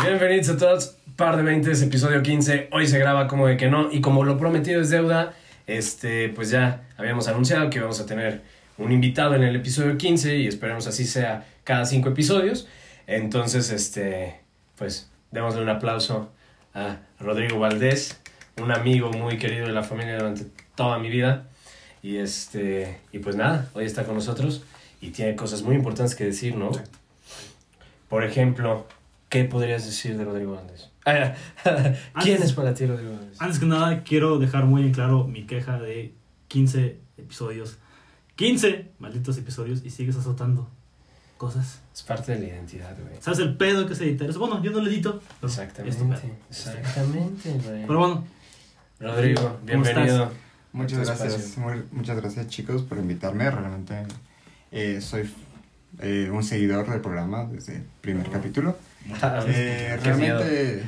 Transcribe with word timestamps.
Bienvenidos 0.00 0.48
a 0.50 0.56
todos, 0.56 0.96
par 1.16 1.36
de 1.36 1.42
20, 1.42 1.72
episodio 1.72 2.22
15. 2.22 2.68
Hoy 2.70 2.86
se 2.86 2.98
graba 3.00 3.26
como 3.26 3.48
de 3.48 3.56
que 3.56 3.68
no, 3.68 3.90
y 3.90 4.00
como 4.00 4.24
lo 4.24 4.38
prometido 4.38 4.80
es 4.80 4.90
deuda, 4.90 5.34
este, 5.66 6.28
pues 6.28 6.50
ya 6.50 6.88
habíamos 6.96 7.26
anunciado 7.26 7.68
que 7.68 7.80
vamos 7.80 7.98
a 8.00 8.06
tener 8.06 8.42
un 8.78 8.92
invitado 8.92 9.34
en 9.34 9.42
el 9.42 9.56
episodio 9.56 9.98
15 9.98 10.36
y 10.36 10.46
esperemos 10.46 10.86
así 10.86 11.04
sea 11.04 11.46
cada 11.64 11.84
cinco 11.84 12.10
episodios. 12.10 12.68
Entonces, 13.08 13.70
este, 13.70 14.40
pues 14.76 15.10
démosle 15.32 15.62
un 15.62 15.68
aplauso 15.68 16.30
a 16.74 16.98
Rodrigo 17.18 17.58
Valdés, 17.58 18.20
un 18.62 18.70
amigo 18.70 19.10
muy 19.10 19.36
querido 19.36 19.66
de 19.66 19.72
la 19.72 19.82
familia 19.82 20.16
durante 20.16 20.46
toda 20.76 20.98
mi 20.98 21.10
vida. 21.10 21.48
Y 22.02 22.18
este, 22.18 22.98
y 23.12 23.18
pues 23.18 23.34
nada, 23.34 23.68
hoy 23.74 23.84
está 23.84 24.04
con 24.04 24.14
nosotros 24.14 24.62
y 25.00 25.10
tiene 25.10 25.34
cosas 25.34 25.62
muy 25.62 25.74
importantes 25.74 26.14
que 26.14 26.24
decir, 26.24 26.54
¿no? 26.54 26.70
Por 28.08 28.24
ejemplo, 28.24 28.86
¿qué 29.28 29.44
podrías 29.44 29.84
decir 29.86 30.16
de 30.16 30.24
Rodrigo? 30.24 30.60
Ah, 31.04 31.34
¿Quién 31.64 31.96
Antes- 32.36 32.42
es 32.42 32.52
para 32.52 32.74
ti 32.74 32.86
Rodrigo 32.86 33.12
Valdés? 33.12 33.40
Antes 33.40 33.58
que 33.58 33.66
nada, 33.66 34.02
quiero 34.04 34.38
dejar 34.38 34.64
muy 34.66 34.82
en 34.82 34.92
claro 34.92 35.24
mi 35.26 35.44
queja 35.46 35.78
de 35.78 36.14
15 36.48 36.98
episodios. 37.18 37.78
15 38.36 38.92
malditos 38.98 39.36
episodios 39.38 39.82
y 39.84 39.90
sigues 39.90 40.16
azotando 40.16 40.68
cosas. 41.36 41.80
Es 41.94 42.02
parte 42.02 42.32
de 42.34 42.40
la 42.40 42.46
identidad, 42.54 42.96
güey. 43.00 43.14
¿Sabes 43.20 43.38
el 43.40 43.56
pedo 43.56 43.86
que 43.86 43.92
es 43.94 44.00
editar 44.00 44.28
eso? 44.30 44.38
Bueno, 44.38 44.62
yo 44.62 44.70
no 44.70 44.80
lo 44.80 44.86
edito. 44.88 45.20
Exactamente, 45.42 46.32
exactamente, 46.50 47.50
güey. 47.52 47.86
Pero 47.86 47.98
bueno, 47.98 48.24
Rodrigo, 49.00 49.42
¿Cómo 49.42 49.58
bienvenido. 49.64 50.30
Muchas 50.72 51.06
gracias, 51.06 51.56
muy- 51.58 51.82
muchas 51.92 52.16
gracias 52.16 52.46
chicos 52.48 52.82
por 52.82 52.98
invitarme. 52.98 53.50
Realmente 53.50 54.04
eh, 54.70 55.00
soy 55.00 55.28
eh, 56.00 56.28
un 56.32 56.44
seguidor 56.44 56.88
del 56.88 57.00
programa 57.00 57.44
desde 57.44 57.76
el 57.76 57.82
primer 58.00 58.28
capítulo. 58.30 58.76
Eh, 59.46 59.98
realmente, 60.02 60.82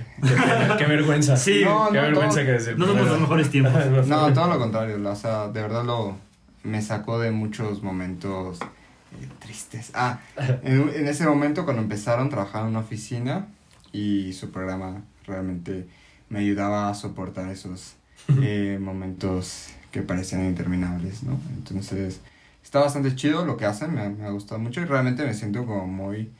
Qué, 0.78 0.84
vergüenza. 0.86 1.36
Sí, 1.36 1.62
No, 1.64 1.89
qué 1.91 1.97
no, 1.97 2.03
vergüenza 2.03 2.36
todo- 2.36 2.44
que 2.47 2.53
desde 2.53 2.70
el 2.72 2.78
no 2.78 2.86
somos 2.86 3.06
los 3.08 3.20
mejores 3.20 3.50
tiempos. 3.50 4.06
no, 4.06 4.33
todo 4.33 4.48
lo 4.48 4.58
contrario. 4.58 5.11
O 5.11 5.17
sea, 5.17 5.48
de 5.48 5.62
verdad 5.62 5.84
lo 5.84 6.17
me 6.62 6.83
sacó 6.83 7.19
de 7.19 7.31
muchos 7.31 7.83
momentos 7.83 8.59
eh, 8.61 9.28
tristes. 9.39 9.91
Ah, 9.94 10.20
en, 10.62 10.91
en 10.94 11.09
ese 11.09 11.27
momento 11.27 11.64
cuando 11.64 11.83
empezaron 11.83 12.28
trabajaba 12.28 12.64
en 12.64 12.70
una 12.70 12.81
oficina 12.81 13.47
y 13.92 14.33
su 14.34 14.50
programa 14.50 15.03
realmente 15.27 15.89
me 16.28 16.41
ayudaba 16.41 16.91
a 16.91 16.94
soportar 16.94 17.50
esos 17.50 17.94
eh, 18.42 18.78
momentos 18.81 19.69
que 19.91 20.03
parecían 20.03 20.44
interminables, 20.44 21.22
¿no? 21.25 21.41
Entonces, 21.56 22.20
está 22.62 22.78
bastante 22.81 23.16
chido 23.16 23.44
lo 23.44 23.56
que 23.56 23.64
hacen, 23.66 23.92
me 23.94 24.03
ha, 24.03 24.09
me 24.11 24.27
ha 24.27 24.31
gustado 24.31 24.61
mucho 24.61 24.81
y 24.81 24.84
realmente 24.84 25.25
me 25.25 25.34
siento 25.34 25.64
como 25.66 25.87
muy 25.89 26.31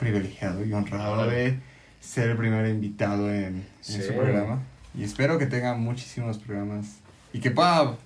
privilegiado 0.00 0.64
y 0.64 0.72
honrado 0.72 1.26
de 1.28 1.58
ser 2.00 2.30
el 2.30 2.36
primer 2.36 2.66
invitado 2.68 3.30
en, 3.32 3.44
en 3.44 3.66
Sí. 3.80 4.02
su 4.02 4.14
programa. 4.14 4.62
Y 4.98 5.04
espero 5.04 5.38
que 5.38 5.46
tenga 5.46 5.74
muchísimos 5.74 6.38
programas 6.38 6.98
y 7.32 7.38
que 7.40 7.50
pueda 7.50 7.96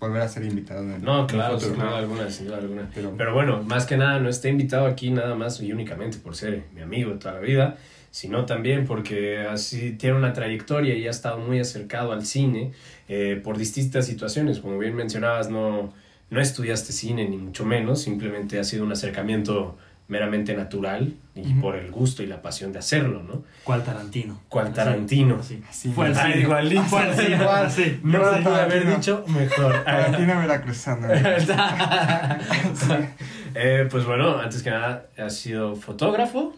volver 0.00 0.22
a 0.22 0.28
ser 0.28 0.44
invitado 0.44 0.82
en 0.82 1.02
No, 1.02 1.26
claro, 1.26 1.60
sin 1.60 1.74
duda 1.74 1.98
alguna, 1.98 2.30
sin 2.30 2.46
duda 2.46 2.58
alguna. 2.58 2.88
Pero- 2.94 3.14
Pero 3.16 3.34
bueno, 3.34 3.62
más 3.62 3.84
que 3.86 3.96
nada, 3.96 4.18
no 4.18 4.28
está 4.28 4.48
invitado 4.48 4.86
aquí 4.86 5.10
nada 5.10 5.34
más 5.34 5.60
y 5.60 5.72
únicamente 5.72 6.18
por 6.18 6.34
ser 6.34 6.64
mi 6.74 6.80
amigo 6.80 7.10
de 7.12 7.18
toda 7.18 7.34
la 7.34 7.40
vida, 7.40 7.76
sino 8.10 8.44
también 8.46 8.86
porque 8.86 9.40
así 9.40 9.92
tiene 9.92 10.16
una 10.16 10.32
trayectoria 10.32 10.94
y 10.96 11.06
ha 11.06 11.10
estado 11.10 11.38
muy 11.38 11.58
acercado 11.60 12.12
al 12.12 12.24
cine 12.26 12.72
eh, 13.08 13.40
por 13.42 13.56
distintas 13.58 14.06
situaciones. 14.06 14.60
Como 14.60 14.78
bien 14.78 14.94
mencionabas, 14.96 15.50
no, 15.50 15.92
no 16.30 16.40
estudiaste 16.40 16.92
cine 16.92 17.28
ni 17.28 17.36
mucho 17.36 17.64
menos, 17.64 18.02
simplemente 18.02 18.58
ha 18.58 18.64
sido 18.64 18.84
un 18.84 18.92
acercamiento 18.92 19.76
meramente 20.08 20.54
natural 20.54 21.14
y 21.34 21.54
por 21.54 21.76
el 21.76 21.90
gusto 21.90 22.22
y 22.22 22.26
la 22.26 22.42
pasión 22.42 22.72
de 22.72 22.78
hacerlo, 22.80 23.22
¿no? 23.22 23.42
¿Cuál 23.64 23.82
Tarantino? 23.82 24.40
¿Cuál 24.48 24.72
Tarantino? 24.72 25.38
así. 25.40 25.62
Así, 25.68 25.90
Fue 25.90 26.12
Ah, 26.14 26.36
igualito. 26.36 26.98
Así. 26.98 28.00
No 28.02 28.18
lo 28.18 28.42
pude 28.42 28.60
haber 28.60 28.94
dicho 28.96 29.24
mejor. 29.28 29.72
Tarantino 29.84 30.38
veracruzano. 30.38 31.08
Eh, 33.54 33.86
pues 33.90 34.06
bueno, 34.06 34.38
antes 34.38 34.62
que 34.62 34.70
nada, 34.70 35.08
has 35.18 35.36
sido 35.36 35.76
fotógrafo, 35.76 36.56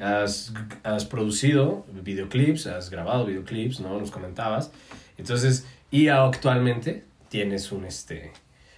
has, 0.00 0.52
has 0.84 1.04
producido 1.04 1.84
videoclips, 1.92 2.68
has 2.68 2.90
grabado 2.90 3.26
videoclips, 3.26 3.80
¿no? 3.80 3.98
Nos 3.98 4.12
comentabas. 4.12 4.70
Entonces, 5.16 5.66
y 5.90 6.06
actualmente 6.08 7.02
tienes 7.28 7.72
un, 7.72 7.84
este, 7.84 8.32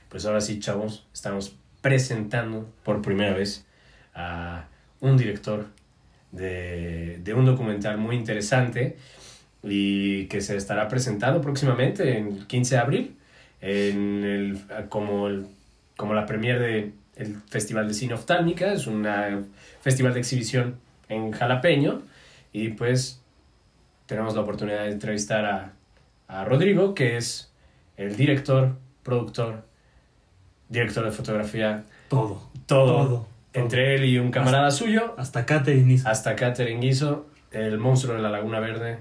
pues 0.09 0.25
ahora 0.25 0.41
sí, 0.41 0.59
chavos, 0.59 1.07
estamos 1.13 1.55
presentando 1.83 2.67
por 2.83 3.03
primera 3.03 3.35
vez 3.35 3.67
a 4.21 4.69
un 5.01 5.17
director 5.17 5.67
de, 6.33 7.19
de 7.23 7.35
un 7.35 7.45
documental 7.45 7.99
muy 7.99 8.17
interesante 8.17 8.97
y 9.63 10.27
que 10.27 10.41
se 10.41 10.57
estará 10.57 10.89
presentando 10.89 11.41
próximamente 11.41 12.17
en 12.19 12.27
el 12.29 12.47
15 12.47 12.75
de 12.75 12.81
abril 12.81 13.17
en 13.61 14.25
el, 14.25 14.89
como, 14.89 15.29
el, 15.29 15.47
como 15.97 16.15
la 16.15 16.27
premier 16.27 16.59
de 16.59 16.93
el 17.17 17.37
Festival 17.49 17.87
de 17.87 17.95
Cine 17.95 18.15
Oftálmica, 18.15 18.73
es 18.73 18.87
un 18.87 19.07
festival 19.83 20.15
de 20.15 20.21
exhibición 20.21 20.77
en 21.09 21.33
Jalapeño 21.33 22.03
y 22.53 22.71
pues 22.71 23.21
tenemos 24.07 24.35
la 24.35 24.41
oportunidad 24.41 24.85
de 24.85 24.93
entrevistar 24.93 25.45
a, 25.45 25.73
a 26.29 26.45
Rodrigo, 26.45 26.95
que 26.95 27.19
es 27.19 27.53
el 27.99 28.17
director, 28.17 28.77
productor, 29.03 29.65
director 30.71 31.05
de 31.05 31.11
fotografía, 31.11 31.85
Todo. 32.09 32.49
todo, 32.67 32.87
Todo. 32.87 33.27
Entre 33.53 33.95
él 33.95 34.05
y 34.05 34.19
un 34.19 34.31
camarada 34.31 34.71
suyo, 34.71 35.15
Hasta 35.19 35.45
Catherine 35.47 35.93
hizo. 35.93 36.09
hasta 36.09 36.37
Catherine 36.37 36.81
Guizo, 36.81 37.27
El 37.51 37.79
monstruo 37.79 38.15
de 38.17 38.23
la 38.23 38.31
Laguna 38.31 38.61
Verde. 38.61 38.99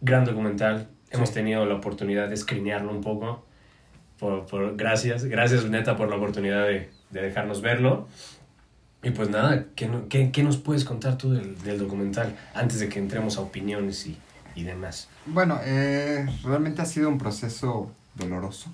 Gran 0.00 0.24
documental. 0.24 0.88
Hemos 1.10 1.32
tenido 1.32 1.64
la 1.66 1.74
oportunidad 1.76 2.28
de 2.28 2.34
escrinearlo 2.34 2.90
un 2.90 3.00
poco. 3.00 3.44
Por, 4.18 4.46
por- 4.46 4.76
gracias, 4.76 5.24
gracias 5.24 5.64
neta 5.66 5.96
por 5.96 6.08
la 6.08 6.16
oportunidad 6.16 6.66
de, 6.66 6.90
de 7.10 7.22
dejarnos 7.22 7.60
verlo. 7.62 8.08
Y 9.02 9.10
pues 9.10 9.28
nada, 9.30 9.66
¿qué, 9.76 9.88
qué, 10.08 10.32
qué 10.32 10.42
nos 10.42 10.56
puedes 10.56 10.84
contar 10.84 11.16
tú 11.16 11.32
del, 11.32 11.56
del 11.62 11.78
documental 11.78 12.34
antes 12.54 12.80
de 12.80 12.88
que 12.88 12.98
entremos 12.98 13.36
a 13.38 13.42
opiniones 13.42 14.04
y, 14.06 14.18
y 14.56 14.64
demás? 14.64 15.08
Bueno, 15.26 15.60
eh, 15.64 16.26
realmente 16.42 16.82
ha 16.82 16.86
sido 16.86 17.08
un 17.08 17.18
proceso 17.18 17.92
doloroso, 18.16 18.72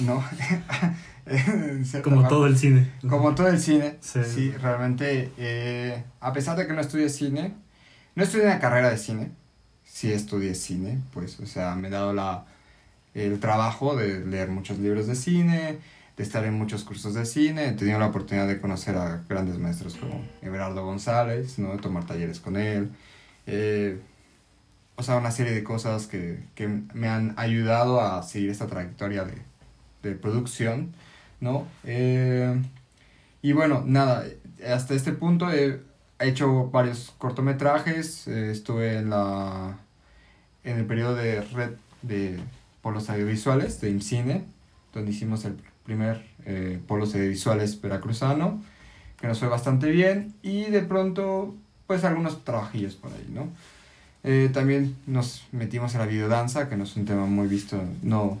¿no? 0.00 0.24
Como 2.04 2.22
parte. 2.22 2.28
todo 2.34 2.46
el 2.46 2.56
cine. 2.56 2.90
Como 3.08 3.34
todo 3.34 3.48
el 3.48 3.58
cine, 3.60 3.96
Sí. 4.00 4.20
sí, 4.24 4.50
realmente, 4.52 5.32
eh, 5.38 6.04
a 6.20 6.32
pesar 6.32 6.56
de 6.56 6.66
que 6.66 6.72
no 6.72 6.80
estudié 6.80 7.08
cine, 7.08 7.54
no 8.14 8.22
estudié 8.22 8.44
una 8.46 8.60
carrera 8.60 8.90
de 8.90 8.98
cine, 8.98 9.30
sí 9.84 10.12
estudié 10.12 10.54
cine, 10.54 11.00
pues, 11.12 11.40
o 11.40 11.46
sea, 11.46 11.74
me 11.74 11.88
he 11.88 11.90
dado 11.90 12.12
la, 12.12 12.46
el 13.14 13.40
trabajo 13.40 13.96
de 13.96 14.24
leer 14.24 14.48
muchos 14.48 14.78
libros 14.78 15.06
de 15.06 15.14
cine, 15.16 15.78
de 16.16 16.22
estar 16.22 16.44
en 16.44 16.54
muchos 16.54 16.84
cursos 16.84 17.12
de 17.14 17.26
cine, 17.26 17.68
he 17.68 17.72
tenido 17.72 17.98
la 17.98 18.06
oportunidad 18.06 18.46
de 18.46 18.60
conocer 18.60 18.96
a 18.96 19.22
grandes 19.28 19.58
maestros 19.58 19.96
como 19.96 20.24
Everardo 20.42 20.84
González, 20.84 21.58
¿no? 21.58 21.72
De 21.72 21.78
tomar 21.78 22.06
talleres 22.06 22.40
con 22.40 22.56
él, 22.56 22.90
eh, 23.46 23.98
o 24.94 25.02
sea, 25.02 25.16
una 25.16 25.30
serie 25.30 25.52
de 25.52 25.62
cosas 25.62 26.06
que, 26.06 26.38
que 26.54 26.68
me 26.68 27.08
han 27.08 27.34
ayudado 27.36 28.00
a 28.00 28.22
seguir 28.22 28.48
esta 28.50 28.66
trayectoria 28.66 29.24
de, 29.24 29.34
de 30.02 30.12
producción, 30.14 30.94
¿no? 31.40 31.66
Eh, 31.84 32.60
y 33.42 33.52
bueno, 33.52 33.82
nada, 33.86 34.24
hasta 34.66 34.94
este 34.94 35.12
punto 35.12 35.50
he 35.50 35.80
hecho 36.18 36.70
varios 36.70 37.14
cortometrajes, 37.18 38.26
eh, 38.28 38.50
estuve 38.50 38.98
en 38.98 39.10
la 39.10 39.78
en 40.66 40.78
el 40.78 40.84
periodo 40.84 41.14
de 41.14 41.40
red 41.42 41.70
de 42.02 42.38
polos 42.82 43.08
audiovisuales 43.08 43.80
de 43.80 43.90
IMCINE, 43.90 44.44
donde 44.92 45.12
hicimos 45.12 45.44
el 45.44 45.56
primer 45.84 46.26
eh, 46.44 46.80
polos 46.86 47.14
audiovisuales 47.14 47.80
veracruzano, 47.80 48.60
que 49.20 49.28
nos 49.28 49.38
fue 49.38 49.48
bastante 49.48 49.90
bien, 49.90 50.34
y 50.42 50.64
de 50.64 50.82
pronto, 50.82 51.54
pues 51.86 52.04
algunos 52.04 52.44
trabajillos 52.44 52.94
por 52.94 53.12
ahí, 53.12 53.28
¿no? 53.32 53.48
Eh, 54.24 54.50
también 54.52 54.96
nos 55.06 55.44
metimos 55.52 55.94
a 55.94 55.98
la 55.98 56.06
videodanza, 56.06 56.68
que 56.68 56.76
no 56.76 56.84
es 56.84 56.96
un 56.96 57.06
tema 57.06 57.26
muy 57.26 57.46
visto, 57.46 57.80
no, 58.02 58.40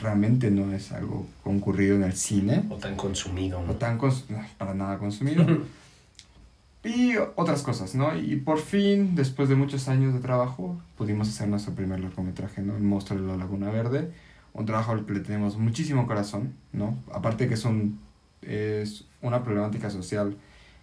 realmente 0.00 0.50
no 0.50 0.72
es 0.72 0.92
algo 0.92 1.26
concurrido 1.42 1.96
en 1.96 2.04
el 2.04 2.12
cine, 2.14 2.64
O 2.70 2.76
tan 2.76 2.96
consumido. 2.96 3.60
¿no? 3.60 3.68
no 3.68 3.74
tan 3.74 3.98
cons- 3.98 4.24
no, 4.28 4.38
para 4.58 4.74
nada 4.74 4.98
consumido. 4.98 5.44
y 6.84 7.14
otras 7.34 7.62
cosas, 7.62 7.94
¿no? 7.94 8.16
Y 8.16 8.36
por 8.36 8.58
fin, 8.60 9.14
después 9.16 9.48
de 9.48 9.56
muchos 9.56 9.88
años 9.88 10.14
de 10.14 10.20
trabajo, 10.20 10.80
pudimos 10.96 11.28
hacer 11.28 11.48
nuestro 11.48 11.74
primer 11.74 11.98
largometraje, 12.00 12.62
¿no? 12.62 12.76
El 12.76 12.82
monstruo 12.84 13.20
de 13.20 13.26
la 13.26 13.36
Laguna 13.36 13.70
Verde. 13.70 14.10
Un 14.52 14.66
trabajo 14.66 14.92
al 14.92 15.04
que 15.04 15.12
le 15.12 15.20
tenemos 15.20 15.56
muchísimo 15.58 16.06
corazón, 16.06 16.54
¿no? 16.72 16.96
Aparte 17.12 17.48
que 17.48 17.54
es, 17.54 17.64
un, 17.64 17.98
es 18.42 19.04
una 19.20 19.42
problemática 19.42 19.90
social 19.90 20.36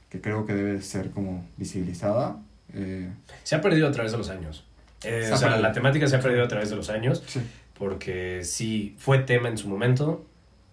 que 0.10 0.22
creo 0.22 0.46
que 0.46 0.54
debe 0.54 0.82
ser 0.82 1.10
como 1.12 1.44
visibilizada. 1.58 2.38
eh, 2.74 3.10
Se 3.44 3.56
ha 3.56 3.62
perdido 3.62 3.88
a 3.88 3.92
través 3.92 4.12
de 4.12 4.18
los 4.20 4.30
años. 4.30 4.66
Eh, 5.04 5.24
o 5.34 5.38
sea, 5.38 5.48
perdido. 5.48 5.62
la 5.62 5.72
temática 5.74 6.08
se 6.08 6.16
ha 6.18 6.20
perdido 6.20 6.44
a 6.44 6.48
través 6.48 6.70
de 6.70 6.76
los 6.76 6.90
años. 6.90 7.24
sí. 7.26 7.40
Porque 7.84 8.44
sí 8.46 8.96
fue 8.98 9.20
tema 9.20 9.50
en 9.50 9.58
su 9.58 9.68
momento, 9.68 10.26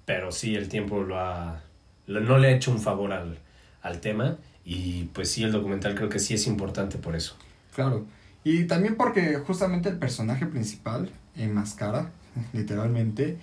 pero 0.04 0.30
sí 0.30 0.54
el 0.54 0.68
tiempo 0.68 1.02
lo 1.02 1.18
ha, 1.18 1.60
lo- 2.06 2.20
no 2.20 2.38
le 2.38 2.48
ha 2.48 2.52
hecho 2.56 2.70
un 2.70 2.78
favor 2.78 3.12
al, 3.12 3.38
al 3.82 4.00
tema 4.00 4.36
y 4.64 5.04
pues 5.12 5.28
sí, 5.32 5.42
el 5.42 5.50
documental 5.50 5.96
creo 5.96 6.08
que 6.08 6.20
sí 6.20 6.34
es 6.34 6.46
importante 6.46 6.98
por 6.98 7.16
eso. 7.16 7.34
Claro. 7.74 8.06
Y 8.44 8.64
también 8.64 8.94
porque 8.96 9.38
justamente 9.44 9.88
el 9.88 9.98
personaje 9.98 10.46
principal 10.46 11.10
enmascara, 11.34 12.10
literalmente, 12.52 13.38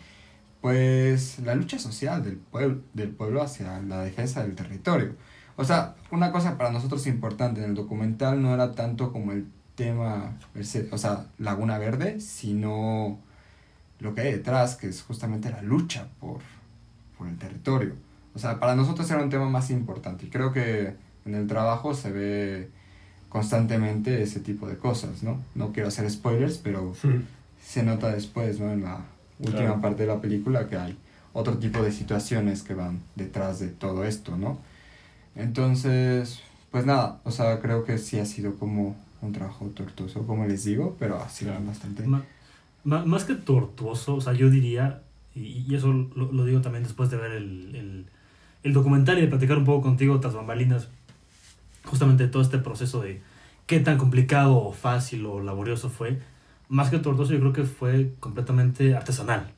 pues 0.61 1.39
la 1.39 1.55
lucha 1.55 1.77
social 1.79 2.23
del 2.23 2.37
pueblo, 2.37 2.81
del 2.93 3.09
pueblo 3.09 3.41
hacia 3.41 3.81
la 3.81 4.01
defensa 4.03 4.43
del 4.43 4.55
territorio. 4.55 5.15
O 5.57 5.65
sea, 5.65 5.95
una 6.11 6.31
cosa 6.31 6.57
para 6.57 6.71
nosotros 6.71 7.05
importante 7.07 7.61
en 7.61 7.71
el 7.71 7.75
documental 7.75 8.41
no 8.41 8.53
era 8.53 8.71
tanto 8.73 9.11
como 9.11 9.33
el 9.33 9.45
tema, 9.75 10.37
o 10.91 10.97
sea, 10.97 11.25
Laguna 11.37 11.77
Verde, 11.79 12.19
sino 12.21 13.19
lo 13.99 14.13
que 14.13 14.21
hay 14.21 14.31
detrás, 14.33 14.75
que 14.75 14.87
es 14.87 15.01
justamente 15.01 15.49
la 15.49 15.61
lucha 15.61 16.07
por, 16.19 16.39
por 17.17 17.27
el 17.27 17.37
territorio. 17.37 17.93
O 18.35 18.39
sea, 18.39 18.59
para 18.59 18.75
nosotros 18.75 19.09
era 19.09 19.23
un 19.23 19.29
tema 19.29 19.49
más 19.49 19.71
importante 19.71 20.27
y 20.27 20.29
creo 20.29 20.53
que 20.53 20.93
en 21.25 21.35
el 21.35 21.47
trabajo 21.47 21.93
se 21.93 22.11
ve 22.11 22.69
constantemente 23.29 24.21
ese 24.21 24.39
tipo 24.39 24.67
de 24.67 24.77
cosas, 24.77 25.23
¿no? 25.23 25.43
No 25.55 25.73
quiero 25.73 25.89
hacer 25.89 26.09
spoilers, 26.09 26.57
pero 26.57 26.95
se 27.63 27.83
nota 27.83 28.09
después, 28.09 28.59
¿no? 28.59 28.71
En 28.71 28.83
la 28.83 29.01
última 29.39 29.81
parte 29.81 30.03
de 30.03 30.07
la 30.07 30.21
película 30.21 30.67
que 30.67 30.77
hay 30.77 30.97
otro 31.33 31.57
tipo 31.57 31.83
de 31.83 31.91
situaciones 31.91 32.63
que 32.63 32.73
van 32.73 33.01
detrás 33.15 33.59
de 33.59 33.67
todo 33.67 34.05
esto, 34.05 34.37
¿no? 34.37 34.57
Entonces, 35.35 36.39
pues 36.71 36.85
nada, 36.85 37.19
o 37.23 37.31
sea, 37.31 37.59
creo 37.59 37.83
que 37.85 37.97
sí 37.97 38.19
ha 38.19 38.25
sido 38.25 38.55
como 38.55 38.95
un 39.21 39.33
trabajo 39.33 39.65
tortuoso, 39.67 40.25
como 40.25 40.45
les 40.45 40.63
digo, 40.63 40.95
pero 40.99 41.21
ha 41.21 41.29
sido 41.29 41.53
bastante... 41.65 42.03
más 42.87 43.25
que 43.25 43.35
tortuoso, 43.35 44.15
o 44.15 44.21
sea, 44.21 44.33
yo 44.33 44.49
diría, 44.49 45.01
y, 45.35 45.75
eso 45.75 45.91
lo, 45.91 46.31
lo, 46.31 46.45
digo 46.45 46.61
también 46.61 46.83
después 46.83 47.09
de 47.09 47.17
ver 47.17 47.33
el, 47.33 47.75
el, 47.75 48.05
el 48.63 48.73
documental 48.73 49.17
y 49.17 49.21
de 49.21 49.27
platicar 49.27 49.57
un 49.57 49.65
poco 49.65 49.81
contigo 49.81 50.19
tras 50.19 50.33
bambalinas, 50.33 50.89
justamente 51.83 52.27
todo 52.27 52.41
este 52.41 52.57
proceso 52.57 53.01
de 53.01 53.21
qué 53.65 53.79
tan 53.81 53.97
complicado 53.97 54.57
o 54.57 54.71
fácil 54.71 55.25
o 55.25 55.41
laborioso 55.41 55.89
fue, 55.89 56.19
más 56.69 56.89
que 56.89 56.99
tortuoso 56.99 57.33
yo 57.33 57.39
creo 57.39 57.53
que 57.53 57.63
fue 57.63 58.13
completamente 58.19 58.95
artesanal. 58.95 59.51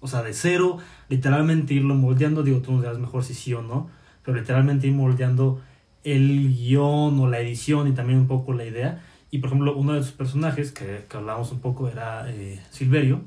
O 0.00 0.08
sea, 0.08 0.22
de 0.22 0.34
cero, 0.34 0.78
literalmente 1.08 1.74
irlo 1.74 1.94
moldeando, 1.94 2.42
digo, 2.42 2.60
tú 2.60 2.72
nos 2.72 2.82
dirás 2.82 2.98
mejor 2.98 3.24
si 3.24 3.34
sí 3.34 3.54
o 3.54 3.62
no, 3.62 3.88
pero 4.24 4.36
literalmente 4.36 4.86
ir 4.86 4.92
moldeando 4.92 5.60
el 6.02 6.54
guion 6.54 7.18
o 7.18 7.28
la 7.28 7.40
edición 7.40 7.88
y 7.88 7.92
también 7.92 8.18
un 8.18 8.26
poco 8.26 8.52
la 8.52 8.64
idea. 8.64 9.02
Y 9.34 9.38
por 9.38 9.48
ejemplo, 9.48 9.74
uno 9.74 9.94
de 9.94 10.02
sus 10.04 10.12
personajes, 10.12 10.70
que, 10.70 11.06
que 11.10 11.16
hablábamos 11.16 11.50
un 11.50 11.58
poco, 11.58 11.88
era 11.88 12.30
eh, 12.30 12.62
Silverio. 12.70 13.20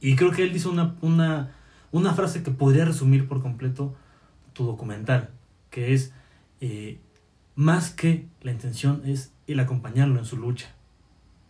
Y 0.00 0.16
creo 0.16 0.30
que 0.30 0.42
él 0.42 0.54
dice 0.54 0.68
una, 0.68 0.94
una, 1.02 1.54
una 1.92 2.14
frase 2.14 2.42
que 2.42 2.50
podría 2.50 2.86
resumir 2.86 3.28
por 3.28 3.42
completo 3.42 3.94
tu 4.54 4.64
documental, 4.64 5.28
que 5.68 5.92
es, 5.92 6.14
eh, 6.62 6.96
más 7.56 7.90
que 7.90 8.24
la 8.40 8.52
intención 8.52 9.02
es 9.04 9.30
el 9.46 9.60
acompañarlo 9.60 10.18
en 10.18 10.24
su 10.24 10.38
lucha, 10.38 10.68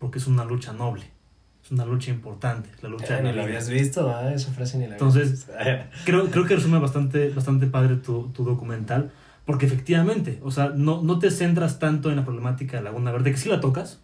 porque 0.01 0.19
es 0.19 0.27
una 0.27 0.45
lucha 0.45 0.73
noble, 0.73 1.05
es 1.65 1.71
una 1.71 1.85
lucha 1.85 2.11
importante, 2.11 2.71
la 2.83 2.89
lucha... 2.89 3.21
Eh, 3.21 3.23
ni 3.23 3.33
lo 3.33 3.43
habías 3.43 3.71
visto, 3.71 4.13
ah, 4.13 4.35
esa 4.35 4.51
frase 4.51 4.79
ni 4.79 4.89
la 4.89 4.95
Entonces, 4.95 5.47
creo, 6.05 6.29
creo 6.33 6.47
que 6.47 6.57
resume 6.57 6.81
bastante, 6.81 7.31
bastante 7.31 7.69
padre 7.69 7.95
tu, 7.95 8.29
tu 8.35 8.43
documental, 8.43 9.13
porque 9.49 9.65
efectivamente, 9.65 10.41
o 10.45 10.51
sea, 10.51 10.75
no, 10.77 11.01
no 11.01 11.19
te 11.19 11.31
centras 11.31 11.79
tanto 11.79 12.11
en 12.11 12.17
la 12.17 12.25
problemática 12.27 12.77
de 12.77 12.83
Laguna 12.83 13.13
Verde, 13.13 13.31
que 13.31 13.39
sí 13.39 13.49
la 13.49 13.63
tocas, 13.63 13.99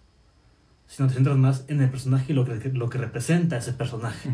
sino 0.87 1.06
te 1.06 1.12
centras 1.12 1.37
más 1.37 1.67
en 1.69 1.82
el 1.82 1.91
personaje 1.91 2.32
y 2.32 2.35
lo 2.35 2.46
que, 2.46 2.70
lo 2.70 2.88
que 2.88 2.96
representa 2.96 3.58
ese 3.58 3.75
personaje. 3.75 4.31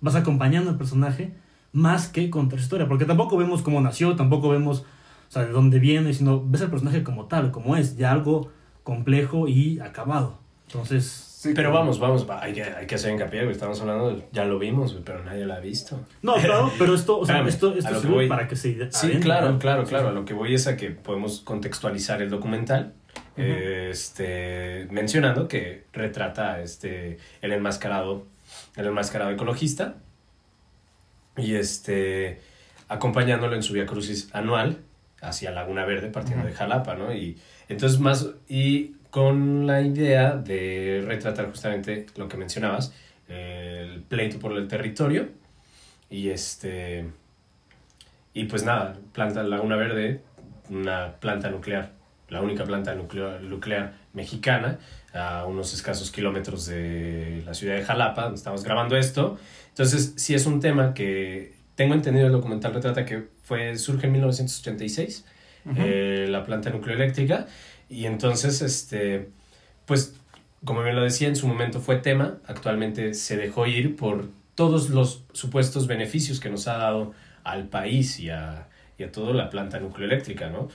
Vas 0.00 0.14
acompañando 0.14 0.70
al 0.70 0.78
personaje 0.78 1.34
más 1.72 2.08
que 2.08 2.30
contar 2.30 2.60
su 2.60 2.62
historia, 2.62 2.88
porque 2.88 3.04
tampoco 3.04 3.36
vemos 3.36 3.60
cómo 3.60 3.82
nació, 3.82 4.16
tampoco 4.16 4.48
vemos 4.48 4.86
o 5.28 5.30
sea, 5.30 5.44
de 5.44 5.52
dónde 5.52 5.80
viene, 5.80 6.14
sino 6.14 6.42
ves 6.42 6.62
el 6.62 6.70
personaje 6.70 7.02
como 7.02 7.26
tal, 7.26 7.50
como 7.50 7.76
es, 7.76 7.98
ya 7.98 8.10
algo 8.10 8.50
complejo 8.84 9.48
y 9.48 9.80
acabado. 9.80 10.38
Entonces, 10.68 11.23
pero 11.52 11.72
vamos, 11.72 11.98
vamos, 11.98 12.26
hay 12.40 12.54
que, 12.54 12.62
hay 12.62 12.86
que 12.86 12.94
hacer 12.94 13.12
hincapié, 13.12 13.48
estamos 13.50 13.80
hablando, 13.80 14.22
ya 14.32 14.44
lo 14.44 14.58
vimos, 14.58 14.96
pero 15.04 15.22
nadie 15.24 15.44
lo 15.44 15.54
ha 15.54 15.60
visto. 15.60 16.00
No, 16.22 16.34
claro, 16.34 16.72
pero 16.78 16.94
esto, 16.94 17.18
o 17.18 17.26
sea, 17.26 17.46
esto, 17.46 17.74
esto 17.74 18.00
sirve 18.00 18.28
para 18.28 18.48
que 18.48 18.56
se 18.56 18.90
Sí, 18.90 19.18
claro, 19.20 19.58
claro, 19.58 19.84
claro, 19.84 20.08
a 20.08 20.12
lo 20.12 20.24
que 20.24 20.32
voy 20.32 20.54
es 20.54 20.66
a 20.66 20.76
que 20.76 20.90
podemos 20.90 21.40
contextualizar 21.40 22.22
el 22.22 22.30
documental, 22.30 22.94
este, 23.36 24.86
mencionando 24.90 25.48
que 25.48 25.84
retrata 25.92 26.60
este, 26.60 27.18
el 27.42 27.52
enmascarado, 27.52 28.26
el 28.76 28.86
enmascarado 28.86 29.30
ecologista, 29.30 29.96
y 31.36 31.56
este, 31.56 32.40
acompañándolo 32.88 33.56
en 33.56 33.62
su 33.62 33.72
vía 33.72 33.86
crucis 33.86 34.28
anual 34.32 34.82
hacia 35.20 35.50
Laguna 35.50 35.84
Verde, 35.84 36.08
partiendo 36.08 36.46
de 36.46 36.52
Jalapa, 36.52 36.94
¿no? 36.94 37.12
Y 37.12 37.38
entonces 37.68 37.98
más, 37.98 38.30
y 38.48 38.96
con 39.14 39.64
la 39.64 39.80
idea 39.80 40.34
de 40.34 41.04
retratar 41.06 41.46
justamente 41.46 42.06
lo 42.16 42.26
que 42.26 42.36
mencionabas, 42.36 42.92
el 43.28 44.02
pleito 44.02 44.40
por 44.40 44.58
el 44.58 44.66
territorio 44.66 45.28
y 46.10 46.30
este 46.30 47.04
y 48.32 48.46
pues 48.46 48.64
nada, 48.64 48.96
planta 49.12 49.44
Laguna 49.44 49.76
Verde, 49.76 50.22
una 50.68 51.12
planta 51.20 51.48
nuclear, 51.48 51.92
la 52.28 52.40
única 52.42 52.64
planta 52.64 52.92
nuclear, 52.96 53.40
nuclear 53.40 53.94
mexicana, 54.14 54.80
a 55.12 55.46
unos 55.46 55.72
escasos 55.74 56.10
kilómetros 56.10 56.66
de 56.66 57.44
la 57.46 57.54
ciudad 57.54 57.76
de 57.76 57.84
Jalapa, 57.84 58.22
donde 58.22 58.38
estamos 58.38 58.64
grabando 58.64 58.96
esto. 58.96 59.38
Entonces, 59.68 60.14
sí 60.16 60.34
es 60.34 60.44
un 60.44 60.58
tema 60.58 60.92
que 60.92 61.54
tengo 61.76 61.94
entendido 61.94 62.26
el 62.26 62.32
documental 62.32 62.74
retrata 62.74 63.04
que 63.04 63.28
fue, 63.44 63.78
surge 63.78 64.06
en 64.06 64.12
1986, 64.14 65.24
eh, 65.76 66.26
la 66.28 66.42
planta 66.42 66.70
nucleoeléctrica, 66.70 67.46
y 67.94 68.06
entonces, 68.06 68.60
este, 68.60 69.28
pues, 69.86 70.16
como 70.64 70.82
bien 70.82 70.96
lo 70.96 71.02
decía, 71.02 71.28
en 71.28 71.36
su 71.36 71.46
momento 71.46 71.80
fue 71.80 71.96
tema, 71.96 72.38
actualmente 72.46 73.14
se 73.14 73.36
dejó 73.36 73.66
ir 73.66 73.96
por 73.96 74.28
todos 74.54 74.90
los 74.90 75.24
supuestos 75.32 75.86
beneficios 75.86 76.40
que 76.40 76.50
nos 76.50 76.66
ha 76.66 76.78
dado 76.78 77.12
al 77.44 77.68
país 77.68 78.18
y 78.18 78.30
a, 78.30 78.68
y 78.98 79.04
a 79.04 79.12
toda 79.12 79.32
la 79.32 79.50
planta 79.50 79.78
nucleoeléctrica, 79.78 80.48
¿no? 80.50 80.68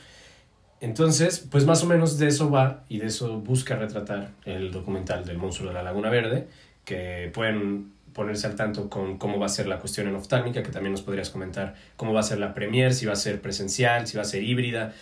Entonces, 0.82 1.46
pues 1.52 1.66
más 1.66 1.84
o 1.84 1.88
menos 1.88 2.18
de 2.18 2.28
eso 2.28 2.50
va 2.50 2.86
y 2.88 3.00
de 3.00 3.08
eso 3.08 3.40
busca 3.40 3.76
retratar 3.76 4.32
el 4.46 4.72
documental 4.72 5.26
del 5.26 5.38
monstruo 5.38 5.70
de 5.70 5.74
la 5.74 5.84
Laguna 5.84 6.10
Verde, 6.10 6.48
que 6.86 7.30
pueden 7.34 7.92
ponerse 8.14 8.48
al 8.48 8.56
tanto 8.56 8.90
con 8.90 9.18
cómo 9.18 9.40
va 9.40 9.48
a 9.48 9.50
ser 9.50 9.68
la 9.68 9.80
cuestión 9.80 10.08
en 10.08 10.16
oftálmica, 10.16 10.64
que 10.64 10.72
también 10.72 10.94
nos 10.94 11.02
podrías 11.02 11.30
comentar 11.30 11.76
cómo 11.98 12.14
va 12.14 12.22
a 12.22 12.24
ser 12.24 12.40
la 12.40 12.54
premier, 12.54 12.94
si 12.94 13.06
va 13.06 13.14
a 13.14 13.18
ser 13.18 13.42
presencial, 13.42 14.08
si 14.08 14.16
va 14.16 14.24
a 14.24 14.26
ser 14.26 14.44
híbrida, 14.44 14.94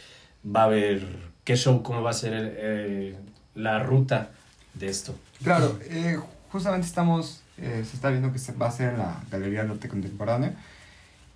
va 0.44 0.62
a 0.62 0.66
haber 0.66 1.02
qué 1.48 1.56
show, 1.56 1.82
cómo 1.82 2.04
va 2.04 2.10
a 2.10 2.14
ser 2.14 2.34
eh, 2.36 3.16
la 3.56 3.80
ruta 3.80 4.32
de 4.74 4.88
esto. 4.88 5.16
Claro, 5.42 5.80
eh, 5.84 6.20
justamente 6.52 6.86
estamos, 6.86 7.42
eh, 7.58 7.86
se 7.90 7.96
está 7.96 8.10
viendo 8.10 8.34
que 8.34 8.38
se 8.38 8.52
va 8.52 8.66
a 8.66 8.70
hacer 8.70 8.90
en 8.90 8.98
la 8.98 9.24
Galería 9.32 9.64
de 9.64 9.72
Arte 9.72 9.88
Contemporáneo 9.88 10.52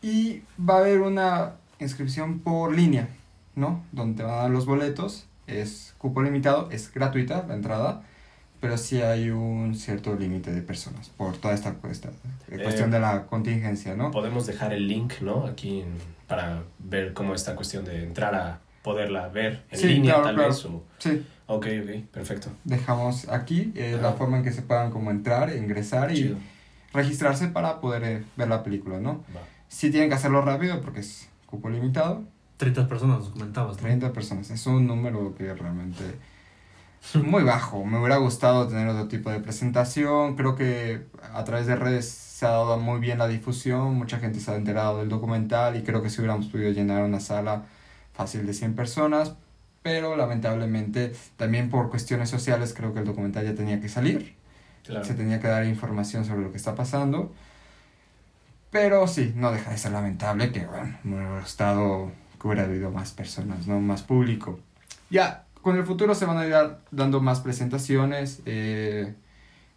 y 0.01 0.41
va 0.59 0.75
a 0.75 0.77
haber 0.79 1.00
una 1.00 1.53
inscripción 1.79 2.39
por 2.39 2.75
línea, 2.75 3.07
¿no? 3.55 3.85
Donde 3.93 4.24
van 4.24 4.33
a 4.33 4.38
dar 4.41 4.50
los 4.50 4.65
boletos, 4.65 5.27
es 5.47 5.95
cupo 5.97 6.21
limitado, 6.21 6.69
es 6.71 6.93
gratuita 6.93 7.45
la 7.47 7.53
entrada, 7.53 8.03
pero 8.59 8.77
sí 8.77 9.01
hay 9.01 9.29
un 9.29 9.75
cierto 9.75 10.13
límite 10.15 10.51
de 10.51 10.62
personas 10.62 11.07
por 11.07 11.38
toda 11.38 11.53
esta 11.53 11.75
cuestión, 11.75 12.13
cuestión 12.62 12.91
de 12.91 13.00
la 13.00 13.27
contingencia, 13.27 13.95
¿no? 13.95 14.12
Podemos 14.12 14.45
dejar 14.45 14.74
el 14.74 14.89
link, 14.89 15.21
¿no? 15.21 15.45
Aquí 15.45 15.85
para 16.27 16.63
ver 16.79 17.13
cómo 17.13 17.33
esta 17.33 17.55
cuestión 17.55 17.85
de 17.85 18.03
entrar 18.03 18.35
a 18.35 18.59
poderla 18.83 19.27
ver 19.27 19.63
en 19.71 19.88
línea 19.88 20.21
tal 20.21 20.35
vez. 20.35 20.65
O... 20.65 20.83
Sí. 20.97 21.25
Ok, 21.47 21.67
ok, 21.83 22.05
perfecto. 22.11 22.50
Dejamos 22.63 23.27
aquí 23.27 23.73
eh, 23.75 23.97
la 24.01 24.13
forma 24.13 24.38
en 24.38 24.43
que 24.43 24.53
se 24.53 24.61
puedan 24.61 24.91
como 24.91 25.11
entrar, 25.11 25.53
ingresar 25.55 26.11
y 26.11 26.38
registrarse 26.93 27.47
para 27.50 27.81
poder 27.81 28.03
eh, 28.03 28.23
ver 28.38 28.47
la 28.47 28.63
película, 28.63 29.00
¿no? 29.00 29.23
Sí 29.67 29.91
tienen 29.91 30.09
que 30.09 30.15
hacerlo 30.15 30.41
rápido 30.41 30.79
porque 30.81 31.01
es 31.01 31.29
cupo 31.45 31.69
limitado. 31.69 32.23
30 32.57 32.88
personas, 32.88 33.19
nos 33.19 33.29
comentabas. 33.29 33.77
30 33.77 34.13
personas, 34.13 34.50
es 34.51 34.65
un 34.67 34.88
número 34.88 35.35
que 35.35 35.53
realmente 35.53 36.03
muy 37.15 37.43
bajo. 37.43 37.83
Me 37.83 37.97
hubiera 37.97 38.17
gustado 38.17 38.67
tener 38.67 38.88
otro 38.88 39.07
tipo 39.07 39.29
de 39.31 39.39
presentación. 39.39 40.35
Creo 40.35 40.55
que 40.55 41.05
a 41.33 41.43
través 41.43 41.67
de 41.67 41.75
redes 41.75 42.07
se 42.07 42.45
ha 42.45 42.50
dado 42.50 42.77
muy 42.79 43.00
bien 43.00 43.17
la 43.17 43.27
difusión. 43.27 43.95
Mucha 43.95 44.19
gente 44.19 44.39
se 44.39 44.51
ha 44.51 44.55
enterado 44.55 45.00
del 45.00 45.09
documental 45.09 45.75
y 45.75 45.83
creo 45.83 46.01
que 46.01 46.09
si 46.09 46.21
hubiéramos 46.21 46.47
podido 46.47 46.71
llenar 46.71 47.03
una 47.03 47.19
sala 47.19 47.65
fácil 48.13 48.45
de 48.45 48.53
100 48.53 48.75
personas, 48.75 49.35
pero 49.83 50.15
lamentablemente 50.15 51.13
también 51.37 51.69
por 51.69 51.89
cuestiones 51.89 52.29
sociales 52.29 52.73
creo 52.75 52.93
que 52.93 52.99
el 52.99 53.05
documental 53.05 53.45
ya 53.45 53.55
tenía 53.55 53.81
que 53.81 53.89
salir. 53.89 54.35
Se 55.03 55.13
tenía 55.13 55.39
que 55.39 55.47
dar 55.47 55.65
información 55.65 56.25
sobre 56.25 56.41
lo 56.41 56.51
que 56.51 56.57
está 56.57 56.75
pasando. 56.75 57.31
Pero 58.71 59.07
sí, 59.07 59.33
no 59.35 59.51
deja 59.51 59.71
de 59.71 59.77
ser 59.77 59.91
lamentable 59.91 60.51
que, 60.51 60.65
bueno, 60.65 60.97
hubiera 61.03 62.11
que 62.39 62.47
hubiera 62.47 62.63
habido 62.63 62.89
más 62.89 63.11
personas, 63.11 63.67
¿no? 63.67 63.79
Más 63.79 64.01
público. 64.01 64.59
Ya, 65.09 65.45
con 65.61 65.77
el 65.77 65.85
futuro 65.85 66.15
se 66.15 66.25
van 66.25 66.37
a 66.37 66.45
ir 66.45 66.55
dando 66.89 67.21
más 67.21 67.41
presentaciones 67.41 68.41
eh, 68.45 69.13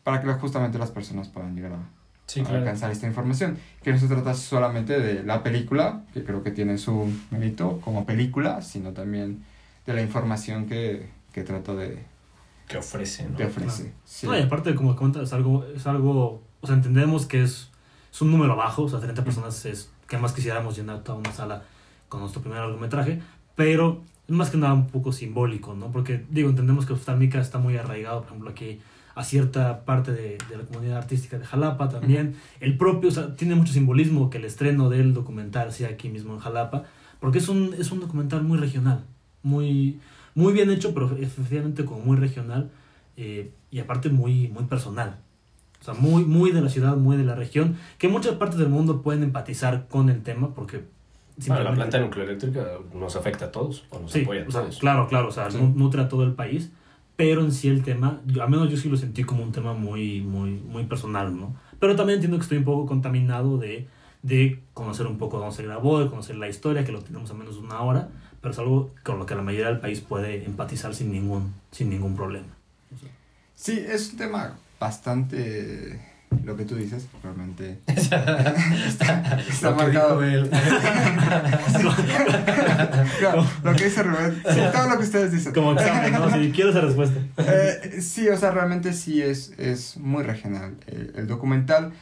para 0.03 0.21
que 0.21 0.33
justamente 0.35 0.79
las 0.79 0.91
personas 0.91 1.29
puedan 1.29 1.55
llegar 1.55 1.73
Sí, 2.27 2.41
para 2.41 2.51
claro. 2.51 2.65
alcanzar 2.65 2.91
esta 2.91 3.07
información. 3.07 3.59
Que 3.83 3.93
no 3.93 3.99
se 3.99 4.09
trata 4.09 4.35
solamente 4.35 4.99
de 4.99 5.23
la 5.23 5.43
película, 5.43 6.05
que 6.13 6.25
creo 6.25 6.43
que 6.43 6.51
tiene 6.51 6.79
su 6.79 7.11
mérito 7.31 7.81
como 7.81 8.07
película, 8.07 8.63
sino 8.63 8.93
también 8.93 9.45
de 9.87 9.93
la 9.93 10.03
información 10.03 10.67
que, 10.67 11.11
que 11.33 11.43
trata 11.43 11.75
de, 11.75 12.03
Que 12.69 12.79
ofrece, 12.79 13.29
¿no? 13.29 13.37
de 13.37 13.45
ofrecer. 13.47 13.93
Sí. 14.05 14.27
No, 14.27 14.39
y 14.39 14.43
aparte, 14.43 14.75
como 14.75 14.97
comentas, 14.97 15.25
es 15.25 15.33
algo, 15.33 15.67
es 15.67 15.87
algo, 15.87 16.43
o 16.61 16.67
sea, 16.67 16.77
entendemos 16.77 17.27
que 17.27 17.43
es, 17.43 17.71
es 18.13 18.23
un 18.23 18.31
número 18.31 18.57
bajo, 18.57 18.85
o 18.85 18.89
sea, 18.89 19.01
30 19.01 19.23
personas 19.25 19.65
es 19.67 19.91
que 20.09 20.17
más 20.17 20.33
quisiéramos 20.33 20.77
llenar 20.77 21.03
toda 21.03 21.19
una 21.19 21.33
sala 21.33 21.65
con 22.09 22.21
nuestro 22.21 22.41
primer 22.41 22.61
largometraje, 22.61 23.21
pero 23.57 24.03
es 24.27 24.35
más 24.35 24.51
que 24.51 24.57
nada 24.57 24.73
un 24.73 24.87
poco 24.87 25.13
simbólico, 25.13 25.75
¿no? 25.75 25.91
Porque, 25.91 26.25
digo, 26.31 26.49
entendemos 26.49 26.87
que 26.87 26.95
Oftalmica 26.95 27.41
está 27.41 27.59
muy 27.59 27.77
arraigado, 27.77 28.21
por 28.21 28.29
ejemplo, 28.29 28.51
aquí 28.51 28.81
a 29.15 29.23
cierta 29.25 29.85
parte 29.85 30.13
de, 30.13 30.39
de 30.51 30.57
la 30.57 30.65
comunidad 30.65 30.97
artística 30.99 31.39
de 31.39 31.45
Jalapa 31.45 31.89
también. 31.89 32.35
El 32.61 32.77
propio, 32.77 33.09
o 33.11 33.13
sea, 33.13 33.37
tiene 33.37 33.55
mucho 33.55 33.73
simbolismo 33.73 34.31
que 34.31 34.39
el 34.39 34.45
estreno 34.45 34.89
del 34.91 35.15
documental 35.15 35.73
sea 35.73 35.89
aquí 35.91 36.09
mismo 36.09 36.35
en 36.35 36.41
Jalapa, 36.41 36.85
porque 37.21 37.39
es 37.39 37.49
un, 37.49 37.75
es 37.79 37.91
un 37.93 38.01
documental 38.01 38.43
muy 38.43 38.59
regional, 38.59 39.05
muy, 39.43 40.01
muy 40.35 40.53
bien 40.53 40.71
hecho, 40.71 40.93
pero 40.95 41.17
efectivamente 41.17 41.85
como 41.85 42.01
muy 42.05 42.17
regional 42.17 42.71
eh, 43.17 43.51
y 43.71 43.79
aparte 43.81 44.09
muy, 44.11 44.49
muy 44.49 44.65
personal. 44.65 45.19
O 45.81 45.85
sea, 45.85 45.95
muy, 45.95 46.25
muy 46.25 46.51
de 46.51 46.63
la 46.63 46.71
ciudad, 46.71 46.97
muy 46.97 47.17
de 47.17 47.25
la 47.25 47.35
región, 47.35 47.77
que 47.99 48.09
muchas 48.09 48.35
partes 48.37 48.59
del 48.59 48.69
mundo 48.71 49.03
pueden 49.03 49.23
empatizar 49.23 49.87
con 49.89 50.09
el 50.09 50.23
tema 50.23 50.55
porque... 50.55 50.83
Bueno, 51.47 51.63
la 51.65 51.75
planta 51.75 51.99
nuclear 51.99 52.29
eléctrica 52.29 52.65
nos 52.95 53.17
afecta 53.17 53.47
a 53.47 53.53
todos, 53.53 53.85
o 53.91 53.99
nos 54.01 54.11
Sí, 54.13 54.23
apoya 54.23 54.45
a 54.45 54.49
o 54.49 54.51
sea, 54.51 54.61
todos. 54.63 54.79
claro, 54.79 55.09
claro, 55.09 55.29
o 55.29 55.33
sea, 55.33 55.51
Sí. 55.51 55.59
nutre 55.75 56.01
a 56.03 56.09
todo 56.09 56.23
el 56.25 56.33
país, 56.33 56.71
pero 57.17 57.43
en 57.43 57.53
sí 57.53 57.69
el 57.69 57.83
tema, 57.83 58.21
yo- 58.27 58.43
al 58.43 58.51
menos 58.51 58.71
yo 58.71 58.77
sí 58.77 58.89
lo 58.89 58.97
sentí 58.97 59.25
como 59.25 59.43
un 59.43 59.53
tema 59.53 59.73
muy, 59.75 60.21
muy, 60.21 60.51
muy 60.53 60.85
personal, 60.85 61.37
¿no? 61.37 61.55
Pero 61.79 61.97
también 61.97 62.17
entiendo 62.19 62.39
que 62.39 62.43
estoy 62.43 62.59
un 62.59 62.65
poco 62.65 62.87
contaminado 62.87 63.59
de, 63.59 63.87
de 64.23 64.61
conocer 64.75 65.07
un 65.07 65.19
poco 65.19 65.39
dónde 65.39 65.55
se 65.55 65.63
grabó, 65.63 66.01
de 66.01 66.09
conocer 66.09 66.37
la 66.37 66.49
historia, 66.49 66.85
que 66.85 66.93
lo 66.93 67.01
tenemos 67.03 67.31
a 67.31 67.35
menos 67.35 67.57
de 67.57 67.61
una 67.63 67.81
hora, 67.83 68.09
pero 68.41 68.53
es 68.53 68.59
algo 68.59 68.93
con 69.05 69.19
lo 69.19 69.27
que 69.27 69.35
la 69.35 69.43
mayoría 69.43 69.69
del 69.69 69.81
país 69.81 70.01
puede 70.01 70.45
empatizar 70.45 70.95
sin 70.95 71.13
ningún, 71.13 71.55
sin 71.71 71.91
ningún 71.91 72.17
problema. 72.17 72.49
Sí, 73.55 73.79
es 73.87 74.13
un 74.13 74.19
tema 74.19 74.57
bastante 74.81 76.01
lo 76.45 76.57
que 76.57 76.65
tú 76.65 76.77
dices, 76.77 77.07
realmente. 77.23 77.79
está, 77.87 79.41
está 79.49 79.71
Lo 79.71 79.77
que 79.77 79.83
marcado. 79.85 80.21
dijo 80.21 80.33
él. 80.35 80.51
Claro, 83.19 83.47
lo 83.63 83.73
que 83.75 83.85
dice 83.85 84.03
Rubén, 84.03 84.43
sí, 84.49 84.61
todo 84.73 84.89
lo 84.89 84.97
que 84.99 85.05
ustedes 85.05 85.33
dicen. 85.33 85.53
Como 85.53 85.73
examen, 85.73 86.13
¿no? 86.13 86.31
Si 86.31 86.51
quiero 86.53 86.71
esa 86.71 86.81
respuesta. 86.81 87.21
Eh, 87.39 88.01
sí, 88.01 88.29
o 88.29 88.37
sea, 88.37 88.51
realmente 88.51 88.93
sí 88.93 89.23
es, 89.23 89.53
es 89.59 89.97
muy 89.97 90.23
regional 90.23 90.75
el, 90.87 91.13
el 91.17 91.27
documental. 91.27 91.93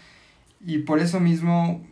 Y 0.64 0.78
por 0.78 0.98
eso 1.00 1.20
mismo, 1.20 1.84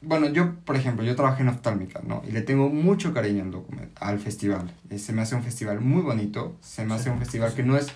bueno, 0.00 0.28
yo, 0.28 0.54
por 0.64 0.76
ejemplo, 0.76 1.04
yo 1.04 1.14
trabajé 1.16 1.42
en 1.42 1.48
Oftálmica, 1.48 2.00
¿no? 2.06 2.22
Y 2.26 2.32
le 2.32 2.42
tengo 2.42 2.68
mucho 2.68 3.12
cariño 3.12 3.42
al, 3.44 3.52
document- 3.52 3.90
al 4.00 4.18
festival. 4.18 4.72
Eh, 4.90 4.98
se 4.98 5.12
me 5.12 5.22
hace 5.22 5.34
un 5.34 5.42
festival 5.42 5.80
muy 5.80 6.02
bonito, 6.02 6.56
se 6.62 6.84
me 6.84 6.94
hace 6.94 7.10
un 7.10 7.18
festival 7.18 7.54
que 7.54 7.62
no 7.62 7.76
es 7.76 7.88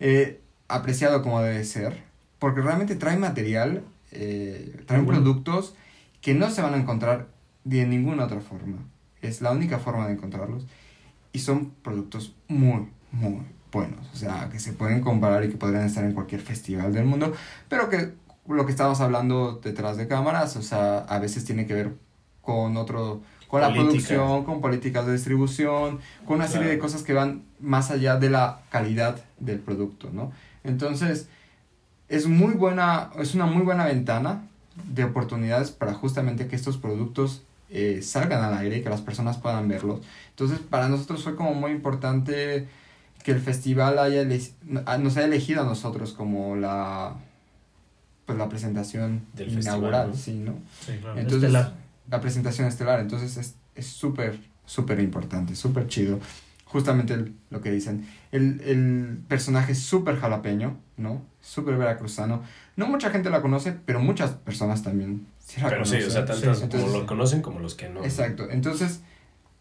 eh, 0.00 0.40
apreciado 0.68 1.22
como 1.22 1.40
debe 1.42 1.64
ser, 1.64 2.02
porque 2.44 2.60
realmente 2.60 2.94
trae 2.94 3.16
material, 3.16 3.82
eh, 4.12 4.82
trae 4.86 4.98
Muy 4.98 5.06
bueno. 5.06 5.22
productos 5.22 5.74
que 6.20 6.34
no 6.34 6.50
se 6.50 6.60
van 6.60 6.74
a 6.74 6.76
encontrar 6.76 7.28
de 7.64 7.86
ninguna 7.86 8.24
otra 8.26 8.40
forma. 8.40 8.76
Es 9.22 9.40
la 9.40 9.50
única 9.50 9.78
forma 9.78 10.06
de 10.06 10.12
encontrarlos. 10.12 10.66
Y 11.32 11.38
son 11.38 11.70
productos 11.82 12.34
muy, 12.48 12.86
muy 13.12 13.40
buenos. 13.72 14.06
O 14.12 14.16
sea, 14.16 14.50
que 14.52 14.60
se 14.60 14.74
pueden 14.74 15.00
comparar 15.00 15.42
y 15.46 15.48
que 15.48 15.56
podrían 15.56 15.84
estar 15.86 16.04
en 16.04 16.12
cualquier 16.12 16.42
festival 16.42 16.92
del 16.92 17.06
mundo. 17.06 17.32
Pero 17.70 17.88
que 17.88 18.12
lo 18.46 18.66
que 18.66 18.72
estamos 18.72 19.00
hablando 19.00 19.58
detrás 19.64 19.96
de 19.96 20.06
cámaras, 20.06 20.54
o 20.56 20.62
sea, 20.62 20.98
a 20.98 21.18
veces 21.20 21.46
tiene 21.46 21.66
que 21.66 21.72
ver 21.72 21.94
con 22.42 22.76
otro, 22.76 23.22
con 23.48 23.62
la 23.62 23.68
Políticas. 23.68 24.08
producción, 24.08 24.44
con 24.44 24.60
políticas 24.60 25.06
de 25.06 25.12
distribución, 25.12 25.98
con 26.26 26.36
una 26.36 26.46
serie 26.46 26.64
Claro. 26.64 26.72
de 26.74 26.78
cosas 26.78 27.02
que 27.04 27.14
van 27.14 27.44
más 27.58 27.90
allá 27.90 28.18
de 28.18 28.28
la 28.28 28.60
calidad 28.68 29.24
del 29.40 29.60
producto, 29.60 30.10
¿no? 30.12 30.30
Entonces, 30.62 31.30
es 32.08 32.26
muy 32.26 32.54
buena, 32.54 33.10
es 33.18 33.34
una 33.34 33.46
muy 33.46 33.62
buena 33.62 33.84
ventana 33.86 34.42
de 34.92 35.04
oportunidades 35.04 35.70
para 35.70 35.94
justamente 35.94 36.46
que 36.48 36.56
estos 36.56 36.76
productos 36.78 37.42
eh, 37.70 38.00
salgan 38.02 38.42
al 38.44 38.54
aire 38.58 38.78
y 38.78 38.82
que 38.82 38.90
las 38.90 39.00
personas 39.00 39.38
puedan 39.38 39.68
verlos. 39.68 40.00
Entonces, 40.30 40.58
para 40.58 40.88
nosotros 40.88 41.22
fue 41.24 41.34
como 41.36 41.54
muy 41.54 41.70
importante 41.72 42.66
que 43.22 43.32
el 43.32 43.40
festival 43.40 43.98
haya 43.98 44.24
nos 44.98 45.16
haya 45.16 45.26
elegido 45.26 45.62
a 45.62 45.64
nosotros 45.64 46.12
como 46.12 46.56
la 46.56 47.14
pues 48.26 48.38
la 48.38 48.48
presentación 48.48 49.22
Del 49.34 49.52
inaugural, 49.52 50.12
festival, 50.12 50.44
¿no? 50.44 50.54
sí, 50.54 50.60
¿no? 50.60 50.92
Sí, 50.94 50.98
claro. 51.00 51.18
Entonces, 51.20 51.44
Estelar. 51.44 51.74
la 52.10 52.20
presentación 52.20 52.66
estelar, 52.68 53.00
entonces 53.00 53.36
es 53.36 53.54
es 53.74 53.86
súper, 53.88 54.38
súper 54.66 55.00
importante, 55.00 55.56
súper 55.56 55.88
chido. 55.88 56.20
Justamente 56.64 57.12
el- 57.14 57.34
lo 57.50 57.60
que 57.60 57.70
dicen, 57.72 58.06
el, 58.32 58.60
el 58.64 59.18
personaje 59.28 59.72
es 59.72 59.80
súper 59.80 60.16
jalapeño, 60.18 60.76
¿no? 60.96 61.22
Súper 61.44 61.76
veracruzano. 61.76 62.42
No 62.76 62.86
mucha 62.86 63.10
gente 63.10 63.28
la 63.30 63.42
conoce, 63.42 63.76
pero 63.84 64.00
muchas 64.00 64.30
personas 64.30 64.82
también 64.82 65.26
sí 65.38 65.60
la 65.60 65.68
Pero 65.68 65.84
sí, 65.84 65.98
conocen. 65.98 66.08
o 66.08 66.12
sea, 66.12 66.24
tantos 66.24 66.58
Sí, 66.58 66.68
como 66.68 66.98
lo 66.98 67.06
conocen 67.06 67.42
como 67.42 67.60
los 67.60 67.74
que 67.74 67.88
no. 67.90 68.02
Exacto, 68.02 68.48
entonces, 68.50 69.00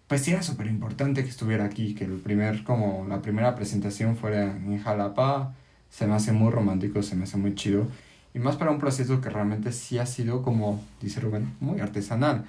pues 0.07 0.21
sí 0.21 0.31
era 0.31 0.41
súper 0.41 0.67
importante 0.67 1.23
que 1.23 1.29
estuviera 1.29 1.65
aquí, 1.65 1.93
que 1.93 2.05
el 2.05 2.13
primer, 2.13 2.63
como 2.63 3.05
la 3.07 3.21
primera 3.21 3.53
presentación 3.55 4.15
fuera 4.15 4.43
en 4.43 4.79
Jalapa, 4.81 5.53
se 5.89 6.07
me 6.07 6.15
hace 6.15 6.31
muy 6.31 6.51
romántico, 6.51 7.03
se 7.03 7.15
me 7.15 7.25
hace 7.25 7.37
muy 7.37 7.53
chido, 7.53 7.85
y 8.33 8.39
más 8.39 8.55
para 8.55 8.71
un 8.71 8.79
proceso 8.79 9.21
que 9.21 9.29
realmente 9.29 9.71
sí 9.71 9.99
ha 9.99 10.05
sido, 10.05 10.41
como 10.41 10.81
dice 11.01 11.19
Rubén, 11.19 11.53
muy 11.59 11.81
artesanal. 11.81 12.45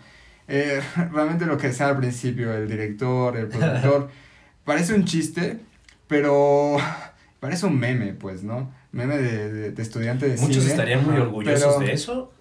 Eh, 0.46 0.80
realmente 1.12 1.44
lo 1.44 1.58
que 1.58 1.66
decía 1.68 1.88
al 1.88 1.98
principio, 1.98 2.54
el 2.54 2.68
director, 2.68 3.36
el 3.36 3.48
productor, 3.48 4.10
parece 4.64 4.94
un 4.94 5.04
chiste, 5.04 5.58
pero 6.06 6.76
parece 7.40 7.66
un 7.66 7.78
meme, 7.78 8.14
pues, 8.14 8.44
¿no? 8.44 8.70
Meme 8.94 9.18
de, 9.18 9.52
de, 9.52 9.70
de 9.72 9.82
estudiante 9.82 10.28
de 10.28 10.36
Muchos 10.38 10.58
cine. 10.62 10.70
estarían 10.70 11.04
muy 11.04 11.16
orgullosos 11.20 11.74
pero- 11.76 11.86
de 11.86 11.92
eso 11.92 12.32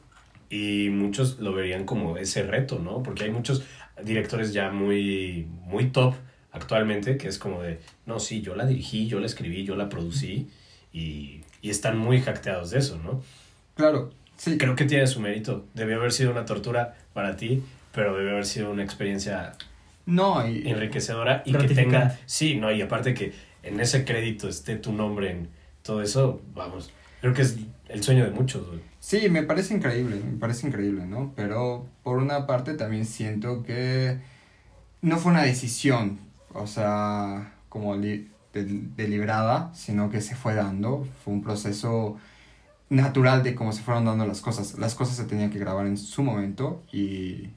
y 0.50 0.90
muchos 0.92 1.40
lo 1.40 1.52
verían 1.54 1.84
como 1.86 2.18
ese 2.18 2.44
reto, 2.44 2.80
¿no? 2.80 3.02
Porque 3.02 3.24
hay 3.24 3.32
muchos 3.32 3.64
directores 4.04 4.54
ya 4.54 4.70
muy, 4.72 5.48
muy 5.66 5.90
top 5.90 6.14
actualmente 6.52 7.18
que 7.18 7.28
es 7.28 7.40
como 7.40 7.62
de, 7.64 7.80
no, 8.06 8.20
sí, 8.20 8.42
yo 8.42 8.56
la 8.56 8.66
dirigí, 8.68 9.08
yo 9.08 9.20
la 9.20 9.26
escribí, 9.26 9.64
yo 9.64 9.76
la 9.76 9.90
producí 9.90 10.48
y, 10.92 11.42
y 11.62 11.70
están 11.72 11.98
muy 11.98 12.22
jacteados 12.22 12.70
de 12.70 12.80
eso, 12.80 13.00
¿no? 13.04 13.24
Claro, 13.76 14.12
sí. 14.38 14.58
Creo 14.60 14.76
que 14.76 14.86
tiene 14.86 15.08
su 15.08 15.20
mérito. 15.20 15.66
Debió 15.74 15.96
haber 15.98 16.12
sido 16.12 16.30
una 16.32 16.46
tortura 16.46 16.96
para 17.14 17.36
ti, 17.36 17.64
pero 17.92 18.16
debió 18.16 18.32
haber 18.34 18.46
sido 18.46 18.70
una 18.70 18.84
experiencia 18.84 19.54
No, 20.06 20.48
y... 20.48 20.70
enriquecedora 20.70 21.42
y 21.46 21.54
que 21.54 21.68
tenga, 21.70 22.20
sí, 22.28 22.56
no, 22.56 22.72
y 22.72 22.80
aparte 22.84 23.16
que 23.16 23.34
en 23.64 23.80
ese 23.80 24.06
crédito 24.06 24.48
esté 24.48 24.76
tu 24.76 24.92
nombre 24.94 25.32
en 25.32 25.50
todo 25.84 26.02
eso, 26.02 26.42
vamos, 26.56 26.92
creo 27.22 27.34
que 27.34 27.44
es 27.44 27.58
el 27.90 28.04
sueño 28.04 28.26
de 28.26 28.32
muchos, 28.32 28.68
güey. 28.68 28.82
Sí, 29.00 29.30
me 29.30 29.44
parece 29.44 29.74
increíble, 29.76 30.16
me 30.20 30.38
parece 30.40 30.68
increíble, 30.68 31.06
¿no? 31.06 31.34
Pero 31.36 31.88
por 32.04 32.18
una 32.18 32.48
parte 32.48 32.74
también 32.74 33.06
siento 33.06 33.64
que 33.64 34.20
no 35.02 35.18
fue 35.18 35.32
una 35.34 35.44
decisión, 35.44 36.20
o 36.54 36.68
sea, 36.68 37.54
como 37.70 37.96
li- 37.96 38.30
de- 38.54 38.82
deliberada, 38.96 39.74
sino 39.74 40.10
que 40.10 40.22
se 40.22 40.36
fue 40.36 40.56
dando, 40.56 41.06
fue 41.24 41.34
un 41.34 41.44
proceso 41.44 42.18
natural 42.90 43.44
de 43.44 43.56
cómo 43.56 43.74
se 43.74 43.82
fueron 43.82 44.06
dando 44.06 44.26
las 44.26 44.42
cosas. 44.42 44.78
Las 44.78 44.96
cosas 44.96 45.16
se 45.18 45.26
tenían 45.26 45.50
que 45.50 45.60
grabar 45.60 45.88
en 45.88 45.98
su 45.98 46.24
momento 46.24 46.84
y, 46.92 47.50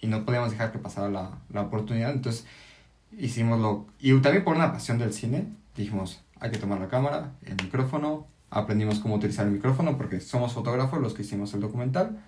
y 0.00 0.06
no 0.08 0.24
podíamos 0.24 0.50
dejar 0.50 0.72
que 0.72 0.78
pasara 0.78 1.08
la, 1.10 1.38
la 1.52 1.62
oportunidad, 1.62 2.12
entonces 2.12 2.44
hicimos 3.16 3.60
lo... 3.60 3.86
Y 4.00 4.12
también 4.20 4.44
por 4.44 4.56
una 4.56 4.72
pasión 4.72 4.98
del 4.98 5.12
cine, 5.12 5.46
dijimos, 5.76 6.20
hay 6.44 6.50
que 6.50 6.58
tomar 6.58 6.78
la 6.78 6.88
cámara, 6.88 7.30
el 7.46 7.54
micrófono, 7.56 8.26
aprendimos 8.50 9.00
cómo 9.00 9.14
utilizar 9.14 9.46
el 9.46 9.52
micrófono 9.52 9.96
porque 9.96 10.20
somos 10.20 10.52
fotógrafos 10.52 11.00
los 11.00 11.14
que 11.14 11.22
hicimos 11.22 11.54
el 11.54 11.60
documental. 11.60 12.18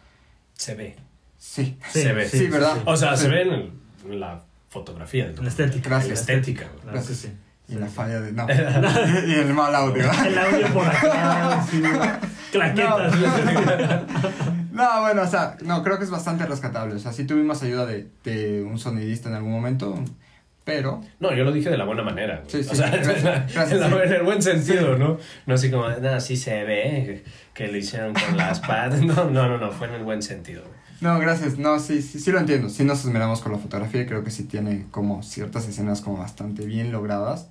Se 0.55 0.75
ve. 0.75 0.97
Sí, 1.39 1.79
Sí, 1.91 2.01
se 2.03 2.13
ve. 2.15 2.27
Sí, 2.27 2.47
¿verdad? 2.49 2.79
O 2.87 2.97
sea, 2.97 3.15
Sí. 3.15 3.25
se 3.25 3.29
ve 3.29 3.43
en, 3.43 3.53
el- 3.53 4.21
la 4.21 4.41
fotografía 4.71 5.27
del 5.27 5.37
La 5.43 5.49
estética. 5.51 5.91
Gracias. 5.91 6.09
La 6.09 6.15
estética, 6.35 6.65
sí. 7.03 7.31
y 7.69 7.73
Sí, 7.75 7.79
la 7.79 7.89
sí. 7.89 7.95
falla 7.95 8.21
de... 8.23 8.33
No, 8.33 8.47
y 9.29 9.35
el 9.35 9.53
mal 9.53 9.75
audio. 9.75 10.11
El 10.27 10.39
audio 10.39 10.67
por 10.73 10.87
acá, 10.87 11.63
sí. 11.71 11.83
Claquetas. 12.53 13.13
No, 14.73 15.01
bueno, 15.03 15.23
o 15.23 15.27
sea, 15.27 15.57
no, 15.63 15.83
creo 15.83 15.99
que 15.99 16.05
es 16.05 16.11
bastante 16.11 16.47
rescatable. 16.47 16.95
O 16.95 16.99
sea, 16.99 17.13
sí 17.13 17.25
tuvimos 17.25 17.63
ayuda 17.63 17.85
de, 17.87 18.09
de 18.25 18.63
un 18.63 18.79
sonidista 18.79 19.29
en 19.29 19.35
algún 19.37 19.53
momento, 19.53 19.99
pero... 20.67 21.01
No, 21.21 21.33
yo 21.33 21.45
lo 21.45 21.53
dije 21.53 21.71
de 21.71 21.79
la 21.79 21.85
buena 21.85 22.03
manera. 22.03 22.43
Sí, 22.49 22.63
sí, 22.65 22.71
o 22.73 22.75
sea, 22.75 22.91
gracias, 22.91 23.19
en, 23.21 23.25
la- 23.25 23.33
gracias, 23.55 23.73
en 23.73 23.81
la- 23.81 23.89
sí. 23.89 23.97
en 24.05 24.13
el 24.13 24.23
buen 24.25 24.43
sentido, 24.43 24.99
¿no? 24.99 25.17
No 25.47 25.55
así 25.55 25.71
como, 25.71 25.89
no, 25.89 26.21
sí 26.21 26.37
se 26.37 26.65
ve 26.65 27.23
que 27.55 27.69
lo 27.69 27.77
hicieron 27.77 28.13
con 28.13 28.37
las 28.37 28.59
patas. 28.69 29.01
No, 29.01 29.31
no, 29.31 29.49
no, 29.49 29.59
no, 29.59 29.71
fue 29.71 29.87
en 29.87 29.95
el 29.95 30.03
buen 30.03 30.23
sentido. 30.23 30.63
No, 31.01 31.19
gracias. 31.21 31.57
No, 31.57 31.79
sí, 31.79 32.03
sí, 32.03 32.19
sí 32.19 32.33
lo 32.33 32.41
entiendo. 32.41 32.69
Sí 32.69 32.83
nos 32.83 33.05
esmeramos 33.05 33.41
con 33.43 33.53
la 33.53 33.59
fotografía 33.59 34.01
y 34.03 34.07
creo 34.07 34.25
que 34.25 34.31
sí 34.33 34.43
tiene 34.45 34.87
como 34.91 35.23
ciertas 35.23 35.69
escenas 35.69 36.01
como 36.01 36.19
bastante 36.19 36.67
bien 36.67 36.91
logradas. 36.91 37.49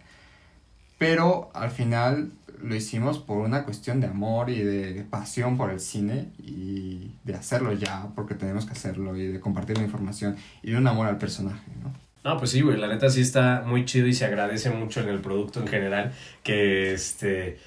Pero 0.97 1.49
al 1.53 1.71
final 1.71 2.31
lo 2.61 2.75
hicimos 2.75 3.19
por 3.19 3.37
una 3.37 3.63
cuestión 3.63 4.01
de 4.01 4.07
amor 4.07 4.49
y 4.49 4.59
de 4.61 5.03
pasión 5.09 5.57
por 5.57 5.69
el 5.71 5.79
cine 5.79 6.29
y 6.39 7.11
de 7.23 7.35
hacerlo 7.35 7.73
ya, 7.73 8.07
porque 8.15 8.33
tenemos 8.33 8.65
que 8.65 8.71
hacerlo 8.73 9.15
y 9.15 9.27
de 9.27 9.39
compartir 9.39 9.77
la 9.77 9.83
información 9.83 10.35
y 10.63 10.71
de 10.71 10.77
un 10.77 10.87
amor 10.87 11.07
al 11.07 11.17
personaje, 11.17 11.61
¿no? 11.83 11.93
No, 12.25 12.37
pues 12.39 12.49
sí, 12.49 12.61
güey, 12.61 12.77
la 12.77 12.87
neta 12.87 13.07
sí 13.11 13.21
está 13.21 13.63
muy 13.65 13.85
chido 13.85 14.07
y 14.07 14.13
se 14.13 14.25
agradece 14.25 14.71
mucho 14.71 14.99
en 14.99 15.09
el 15.09 15.19
producto 15.21 15.59
en 15.59 15.67
general 15.67 16.11
que 16.41 16.91
este 16.91 17.59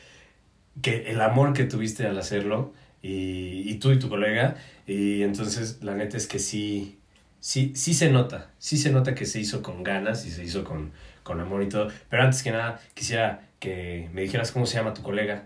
que 0.82 1.10
el 1.12 1.20
amor 1.20 1.52
que 1.52 1.62
tuviste 1.62 2.06
al 2.08 2.18
hacerlo 2.18 2.72
y, 3.00 3.70
y 3.70 3.74
tú 3.76 3.92
y 3.92 4.00
tu 4.00 4.08
colega 4.08 4.56
y 4.84 5.22
entonces 5.22 5.78
la 5.82 5.94
neta 5.94 6.16
es 6.16 6.26
que 6.26 6.40
sí 6.40 6.98
sí 7.38 7.72
sí 7.76 7.94
se 7.94 8.10
nota, 8.10 8.50
sí 8.58 8.76
se 8.78 8.90
nota 8.90 9.14
que 9.14 9.26
se 9.26 9.38
hizo 9.40 9.62
con 9.62 9.84
ganas 9.84 10.26
y 10.26 10.30
se 10.32 10.42
hizo 10.42 10.64
con 10.64 10.90
con 11.22 11.40
amor 11.40 11.62
y 11.62 11.68
todo, 11.68 11.88
pero 12.08 12.24
antes 12.24 12.42
que 12.42 12.50
nada 12.50 12.80
quisiera 12.94 13.42
que 13.60 14.08
me 14.12 14.22
dijeras 14.22 14.50
cómo 14.50 14.66
se 14.66 14.76
llama 14.78 14.92
tu 14.92 15.02
colega. 15.02 15.44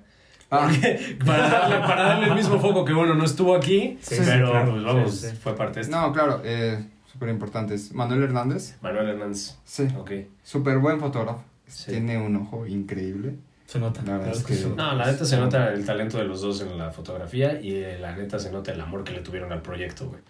Ah. 0.51 0.71
para, 1.27 1.49
darle, 1.49 1.77
para 1.81 2.03
darle 2.05 2.27
el 2.29 2.35
mismo 2.35 2.59
foco 2.61 2.85
que 2.85 2.93
bueno, 2.93 3.15
no 3.15 3.25
estuvo 3.25 3.55
aquí, 3.55 3.99
Sí, 4.01 4.15
sí, 4.17 4.23
pero 4.25 4.51
claro, 4.51 4.71
pues 4.73 4.85
vamos, 4.85 5.15
sí. 5.17 5.37
fue 5.43 5.55
parte 5.57 5.77
de 5.77 5.81
esto. 5.83 6.01
No, 6.01 6.13
claro, 6.13 6.41
eh, 6.45 6.83
súper 7.23 7.33
importantes. 7.35 7.93
Manuel 7.95 8.23
Hernández, 8.25 8.77
Manuel 8.83 9.11
Hernández. 9.11 9.57
sí, 9.65 9.87
Ok. 9.97 10.11
súper 10.43 10.79
buen 10.79 10.99
fotógrafo. 10.99 11.45
Sí. 11.69 11.93
Tiene 11.93 12.19
un 12.19 12.35
ojo 12.37 12.67
increíble. 12.67 13.37
Se 13.67 13.79
nota. 13.79 14.03
La 14.03 14.19
verdad 14.19 14.33
Claro 14.33 14.39
es 14.39 14.45
que- 14.45 14.55
se 14.55 14.69
nota. 14.69 14.83
No, 14.83 14.95
la 14.99 15.07
neta 15.07 15.25
se 15.25 15.37
nota 15.39 15.73
el 15.73 15.85
talento 15.87 16.19
de 16.19 16.25
los 16.25 16.41
dos 16.43 16.61
en 16.61 16.77
la 16.77 16.91
fotografía 16.91 17.61
y 17.61 17.75
eh, 17.77 17.99
la 18.01 18.15
neta 18.17 18.39
se 18.39 18.51
nota 18.51 18.73
el 18.73 18.81
amor 18.81 19.05
que 19.05 19.13
le 19.13 19.21
tuvieron 19.21 19.53
al 19.53 19.63
proyecto, 19.63 20.09
güey. 20.09 20.21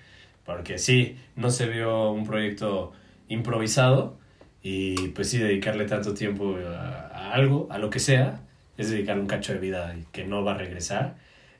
Porque 0.44 0.78
sí, 0.78 1.16
no 1.34 1.50
se 1.50 1.66
vio 1.66 2.10
un 2.12 2.24
proyecto 2.26 2.92
improvisado 3.28 4.18
y 4.62 5.08
pues 5.08 5.30
sí, 5.30 5.38
dedicarle 5.38 5.86
tanto 5.86 6.14
tiempo 6.14 6.56
a, 6.56 7.08
a 7.08 7.32
algo, 7.32 7.66
a 7.70 7.78
lo 7.78 7.90
que 7.90 7.98
sea, 8.00 8.40
es 8.76 8.90
dedicarle 8.90 9.22
un 9.22 9.28
cacho 9.28 9.52
de 9.54 9.58
vida 9.58 9.94
y 9.98 10.04
que 10.12 10.24
no 10.24 10.44
va 10.44 10.52
a 10.52 10.58
regresar. 10.58 11.16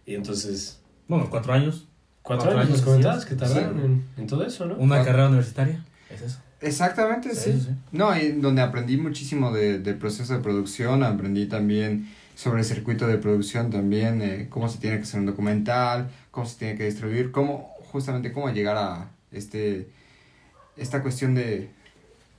Y 0.06 0.14
entonces, 0.14 0.82
Bueno, 1.08 1.28
cuatro 1.30 1.52
años. 1.54 1.88
Cuatro, 2.22 2.44
Cuatro 2.46 2.50
años 2.60 2.70
nos 2.70 2.78
años, 2.80 2.84
comentabas 2.84 3.24
que 3.26 3.34
tardaron 3.34 3.76
Sí. 3.78 3.84
en, 3.84 4.04
en 4.18 4.26
todo 4.26 4.46
eso, 4.46 4.66
¿no? 4.66 4.76
Una 4.76 5.00
Ah. 5.00 5.04
carrera 5.04 5.28
universitaria. 5.28 5.84
Es 6.10 6.22
eso. 6.22 6.38
Exactamente, 6.60 7.34
Sí, 7.34 7.52
sí. 7.54 7.60
sí. 7.60 7.68
No, 7.90 8.16
y 8.16 8.32
donde 8.32 8.62
aprendí 8.62 8.96
muchísimo 8.96 9.50
de, 9.52 9.78
del 9.80 9.96
proceso 9.96 10.32
de 10.34 10.40
producción, 10.40 11.02
aprendí 11.02 11.46
también 11.46 12.08
sobre 12.36 12.60
el 12.60 12.64
circuito 12.64 13.06
de 13.08 13.18
producción 13.18 13.70
también, 13.70 14.22
eh, 14.22 14.46
cómo 14.48 14.68
se 14.68 14.78
tiene 14.78 14.96
que 14.98 15.02
hacer 15.02 15.20
un 15.20 15.26
documental, 15.26 16.10
cómo 16.30 16.46
se 16.46 16.56
tiene 16.58 16.76
que 16.78 16.84
distribuir, 16.84 17.30
cómo, 17.32 17.72
justamente 17.90 18.32
cómo 18.32 18.48
llegar 18.50 18.76
a 18.76 19.08
este, 19.32 19.88
esta 20.76 21.02
cuestión 21.02 21.34
de 21.34 21.68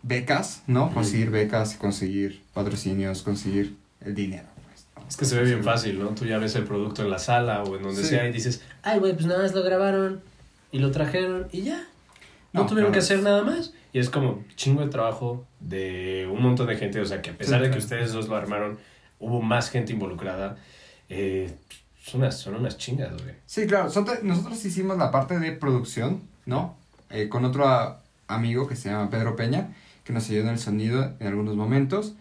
becas, 0.03 0.63
¿no? 0.67 0.93
Conseguir 0.93 1.29
becas, 1.29 1.75
conseguir 1.75 2.41
patrocinios, 2.53 3.21
conseguir 3.23 3.75
el 4.01 4.15
dinero. 4.15 4.47
¿No? 5.03 5.09
Es 5.09 5.17
que 5.17 5.25
se 5.25 5.37
ve 5.37 5.43
bien 5.45 5.63
fácil, 5.63 5.99
¿no? 5.99 6.09
Tú 6.09 6.25
ya 6.25 6.37
ves 6.37 6.55
el 6.55 6.63
producto 6.63 7.01
en 7.03 7.09
la 7.09 7.19
sala 7.19 7.63
o 7.63 7.75
en 7.75 7.83
donde 7.83 8.01
Sí. 8.01 8.09
sea 8.09 8.27
y 8.27 8.31
dices, 8.31 8.61
ay, 8.81 8.99
güey, 8.99 9.13
pues 9.13 9.25
nada 9.25 9.41
más 9.43 9.53
lo 9.53 9.63
grabaron 9.63 10.21
y 10.71 10.79
lo 10.79 10.91
trajeron 10.91 11.47
y 11.51 11.63
ya. 11.63 11.83
No, 12.51 12.61
No, 12.61 12.67
tuvieron 12.67 12.91
claro. 12.91 12.93
que 12.93 12.99
hacer 12.99 13.23
nada 13.23 13.43
más. 13.43 13.73
Y 13.93 13.99
es 13.99 14.09
como 14.09 14.43
chingo 14.55 14.81
de 14.81 14.87
trabajo 14.89 15.45
de 15.59 16.27
un 16.31 16.41
montón 16.41 16.67
de 16.67 16.75
gente. 16.77 16.99
O 16.99 17.05
sea, 17.05 17.21
que 17.21 17.29
a 17.31 17.37
pesar 17.37 17.59
Sí, 17.59 17.65
de 17.67 17.71
que 17.71 17.77
ustedes 17.79 18.11
dos 18.13 18.27
lo 18.27 18.35
armaron, 18.35 18.79
hubo 19.19 19.41
más 19.41 19.69
gente 19.69 19.93
involucrada. 19.93 20.57
Eh, 21.09 21.53
son, 22.01 22.21
unas, 22.21 22.37
son 22.39 22.55
unas 22.55 22.77
chingas, 22.77 23.11
güey. 23.21 23.35
Sí, 23.45 23.65
claro. 23.67 23.85
Nosotros 24.23 24.65
hicimos 24.65 24.97
la 24.97 25.11
parte 25.11 25.37
de 25.39 25.51
producción, 25.51 26.21
¿no? 26.45 26.75
Eh, 27.09 27.29
con 27.29 27.45
otro 27.45 27.99
amigo 28.27 28.67
que 28.67 28.75
se 28.75 28.89
llama 28.89 29.09
Pedro 29.11 29.35
Peña, 29.35 29.73
que 30.03 30.11
nos 30.13 30.27
ayudó 30.29 30.43
en 30.43 30.49
el 30.49 30.59
sonido 30.59 31.13
en 31.19 31.27
algunos 31.27 31.55
momentos. 31.55 32.13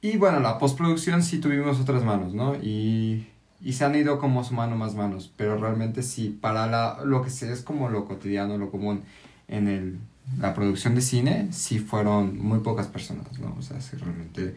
Y 0.00 0.16
bueno, 0.18 0.40
la 0.40 0.58
postproducción 0.58 1.22
sí 1.22 1.38
tuvimos 1.38 1.80
otras 1.80 2.04
manos, 2.04 2.34
¿no? 2.34 2.54
Y, 2.56 3.26
y 3.60 3.72
se 3.72 3.84
han 3.84 3.94
ido 3.94 4.18
como 4.18 4.44
sumando 4.44 4.76
más 4.76 4.94
manos. 4.94 5.32
Pero 5.36 5.56
realmente 5.56 6.02
sí, 6.02 6.36
para 6.40 6.66
la, 6.66 6.98
lo 7.04 7.22
que 7.22 7.28
es 7.28 7.62
como 7.62 7.88
lo 7.88 8.04
cotidiano, 8.04 8.58
lo 8.58 8.70
común 8.70 9.02
en 9.48 9.68
el, 9.68 9.98
la 10.38 10.54
producción 10.54 10.94
de 10.94 11.00
cine, 11.00 11.48
sí 11.52 11.78
fueron 11.78 12.38
muy 12.38 12.60
pocas 12.60 12.86
personas, 12.88 13.38
¿no? 13.38 13.54
O 13.58 13.62
sea, 13.62 13.80
sí 13.80 13.96
realmente 13.96 14.56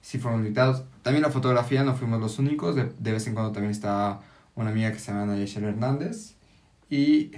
sí 0.00 0.18
fueron 0.18 0.42
limitados. 0.42 0.82
También 1.02 1.22
la 1.22 1.30
fotografía 1.30 1.84
no 1.84 1.94
fuimos 1.94 2.20
los 2.20 2.38
únicos, 2.38 2.74
de, 2.74 2.92
de 2.98 3.12
vez 3.12 3.26
en 3.26 3.34
cuando 3.34 3.52
también 3.52 3.70
está 3.70 4.20
una 4.54 4.70
amiga 4.70 4.92
que 4.92 4.98
se 4.98 5.12
llama 5.12 5.26
Nayeshel 5.26 5.64
Hernández 5.64 6.34
y 6.90 7.30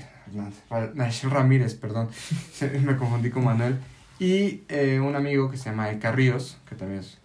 Nayeshel 0.94 1.30
Ramírez, 1.30 1.74
perdón, 1.74 2.08
me 2.84 2.96
confundí 2.96 3.30
con 3.30 3.44
Manuel 3.44 3.78
y 4.18 4.62
eh, 4.68 5.00
un 5.00 5.14
amigo 5.16 5.50
que 5.50 5.56
se 5.56 5.70
llama 5.70 5.90
Eka 5.90 6.12
Ríos, 6.12 6.58
que 6.68 6.74
también 6.74 7.00
es, 7.00 7.18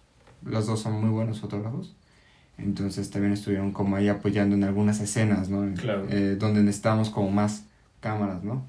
los 0.44 0.66
dos 0.66 0.80
son 0.80 1.00
muy 1.00 1.10
buenos 1.10 1.40
fotógrafos. 1.40 1.94
Entonces 2.58 3.10
también 3.10 3.32
estuvieron 3.32 3.72
como 3.72 3.96
ahí 3.96 4.08
apoyando 4.08 4.54
en 4.54 4.64
algunas 4.64 5.00
escenas, 5.00 5.48
¿no? 5.48 5.72
Claro. 5.80 6.06
Eh, 6.10 6.36
donde 6.38 6.62
necesitábamos 6.62 7.08
como 7.10 7.30
más 7.30 7.64
cámaras, 8.00 8.42
¿no? 8.44 8.64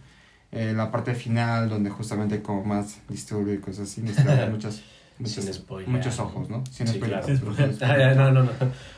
Eh, 0.53 0.73
la 0.75 0.91
parte 0.91 1.13
final, 1.15 1.69
donde 1.69 1.89
justamente 1.89 2.41
como 2.41 2.63
más 2.63 2.99
disturbio 3.09 3.53
y 3.53 3.57
cosas 3.59 3.89
así, 3.89 4.01
necesitamos 4.01 4.49
muchas, 4.49 4.81
muchas- 5.19 5.43
Sin 5.45 5.53
spoiler. 5.53 5.89
muchos 5.89 6.19
ojos, 6.19 6.49
¿no? 6.49 6.63
Sin 6.71 6.87
Sí, 6.87 6.95
spoiler. 6.95 7.19
claro. 7.21 7.27
Sin 7.27 7.37
spoiler. 7.73 7.83
Ah, 7.83 8.13
no, 8.15 8.31
no, 8.31 8.43
no. 8.43 8.51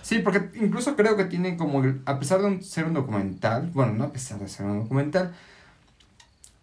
Sí, 0.03 0.19
porque 0.19 0.49
incluso 0.61 0.95
creo 0.95 1.15
que 1.17 1.25
tiene 1.25 1.57
como, 1.57 1.81
a 2.05 2.19
pesar 2.19 2.41
de 2.41 2.61
ser 2.61 2.85
un 2.85 2.93
documental, 2.93 3.71
bueno, 3.73 3.93
no 3.93 4.03
a 4.05 4.11
pesar 4.11 4.39
de 4.39 4.47
ser 4.47 4.65
un 4.67 4.79
documental, 4.81 5.33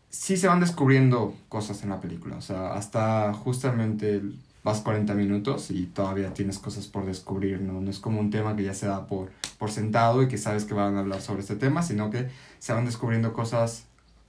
sí 0.09 0.37
se 0.37 0.49
van 0.49 0.61
descubriendo 0.61 1.35
cosas 1.49 1.83
en 1.83 1.91
la 1.91 2.01
película. 2.01 2.37
O 2.37 2.41
sea, 2.43 2.75
hasta 2.75 3.33
justamente 3.35 4.17
el- 4.17 4.39
vas 4.63 4.81
40 4.81 5.15
minutos 5.15 5.71
y 5.71 5.87
todavía 5.87 6.35
tienes 6.35 6.59
cosas 6.59 6.87
por 6.87 7.07
descubrir, 7.07 7.61
¿no? 7.61 7.81
No 7.81 7.91
es 7.91 7.99
como 7.99 8.21
un 8.21 8.31
tema 8.31 8.57
que 8.57 8.65
ya 8.65 8.75
se 8.75 8.87
da 8.87 9.07
por, 9.07 9.31
por 9.59 9.71
sentado 9.71 10.23
y 10.23 10.29
que 10.29 10.39
sabes 10.39 10.65
que 10.65 10.75
van 10.75 10.97
a 10.97 11.01
hablar 11.01 11.21
sobre 11.21 11.41
este 11.41 11.57
tema, 11.57 11.83
sino 11.83 12.11
que 12.11 12.29
se 12.59 12.73
van 12.73 12.85
descubriendo 12.85 13.33
cosas 13.33 13.87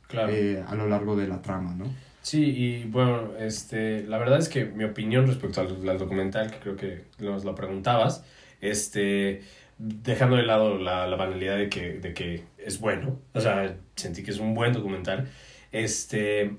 Claro. 0.07 0.31
eh, 0.33 0.63
a 0.67 0.75
lo 0.75 0.87
largo 0.87 1.15
de 1.15 1.27
la 1.27 1.41
trama, 1.41 1.73
¿no? 1.75 1.85
Sí, 2.21 2.43
y 2.43 2.83
bueno, 2.85 3.31
este, 3.39 4.03
la 4.03 4.17
verdad 4.19 4.37
es 4.39 4.47
que 4.47 4.65
mi 4.65 4.83
opinión 4.83 5.25
respecto 5.25 5.59
al, 5.61 5.89
al 5.89 5.97
documental, 5.97 6.51
que 6.51 6.57
creo 6.59 6.75
que 6.75 7.05
nos 7.19 7.43
lo 7.45 7.55
preguntabas, 7.55 8.23
este, 8.61 9.41
dejando 9.79 10.35
de 10.35 10.43
lado 10.43 10.77
la, 10.77 11.07
la 11.07 11.15
banalidad 11.15 11.57
de 11.57 11.69
que, 11.69 11.93
de 11.93 12.13
que 12.13 12.43
es 12.57 12.79
bueno, 12.79 13.17
o 13.33 13.41
sea, 13.41 13.75
sentí 13.95 14.21
que 14.21 14.31
es 14.31 14.37
un 14.39 14.53
buen 14.53 14.71
documental, 14.73 15.29
este, 15.71 16.55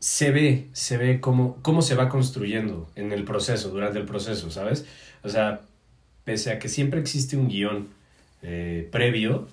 se 0.00 0.30
ve, 0.32 0.68
se 0.72 0.96
ve 0.96 1.20
cómo, 1.20 1.58
cómo 1.62 1.82
se 1.82 1.94
va 1.94 2.08
construyendo 2.08 2.90
en 2.96 3.12
el 3.12 3.24
proceso, 3.24 3.68
durante 3.68 3.98
el 3.98 4.06
proceso, 4.06 4.50
¿sabes? 4.50 4.86
O 5.22 5.28
sea, 5.28 5.60
pese 6.24 6.52
a 6.52 6.58
que 6.58 6.68
siempre 6.68 7.00
existe 7.00 7.36
un 7.36 7.48
guion 7.48 7.88
eh, 8.42 8.88
previo, 8.90 9.48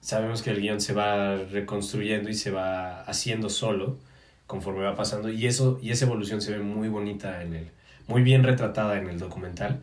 sabemos 0.00 0.42
que 0.42 0.50
el 0.50 0.60
guion 0.60 0.80
se 0.80 0.92
va 0.92 1.36
reconstruyendo 1.36 2.28
y 2.30 2.34
se 2.34 2.52
va 2.52 3.02
haciendo 3.02 3.50
solo 3.50 3.98
conforme 4.46 4.84
va 4.84 4.94
pasando 4.94 5.30
y 5.30 5.46
eso 5.46 5.80
y 5.82 5.90
esa 5.90 6.04
evolución 6.06 6.40
se 6.40 6.52
ve 6.52 6.60
muy 6.60 6.88
bonita 6.88 7.42
en 7.42 7.54
el 7.54 7.70
muy 8.06 8.22
bien 8.22 8.44
retratada 8.44 8.98
en 8.98 9.08
el 9.08 9.18
documental 9.18 9.82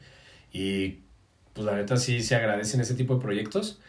y 0.53 0.99
pues 1.53 1.65
la 1.65 1.75
neta 1.75 1.97
sí 1.97 2.23
se 2.23 2.36
agradecen 2.36 2.79
ese 2.79 2.95
tipo 2.95 3.15
de 3.15 3.21
proyectos 3.21 3.81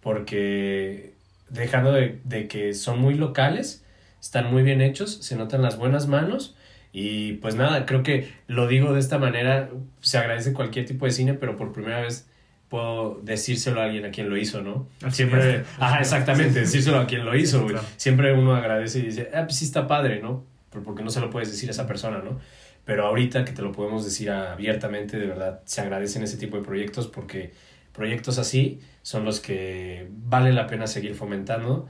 porque 0.00 1.12
dejando 1.50 1.92
de, 1.92 2.20
de 2.24 2.48
que 2.48 2.72
son 2.72 2.98
muy 2.98 3.14
locales 3.14 3.83
están 4.24 4.50
muy 4.50 4.62
bien 4.62 4.80
hechos 4.80 5.18
se 5.20 5.36
notan 5.36 5.60
las 5.60 5.76
buenas 5.76 6.08
manos 6.08 6.56
y 6.92 7.34
pues 7.34 7.56
nada 7.56 7.84
creo 7.84 8.02
que 8.02 8.32
lo 8.46 8.66
digo 8.66 8.94
de 8.94 9.00
esta 9.00 9.18
manera 9.18 9.68
se 10.00 10.16
agradece 10.16 10.54
cualquier 10.54 10.86
tipo 10.86 11.04
de 11.04 11.12
cine 11.12 11.34
pero 11.34 11.56
por 11.56 11.72
primera 11.72 12.00
vez 12.00 12.26
puedo 12.70 13.20
decírselo 13.22 13.80
a 13.80 13.84
alguien 13.84 14.04
a 14.04 14.10
quien 14.10 14.28
lo 14.28 14.36
hizo, 14.36 14.62
¿no? 14.62 14.88
Siempre, 15.10 15.62
ajá, 15.78 16.00
exactamente, 16.00 16.60
decírselo 16.60 16.98
a 16.98 17.06
quien 17.06 17.24
lo 17.24 17.36
hizo, 17.36 17.60
güey. 17.62 17.74
Claro. 17.74 17.86
Siempre 17.96 18.32
uno 18.32 18.56
agradece 18.56 18.98
y 19.00 19.02
dice, 19.02 19.30
ah, 19.34 19.42
pues 19.44 19.58
sí 19.58 19.64
está 19.64 19.86
padre, 19.86 20.20
¿no? 20.20 20.44
Porque 20.84 21.04
no 21.04 21.10
se 21.10 21.20
lo 21.20 21.30
puedes 21.30 21.52
decir 21.52 21.68
a 21.68 21.72
esa 21.72 21.86
persona, 21.86 22.18
¿no? 22.18 22.40
Pero 22.84 23.06
ahorita 23.06 23.44
que 23.44 23.52
te 23.52 23.62
lo 23.62 23.70
podemos 23.70 24.04
decir 24.04 24.30
abiertamente, 24.30 25.18
de 25.18 25.26
verdad, 25.26 25.60
se 25.66 25.82
agradecen 25.82 26.24
ese 26.24 26.36
tipo 26.36 26.56
de 26.56 26.64
proyectos 26.64 27.06
porque 27.06 27.52
proyectos 27.92 28.38
así 28.38 28.80
son 29.02 29.24
los 29.24 29.40
que 29.40 30.08
vale 30.10 30.52
la 30.52 30.66
pena 30.66 30.86
seguir 30.86 31.14
fomentando. 31.14 31.86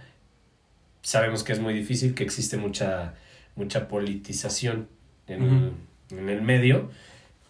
Sabemos 1.04 1.44
que 1.44 1.52
es 1.52 1.60
muy 1.60 1.74
difícil, 1.74 2.14
que 2.14 2.24
existe 2.24 2.56
mucha, 2.56 3.14
mucha 3.56 3.88
politización 3.88 4.88
en, 5.26 5.74
en 6.10 6.28
el 6.30 6.40
medio, 6.40 6.90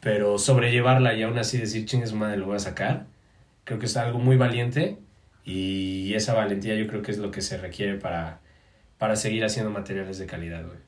pero 0.00 0.38
sobrellevarla 0.38 1.14
y 1.14 1.22
aún 1.22 1.38
así 1.38 1.56
decir, 1.56 1.86
chingue 1.86 2.08
su 2.08 2.16
madre, 2.16 2.36
lo 2.36 2.46
voy 2.46 2.56
a 2.56 2.58
sacar, 2.58 3.06
creo 3.62 3.78
que 3.78 3.86
es 3.86 3.96
algo 3.96 4.18
muy 4.18 4.36
valiente 4.36 4.98
y 5.44 6.14
esa 6.14 6.34
valentía 6.34 6.74
yo 6.74 6.88
creo 6.88 7.02
que 7.02 7.12
es 7.12 7.18
lo 7.18 7.30
que 7.30 7.42
se 7.42 7.56
requiere 7.56 7.94
para, 7.94 8.40
para 8.98 9.14
seguir 9.14 9.44
haciendo 9.44 9.70
materiales 9.70 10.18
de 10.18 10.26
calidad, 10.26 10.66
güey. 10.66 10.78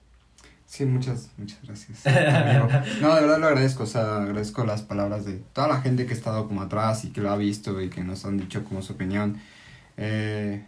Sí, 0.66 0.84
muchas, 0.84 1.30
muchas 1.36 1.62
gracias. 1.62 2.04
amigo. 2.04 2.68
No, 3.00 3.14
de 3.14 3.20
verdad 3.20 3.38
lo 3.38 3.46
agradezco, 3.46 3.84
o 3.84 3.86
sea, 3.86 4.16
agradezco 4.16 4.64
las 4.64 4.82
palabras 4.82 5.24
de 5.24 5.34
toda 5.52 5.68
la 5.68 5.80
gente 5.80 6.06
que 6.06 6.14
ha 6.14 6.16
estado 6.16 6.48
como 6.48 6.62
atrás 6.62 7.04
y 7.04 7.10
que 7.10 7.20
lo 7.20 7.30
ha 7.30 7.36
visto 7.36 7.80
y 7.80 7.88
que 7.88 8.02
nos 8.02 8.24
han 8.24 8.36
dicho 8.36 8.64
como 8.64 8.82
su 8.82 8.94
opinión. 8.94 9.40
Eh, 9.96 10.64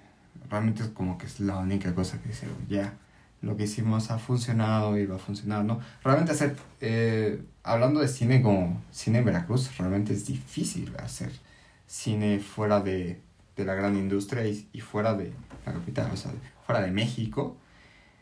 realmente 0.50 0.82
es 0.82 0.88
como 0.90 1.18
que 1.18 1.26
es 1.26 1.40
la 1.40 1.56
única 1.58 1.94
cosa 1.94 2.20
que 2.22 2.28
dice, 2.28 2.46
ya, 2.68 2.94
lo 3.42 3.56
que 3.56 3.64
hicimos 3.64 4.11
ha 4.11 4.18
funcionado 4.18 4.98
y 4.98 5.06
va 5.06 5.16
a 5.16 5.18
funcionar, 5.18 5.64
¿no? 5.64 5.80
Realmente 6.02 6.32
hacer, 6.32 6.56
eh, 6.80 7.40
hablando 7.62 8.00
de 8.00 8.08
cine 8.08 8.42
como 8.42 8.82
cine 8.90 9.18
en 9.18 9.24
Veracruz, 9.26 9.76
realmente 9.78 10.12
es 10.12 10.26
difícil 10.26 10.92
hacer 11.02 11.30
cine 11.87 12.40
fuera 12.40 12.80
de, 12.80 13.20
de 13.56 13.64
la 13.64 13.74
gran 13.74 13.96
industria 13.96 14.46
y, 14.46 14.68
y 14.72 14.80
fuera 14.80 15.14
de 15.14 15.32
la 15.66 15.72
capital, 15.72 16.11
o 16.12 16.16
sea, 16.16 16.32
fuera 16.66 16.80
de 16.82 16.90
México. 16.90 17.56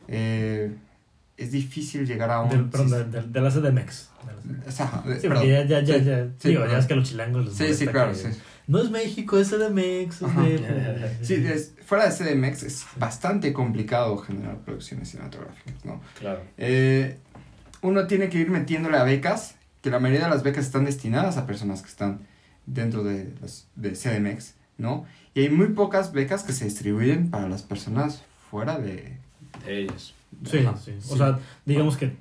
Eh, 0.09 0.75
es 1.37 1.51
difícil 1.53 2.07
llegar 2.07 2.31
a 2.31 2.41
un... 2.43 2.49
Del- 2.51 2.69
perdón, 2.71 2.91
de, 3.11 3.21
de- 3.21 3.27
de 3.29 3.41
la 3.41 3.51
CDMX. 3.51 4.09
O 4.67 4.71
sea, 4.71 5.03
de- 5.05 5.17
Sí, 5.21 5.29
perdón. 5.29 5.37
porque 5.45 5.49
ya, 5.51 5.65
ya, 5.65 5.81
ya, 5.81 5.99
Sí, 5.99 6.05
ya. 6.05 6.69
sí, 6.69 6.75
es 6.79 6.87
que 6.87 6.95
los 6.95 7.09
chilangos 7.09 7.45
les 7.45 7.55
Sí, 7.55 7.75
sí, 7.75 7.87
claro, 7.87 8.13
que- 8.13 8.19
sí. 8.19 8.29
No 8.67 8.81
es 8.83 8.91
México, 8.91 9.39
es 9.39 9.49
CDMX. 9.51 10.23
Es. 10.23 11.27
Sí, 11.29 11.35
es- 11.35 11.73
fuera 11.85 12.09
de 12.09 12.11
CDMX 12.13 12.63
es 12.65 12.85
bastante 12.97 13.53
complicado 13.53 14.17
generar 14.19 14.57
producciones 14.59 15.09
cinematográficas, 15.11 15.85
¿no? 15.85 16.01
Claro. 16.19 16.41
Eh, 16.59 17.17
uno 17.83 18.07
tiene 18.09 18.29
que 18.29 18.39
ir 18.39 18.51
metiéndole 18.51 18.97
a 18.97 19.05
becas, 19.05 19.55
que 19.83 19.91
la 19.91 20.01
mayoría 20.01 20.25
de 20.25 20.31
las 20.31 20.43
becas 20.43 20.65
están 20.67 20.85
destinadas 20.85 21.37
a 21.37 21.47
personas 21.47 21.83
que 21.83 21.89
están 21.89 22.21
dentro 22.67 23.05
de, 23.05 23.33
las- 23.41 23.69
de 23.77 23.95
CDMX, 23.95 24.55
¿no? 24.79 25.05
Y 25.35 25.41
hay 25.43 25.51
muy 25.51 25.69
pocas 25.69 26.13
becas 26.13 26.43
que 26.43 26.53
se 26.53 26.65
distribuyen 26.65 27.31
para 27.31 27.49
las 27.49 27.63
personas 27.63 28.25
fuera 28.51 28.79
de... 28.79 29.17
De 29.65 29.83
ellos. 29.83 30.15
Sí, 30.45 30.59
Ajá, 30.59 30.77
sí. 30.77 30.93
sí. 31.01 31.09
O 31.13 31.17
sea, 31.17 31.39
digamos 31.65 31.97
que 31.97 32.13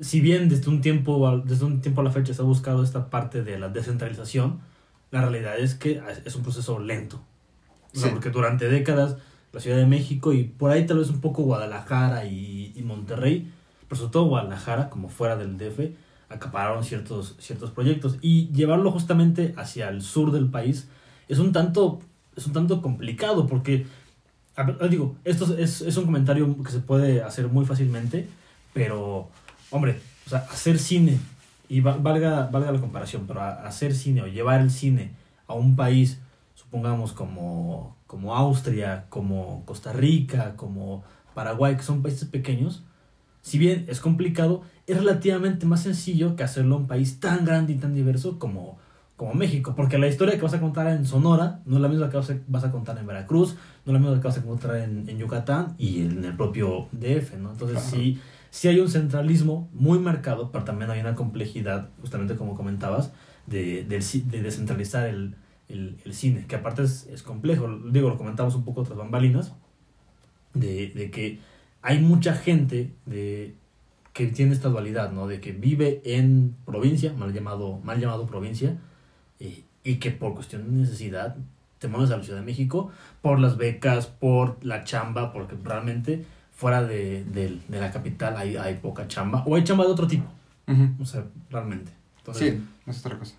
si 0.00 0.20
bien 0.20 0.48
desde 0.48 0.68
un 0.70 0.80
tiempo 0.80 1.26
a- 1.26 1.38
desde 1.38 1.64
un 1.64 1.80
tiempo 1.80 2.02
a 2.02 2.04
la 2.04 2.12
fecha 2.12 2.32
se 2.34 2.40
ha 2.42 2.44
buscado 2.44 2.84
esta 2.84 3.10
parte 3.10 3.42
de 3.42 3.58
la 3.58 3.68
descentralización, 3.68 4.60
la 5.10 5.20
realidad 5.22 5.58
es 5.58 5.74
que 5.74 6.00
es 6.24 6.34
un 6.36 6.42
proceso 6.42 6.78
lento. 6.78 7.20
O 7.94 7.98
sea, 7.98 8.08
Sí. 8.08 8.14
porque 8.14 8.30
durante 8.30 8.68
décadas 8.68 9.16
la 9.52 9.60
Ciudad 9.60 9.78
de 9.78 9.86
México 9.86 10.32
y 10.32 10.44
por 10.44 10.70
ahí 10.70 10.84
tal 10.86 10.98
vez 10.98 11.08
un 11.08 11.20
poco 11.20 11.42
Guadalajara 11.42 12.26
y, 12.26 12.72
y 12.76 12.82
Monterrey, 12.82 13.50
pero 13.88 13.98
sobre 14.00 14.12
todo 14.12 14.24
Guadalajara, 14.26 14.90
como 14.90 15.08
fuera 15.08 15.36
del 15.36 15.56
DF, 15.56 15.94
acapararon 16.28 16.84
ciertos, 16.84 17.36
ciertos 17.38 17.70
proyectos. 17.70 18.18
Y 18.20 18.48
llevarlo 18.52 18.90
justamente 18.90 19.54
hacia 19.56 19.88
el 19.88 20.02
sur 20.02 20.32
del 20.32 20.46
país 20.48 20.88
es 21.28 21.38
un 21.38 21.52
tanto, 21.52 22.00
es 22.36 22.46
un 22.46 22.52
tanto 22.52 22.82
complicado 22.82 23.46
porque, 23.46 23.86
digo, 24.90 25.16
esto 25.24 25.56
es, 25.56 25.80
es 25.82 25.96
un 25.96 26.04
comentario 26.06 26.62
que 26.62 26.70
se 26.72 26.80
puede 26.80 27.22
hacer 27.22 27.48
muy 27.48 27.64
fácilmente, 27.64 28.28
pero, 28.74 29.28
hombre, 29.70 30.00
o 30.26 30.30
sea, 30.30 30.40
hacer 30.50 30.78
cine, 30.78 31.18
y 31.68 31.80
va- 31.80 31.96
valga, 31.96 32.46
valga 32.52 32.72
la 32.72 32.80
comparación, 32.80 33.24
pero 33.26 33.40
a- 33.40 33.66
hacer 33.66 33.94
cine 33.94 34.22
o 34.22 34.26
llevar 34.26 34.60
el 34.60 34.70
cine 34.70 35.12
a 35.46 35.54
un 35.54 35.76
país, 35.76 36.20
supongamos 36.54 37.12
como, 37.12 37.96
como 38.06 38.34
Austria, 38.34 39.06
como 39.08 39.62
Costa 39.66 39.92
Rica, 39.92 40.54
como 40.56 41.02
Paraguay, 41.34 41.76
que 41.76 41.82
son 41.82 42.02
países 42.02 42.28
pequeños, 42.28 42.82
si 43.42 43.58
bien 43.58 43.84
es 43.88 44.00
complicado, 44.00 44.62
es 44.86 44.96
relativamente 44.96 45.66
más 45.66 45.82
sencillo 45.82 46.34
que 46.36 46.42
hacerlo 46.42 46.74
a 46.76 46.78
un 46.78 46.86
país 46.86 47.20
tan 47.20 47.44
grande 47.44 47.74
y 47.74 47.76
tan 47.76 47.94
diverso 47.94 48.38
como, 48.40 48.78
como 49.16 49.34
México, 49.34 49.74
porque 49.76 49.98
la 49.98 50.08
historia 50.08 50.34
que 50.36 50.42
vas 50.42 50.54
a 50.54 50.60
contar 50.60 50.88
en 50.88 51.06
Sonora 51.06 51.60
no 51.64 51.76
es 51.76 51.82
la 51.82 51.88
misma 51.88 52.10
que 52.10 52.16
vas 52.16 52.30
a, 52.30 52.36
vas 52.48 52.64
a 52.64 52.72
contar 52.72 52.98
en 52.98 53.06
Veracruz, 53.06 53.54
no 53.84 53.92
es 53.92 53.92
la 53.92 53.98
misma 54.00 54.20
que 54.20 54.26
vas 54.28 54.38
a 54.38 54.42
contar 54.42 54.76
en, 54.76 55.08
en 55.08 55.18
Yucatán 55.18 55.74
y 55.78 56.02
en 56.02 56.24
el 56.24 56.36
propio 56.36 56.88
DF, 56.92 57.36
¿no? 57.38 57.52
Entonces 57.52 57.78
sí, 57.82 58.20
sí 58.50 58.68
hay 58.68 58.80
un 58.80 58.88
centralismo 58.90 59.68
muy 59.72 59.98
marcado, 59.98 60.50
pero 60.52 60.64
también 60.64 60.90
hay 60.90 61.00
una 61.00 61.14
complejidad, 61.14 61.90
justamente 62.00 62.36
como 62.36 62.54
comentabas, 62.54 63.12
de, 63.46 63.86
ci- 64.00 64.24
de 64.24 64.42
descentralizar 64.42 65.06
el, 65.06 65.34
el, 65.68 65.96
el 66.04 66.14
cine, 66.14 66.46
que 66.46 66.56
aparte 66.56 66.82
es, 66.82 67.06
es 67.06 67.22
complejo, 67.22 67.68
digo, 67.90 68.08
lo 68.08 68.16
comentamos 68.18 68.54
un 68.54 68.64
poco 68.64 68.80
otras 68.82 68.98
bambalinas, 68.98 69.52
de, 70.54 70.88
de 70.88 71.10
que 71.10 71.38
hay 71.82 72.00
mucha 72.00 72.34
gente 72.34 72.92
de, 73.04 73.54
que 74.12 74.26
tiene 74.26 74.52
esta 74.52 74.68
dualidad, 74.68 75.12
¿no? 75.12 75.26
De 75.26 75.40
que 75.40 75.52
vive 75.52 76.00
en 76.04 76.56
provincia, 76.64 77.12
mal 77.12 77.32
llamado, 77.32 77.78
mal 77.84 78.00
llamado 78.00 78.26
provincia, 78.26 78.76
eh, 79.38 79.62
y 79.84 79.96
que 79.96 80.10
por 80.10 80.34
cuestión 80.34 80.64
de 80.64 80.80
necesidad 80.80 81.36
te 81.78 81.88
mueves 81.88 82.10
a 82.10 82.16
la 82.16 82.24
Ciudad 82.24 82.40
de 82.40 82.44
México 82.46 82.90
por 83.20 83.38
las 83.38 83.56
becas, 83.58 84.06
por 84.06 84.64
la 84.64 84.84
chamba, 84.84 85.32
porque 85.32 85.56
realmente 85.62 86.24
fuera 86.56 86.82
de, 86.82 87.22
de- 87.24 87.60
de 87.68 87.80
la 87.80 87.92
capital 87.92 88.36
hay, 88.36 88.56
hay 88.56 88.74
poca 88.74 89.06
chamba, 89.06 89.44
o 89.46 89.54
hay 89.54 89.62
chamba 89.64 89.84
de 89.84 89.90
otro 89.92 90.06
tipo, 90.08 90.26
Ujú. 90.66 90.88
o 91.00 91.04
sea, 91.06 91.24
realmente. 91.50 91.92
Entonces, 92.18 92.54
Sí, 92.54 92.62
es 92.90 92.98
otra 93.00 93.18
cosa. 93.18 93.34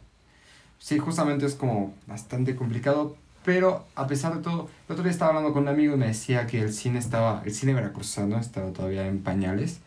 Sí, 0.80 0.98
justamente 1.00 1.46
es 1.46 1.56
como 1.56 1.94
bastante 2.06 2.56
complicado, 2.56 3.18
pero 3.44 3.86
a 3.96 4.08
pesar 4.08 4.36
de 4.36 4.42
todo, 4.42 4.70
el 4.88 4.94
otro 4.94 5.04
día 5.04 5.12
estaba 5.12 5.30
hablando 5.30 5.52
con 5.54 5.64
un 5.64 5.70
amigo 5.70 5.96
y 5.96 5.98
me 5.98 6.08
decía 6.08 6.46
que 6.48 6.62
el 6.62 6.72
cine 6.74 7.00
estaba, 7.00 7.42
el 7.46 7.54
cine 7.54 7.74
veracruzano 7.74 8.38
estaba 8.40 8.72
todavía 8.72 9.08
en 9.08 9.20
pañales, 9.24 9.80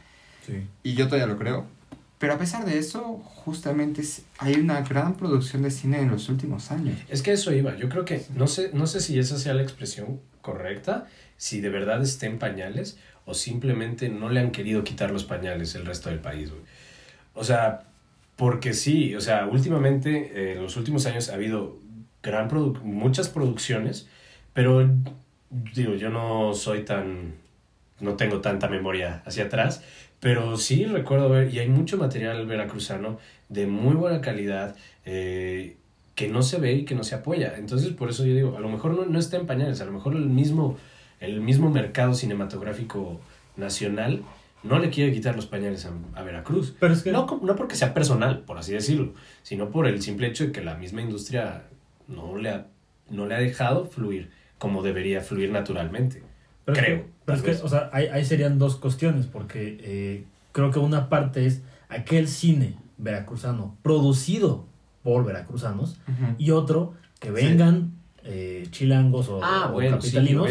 sí. 0.47 0.67
y 0.83 0.95
yo 0.95 1.07
todavía 1.07 1.27
lo 1.27 1.39
creo. 1.39 1.65
Pero 2.19 2.35
a 2.35 2.39
pesar 2.39 2.67
de 2.67 2.79
eso, 2.79 3.23
justamente 3.25 4.03
es- 4.03 4.23
hay 4.39 4.57
una 4.57 4.83
gran 4.83 5.15
producción 5.15 5.63
de 5.63 5.71
cine 5.71 6.01
en 6.01 6.11
los 6.11 6.29
últimos 6.29 6.71
años. 6.71 6.99
Es 7.09 7.23
que 7.23 7.33
eso 7.33 7.53
iba. 7.55 7.77
Yo 7.77 7.89
creo 7.89 8.05
que, 8.05 8.27
no 8.35 8.47
sé, 8.47 8.71
no 8.75 8.87
sé 8.87 9.01
si 9.01 9.19
esa 9.19 9.39
sea 9.39 9.55
la 9.55 9.63
expresión 9.63 10.21
correcta, 10.43 11.07
si 11.39 11.61
de 11.63 11.71
verdad 11.71 12.03
está 12.03 12.27
en 12.27 12.39
pañales 12.39 12.99
o 13.31 13.35
simplemente 13.35 14.09
no 14.09 14.29
le 14.29 14.41
han 14.41 14.51
querido 14.51 14.85
quitar 14.85 15.11
los 15.11 15.25
pañales 15.25 15.75
el 15.75 15.87
resto 15.87 16.11
del 16.11 16.19
país. 16.19 16.51
O 17.35 17.45
sea, 17.45 17.85
porque 18.37 18.73
sí, 18.75 19.15
o 19.15 19.21
sea, 19.21 19.47
últimamente, 19.47 20.33
eh, 20.35 20.53
en 20.57 20.63
los 20.63 20.77
últimos 20.77 21.07
años 21.07 21.29
ha 21.29 21.35
habido 21.35 21.79
gran 22.23 22.49
produ- 22.51 22.81
muchas 22.83 23.29
producciones, 23.29 24.09
pero 24.53 24.91
digo, 25.75 25.95
yo 25.95 26.11
no 26.11 26.55
soy 26.55 26.85
tan, 26.85 27.35
no 28.01 28.15
tengo 28.17 28.41
tanta 28.41 28.69
memoria 28.69 29.23
hacia 29.27 29.45
atrás, 29.45 29.83
pero 30.21 30.57
sí 30.57 30.85
recuerdo 30.85 31.29
ver, 31.31 31.53
y 31.55 31.59
hay 31.61 31.69
mucho 31.69 31.97
material 31.99 32.47
veracruzano 32.47 33.19
de 33.49 33.67
muy 33.67 33.95
buena 33.95 34.21
calidad, 34.21 34.77
eh, 35.05 35.77
que 36.15 36.29
no 36.29 36.43
se 36.43 36.59
ve 36.59 36.73
y 36.75 36.85
que 36.85 36.95
no 36.95 37.05
se 37.05 37.15
apoya. 37.15 37.55
Entonces, 37.57 37.93
por 37.93 38.11
eso 38.11 38.27
yo 38.27 38.35
digo, 38.35 38.57
a 38.57 38.61
lo 38.61 38.69
mejor 38.69 38.93
no, 38.93 39.07
no 39.07 39.19
está 39.19 39.37
en 39.39 39.47
pañales, 39.47 39.81
a 39.81 39.87
lo 39.87 39.93
mejor 39.93 40.15
el 40.15 40.27
mismo, 40.29 40.77
el 41.21 41.41
mismo 41.41 41.71
mercado 41.71 42.15
cinematográfico 42.15 43.21
nacional 43.57 44.23
no 44.63 44.79
le 44.79 44.91
quiere 44.91 45.13
quitar 45.13 45.37
los 45.37 45.47
pañales 45.47 45.87
a, 45.87 45.91
a 46.19 46.23
Veracruz. 46.23 46.75
Pero 46.79 46.93
es 46.93 47.03
que... 47.03 47.13
No, 47.13 47.41
no 47.43 47.57
porque 47.57 47.77
sea 47.77 47.95
personal, 47.95 48.41
por 48.41 48.59
así 48.59 48.73
decirlo, 48.73 49.15
sino 49.43 49.71
por 49.71 49.87
el 49.87 50.03
simple 50.03 50.27
hecho 50.27 50.45
de 50.47 50.53
que 50.53 50.63
la 50.63 50.75
misma 50.77 51.01
industria 51.03 51.65
no 52.09 52.37
le 52.37 52.51
ha, 52.51 52.67
no 53.09 53.27
le 53.27 53.35
ha 53.35 53.39
dejado 53.39 53.87
fluir 53.87 54.31
como 54.59 54.83
debería 54.83 55.23
fluir 55.23 55.51
naturalmente. 55.51 56.23
Pero 56.67 56.77
es 56.79 56.85
Creo, 56.85 56.99
que- 56.99 57.07
pero 57.25 57.39
es 57.39 57.45
que, 57.45 57.65
o 57.65 57.69
sea, 57.69 57.89
ahí, 57.93 58.07
ahí 58.09 58.25
serían 58.25 58.59
dos 58.59 58.77
cuestiones, 58.77 59.27
porque 59.27 59.79
eh, 59.81 60.25
creo 60.53 60.71
que 60.71 60.79
una 60.79 61.09
parte 61.09 61.47
es 61.47 61.63
aquel 61.89 62.29
cine 62.29 62.75
veracruzano 62.99 63.77
producido 63.83 64.67
por 65.03 65.25
veracruzanos 65.25 65.99
y 66.37 66.51
otro 66.51 66.93
que 67.19 67.29
Sí. 67.29 67.33
Eh, 68.25 68.67
chilangos 68.71 69.29
o, 69.29 69.41
Ah, 69.43 69.69
o 69.71 69.73
bueno, 69.73 70.01
sí, 70.01 70.13
capitalinos 70.13 70.49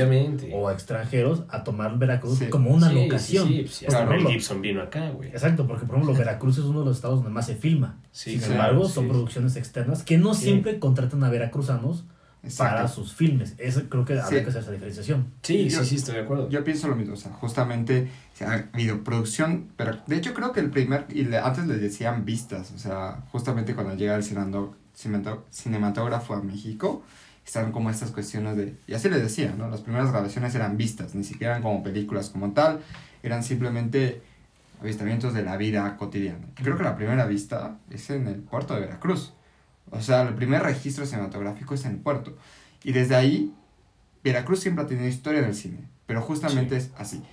o 0.54 0.72
extranjeros 0.72 1.44
a 1.50 1.64
tomar 1.64 1.98
Veracruz 2.00 2.40
Sí. 2.40 2.48
como 2.50 2.72
una 2.72 2.90
Sí, 2.90 2.96
sí, 2.96 3.04
locación. 3.04 3.48
Pues, 3.48 3.82
Mel 3.84 3.94
ejemplo, 4.10 4.30
Gibson 4.32 4.62
vino 4.62 4.82
acá, 4.82 5.10
güey. 5.12 5.30
Exacto, 5.30 5.68
porque 5.68 5.86
por 5.86 5.96
ejemplo 5.98 6.14
Veracruz 6.18 6.58
es 6.58 6.64
uno 6.66 6.80
de 6.80 6.86
los 6.86 6.96
estados 6.98 7.20
donde 7.20 7.32
más 7.32 7.46
se 7.46 7.56
filma. 7.56 7.98
Sí, 8.12 8.32
Sin 8.32 8.40
claro, 8.40 8.54
embargo, 8.54 8.88
sí. 8.88 8.94
son 8.94 9.08
producciones 9.08 9.56
externas 9.56 10.04
que 10.04 10.18
no 10.18 10.34
Sí. 10.34 10.46
siempre 10.46 10.80
contratan 10.80 11.24
a 11.24 11.30
veracruzanos 11.30 12.06
Exacto. 12.42 12.74
para 12.76 12.88
sus 12.88 13.14
filmes. 13.14 13.54
Eso 13.58 13.82
creo 13.90 14.06
que 14.06 14.14
habría 14.20 14.40
Sí. 14.40 14.44
que 14.46 14.50
hacer 14.50 14.62
esa 14.64 14.72
diferenciación. 14.72 15.28
Sí, 15.44 15.70
Yo- 15.70 15.80
sí, 15.84 15.90
sí, 15.90 15.96
estoy 15.98 16.16
de 16.16 16.22
acuerdo. 16.22 16.50
Yo 16.50 16.64
pienso 16.64 16.88
lo 16.88 16.96
mismo, 16.96 17.14
o 17.14 17.18
sea, 17.18 17.32
justamente 17.34 18.10
o 18.34 18.38
sea, 18.40 18.52
ha 18.54 18.70
habido 18.74 19.04
producción, 19.04 19.68
pero 19.76 19.98
de 20.08 20.16
hecho 20.16 20.34
creo 20.34 20.54
que 20.54 20.62
el 20.62 20.70
primer, 20.72 21.06
y 21.10 21.26
le- 21.26 21.38
antes 21.38 21.68
les 21.68 21.82
decían 21.82 22.24
vistas, 22.26 22.72
o 22.74 22.80
sea, 22.80 23.24
justamente 23.32 23.76
cuando 23.76 23.94
llega 23.96 24.16
el 24.16 24.24
cinemató- 24.24 25.44
cinematógrafo 25.52 26.34
a 26.34 26.42
México, 26.42 27.04
estaban 27.50 27.72
como 27.72 27.90
estas 27.90 28.12
cuestiones 28.12 28.56
de, 28.56 28.76
y 28.86 28.94
así 28.94 29.10
les 29.10 29.24
decía, 29.24 29.56
¿no? 29.58 29.68
Las 29.70 29.82
primeras 29.82 30.12
grabaciones 30.12 30.54
eran 30.54 30.78
vistas, 30.78 31.16
ni 31.16 31.24
siquiera 31.24 31.54
eran 31.54 31.64
como 31.64 31.82
películas 31.82 32.30
como 32.30 32.52
tal, 32.52 32.82
eran 33.24 33.44
simplemente 33.44 34.22
avistamientos 34.80 35.34
de 35.34 35.42
la 35.42 35.58
vida 35.58 35.98
cotidiana. 35.98 36.46
Creo 36.54 36.78
que 36.78 36.84
la 36.84 36.96
primera 36.96 37.26
vista 37.26 37.80
es 37.90 38.12
en 38.12 38.28
el 38.28 38.36
puerto 38.36 38.76
de 38.76 38.82
Veracruz, 38.82 39.34
o 39.90 40.00
sea, 40.00 40.22
el 40.22 40.36
primer 40.36 40.62
registro 40.62 41.08
cinematográfico 41.08 41.74
es 41.74 41.86
en 41.86 41.94
el 41.94 41.98
puerto, 41.98 42.38
y 42.84 42.92
desde 42.92 43.16
ahí 43.16 43.52
Veracruz 44.24 44.60
siempre 44.60 44.84
ha 44.84 44.88
tenido 44.88 45.08
historia 45.08 45.42
del 45.42 45.56
cine, 45.56 45.90
pero 46.06 46.22
justamente 46.22 46.78
es 46.78 46.92
así. 47.00 47.24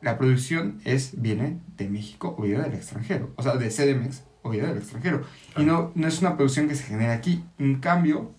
La 0.00 0.18
producción 0.18 0.80
es 0.84 1.22
viene 1.22 1.60
de 1.76 1.88
México 1.88 2.34
o 2.36 2.42
viene 2.42 2.64
del 2.64 2.74
extranjero, 2.74 3.30
o 3.36 3.42
sea, 3.44 3.54
de 3.54 3.68
CDMX 3.68 4.24
o 4.42 4.50
viene 4.50 4.66
del 4.66 4.78
extranjero. 4.78 5.22
Y 5.56 5.62
no, 5.62 5.92
no 5.94 6.08
es 6.08 6.20
una 6.20 6.36
producción 6.36 6.66
que 6.66 6.74
se 6.74 6.82
genera 6.82 7.12
aquí. 7.12 7.44
En 7.58 7.78
cambio, 7.78 8.34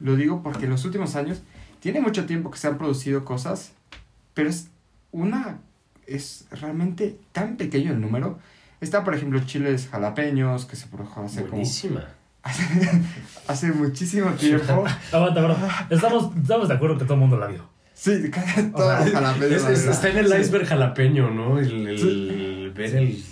lo 0.00 0.16
digo 0.16 0.42
porque 0.42 0.64
en 0.64 0.70
los 0.70 0.84
últimos 0.84 1.16
años 1.16 1.40
tiene 1.80 2.00
mucho 2.00 2.26
tiempo 2.26 2.50
que 2.50 2.58
se 2.58 2.66
han 2.68 2.78
producido 2.78 3.24
cosas, 3.24 3.72
pero 4.34 4.48
es 4.50 4.68
una 5.12 5.58
es 6.06 6.46
realmente 6.50 7.18
tan 7.32 7.56
pequeño 7.56 7.92
el 7.92 8.00
número. 8.00 8.38
Está, 8.80 9.04
por 9.04 9.14
ejemplo, 9.14 9.40
chiles 9.44 9.88
jalapeños, 9.90 10.64
que 10.64 10.76
se 10.76 10.86
produjo 10.86 11.22
hace 11.22 11.40
como 11.40 11.50
Buenísima. 11.52 12.04
hace 13.46 13.72
muchísimo 13.72 14.30
tiempo. 14.32 14.84
Aguanta, 15.12 15.40
bro. 15.42 15.56
Estamos, 15.90 16.34
estamos 16.36 16.68
de 16.68 16.74
acuerdo 16.74 16.96
que 16.98 17.04
todo 17.04 17.14
el 17.14 17.20
mundo 17.20 17.36
la 17.36 17.46
vio. 17.48 17.62
Sí, 17.94 18.30
todos 18.76 18.86
sea, 18.96 19.00
los 19.04 19.10
jalapeños. 19.12 19.62
Es- 19.64 19.68
es- 19.80 19.86
está 19.86 20.08
en 20.08 20.18
el 20.18 20.40
iceberg 20.40 20.66
jalapeño, 20.66 21.30
¿no? 21.30 21.58
El, 21.58 21.88
el- 21.88 22.72
ver 22.74 22.94
el, 22.96 23.24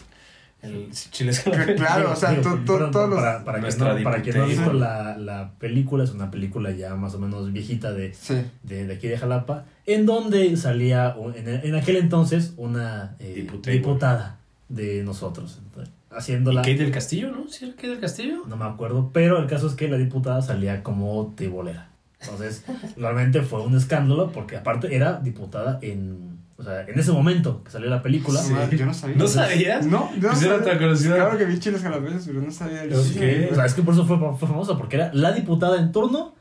El 0.63 0.91
chiles 0.91 1.45
Claro, 1.77 2.13
o 2.13 2.17
sea, 2.17 2.33
Digo, 2.33 2.59
todos 2.65 2.81
los... 2.81 2.91
para, 2.91 3.45
para, 3.45 3.61
quien 3.61 3.79
no, 3.79 4.03
para 4.03 4.23
quien 4.23 4.37
no 4.37 4.45
ha 4.45 4.47
visto 4.47 4.73
la, 4.73 5.17
la 5.19 5.53
película, 5.59 6.05
es 6.05 6.11
una 6.11 6.31
película 6.31 6.71
ya 6.71 6.95
más 6.95 7.15
o 7.15 7.19
menos 7.19 7.53
viejita 7.53 7.93
de, 7.93 8.15
Sí, 8.15 8.43
de, 8.63 8.87
de 8.87 8.95
aquí 8.95 9.09
de 9.09 9.19
Jalapa, 9.19 9.65
en 9.85 10.07
donde 10.07 10.57
salía 10.57 11.15
en, 11.35 11.49
en 11.49 11.75
aquel 11.75 11.97
entonces 11.97 12.55
una 12.57 13.17
eh, 13.19 13.47
diputada 13.65 14.39
de 14.69 15.03
nosotros, 15.05 15.61
entonces, 15.63 15.93
¿Y 16.11 16.17
haciéndola, 16.17 16.63
Kate 16.63 16.77
del 16.79 16.91
Castillo, 16.91 17.31
no? 17.31 17.49
¿Sí 17.49 17.67
era 17.67 17.75
Kate 17.75 17.89
del 17.89 18.01
Castillo? 18.01 18.43
no 18.47 18.57
me 18.57 18.65
acuerdo, 18.65 19.11
pero 19.13 19.39
el 19.39 19.47
caso 19.47 19.67
es 19.67 19.75
que 19.75 19.89
la 19.89 19.99
diputada 19.99 20.43
salía 20.43 20.83
como 20.83 21.35
tibolera. 21.37 21.91
Entonces, 22.21 22.65
realmente 22.97 23.43
fue 23.43 23.63
un 23.63 23.77
escándalo 23.77 24.33
porque 24.33 24.57
aparte 24.57 24.95
era 24.95 25.21
diputada 25.21 25.79
en, 25.83 26.36
o 26.59 26.63
sea, 26.63 26.83
en 26.83 26.99
ese 26.99 27.13
momento 27.13 27.63
que 27.65 27.71
salió 27.71 27.89
la 27.91 28.03
película. 28.03 28.41
Sí. 28.41 28.53
no, 28.53 28.71
yo 28.71 28.87
no 28.87 28.95
sabía. 28.95 29.17
¿No 29.17 29.27
sabías? 29.29 29.87
No, 29.87 30.11
yo 30.15 30.23
no 30.23 30.29
Pues 30.31 30.43
era 30.43 30.59
sabía. 30.59 30.79
curiosidad. 30.79 31.17
Claro 31.17 31.39
que 31.39 31.45
vi 31.45 31.59
chiles 31.59 31.83
jalapeños, 31.83 32.25
pero 32.27 32.41
no 32.41 32.51
sabía 32.51 32.83
el. 32.85 32.93
O 32.95 33.03
sea, 33.03 33.67
es 33.67 33.75
que 33.75 33.83
por 33.83 33.95
eso 33.95 34.07
fue, 34.07 34.19
fue 34.19 34.49
famosa, 34.49 34.77
porque 34.79 34.97
era 34.97 35.11
la 35.13 35.33
diputada 35.33 35.79
en 35.79 35.93
turno 35.93 36.35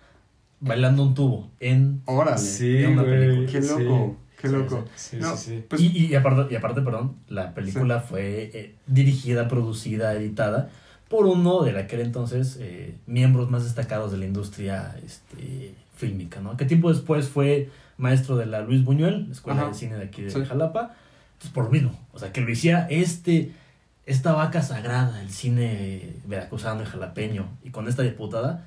bailando 0.62 1.04
un 1.04 1.14
tubo 1.14 1.52
en 1.60 2.02
Órale. 2.06 2.38
Sí, 2.38 2.78
Era 2.78 2.90
una 2.90 3.04
güey. 3.04 3.18
película. 3.20 3.52
Qué 3.52 3.68
loco, 3.68 4.18
qué 4.42 4.48
loco. 4.48 4.86
Sí, 4.96 5.18
No, 5.20 5.36
sí, 5.36 5.50
sí. 5.58 5.66
pues, 5.68 5.82
y, 5.82 6.08
y 6.08 6.16
aparte, 6.16 6.54
y 6.54 6.56
aparte, 6.56 6.82
perdón, 6.82 7.16
la 7.28 7.54
película 7.54 8.00
fue 8.00 8.52
eh, 8.54 8.76
dirigida, 8.88 9.48
producida, 9.48 10.14
editada 10.14 10.70
por 11.10 11.26
uno 11.28 11.62
de 11.64 11.78
aquel 11.78 12.00
entonces 12.00 12.58
eh, 12.60 12.96
miembros 13.06 13.52
más 13.52 13.64
destacados 13.64 14.12
de 14.12 14.18
la 14.18 14.26
industria 14.26 14.96
este, 15.06 15.76
fílmica, 15.96 16.40
¿no? 16.40 16.58
Que 16.58 16.66
tiempo 16.66 16.90
después 16.92 17.28
fue 17.30 17.70
maestro 17.98 18.36
de 18.38 18.46
la 18.46 18.62
Luis 18.62 18.84
Buñuel, 18.84 19.28
Escuela 19.32 19.62
Ajá. 19.62 19.70
de 19.70 19.76
Cine 19.76 19.96
de 19.96 20.04
aquí 20.06 20.22
de 20.24 20.32
Sí. 20.32 20.44
Jalapa. 20.46 20.94
Entonces, 21.34 21.52
por 21.54 21.66
lo 21.66 21.70
mismo, 21.72 21.98
o 22.14 22.20
sea, 22.20 22.32
que 22.32 22.42
lo 22.42 22.50
hiciera 22.52 22.88
este, 22.90 23.52
esta 24.06 24.34
vaca 24.34 24.62
sagrada, 24.62 25.22
el 25.22 25.30
cine 25.30 26.14
veracruzano 26.26 26.82
y 26.84 26.86
jalapeño, 26.86 27.48
y 27.64 27.70
con 27.72 27.88
esta 27.88 28.04
diputada, 28.04 28.64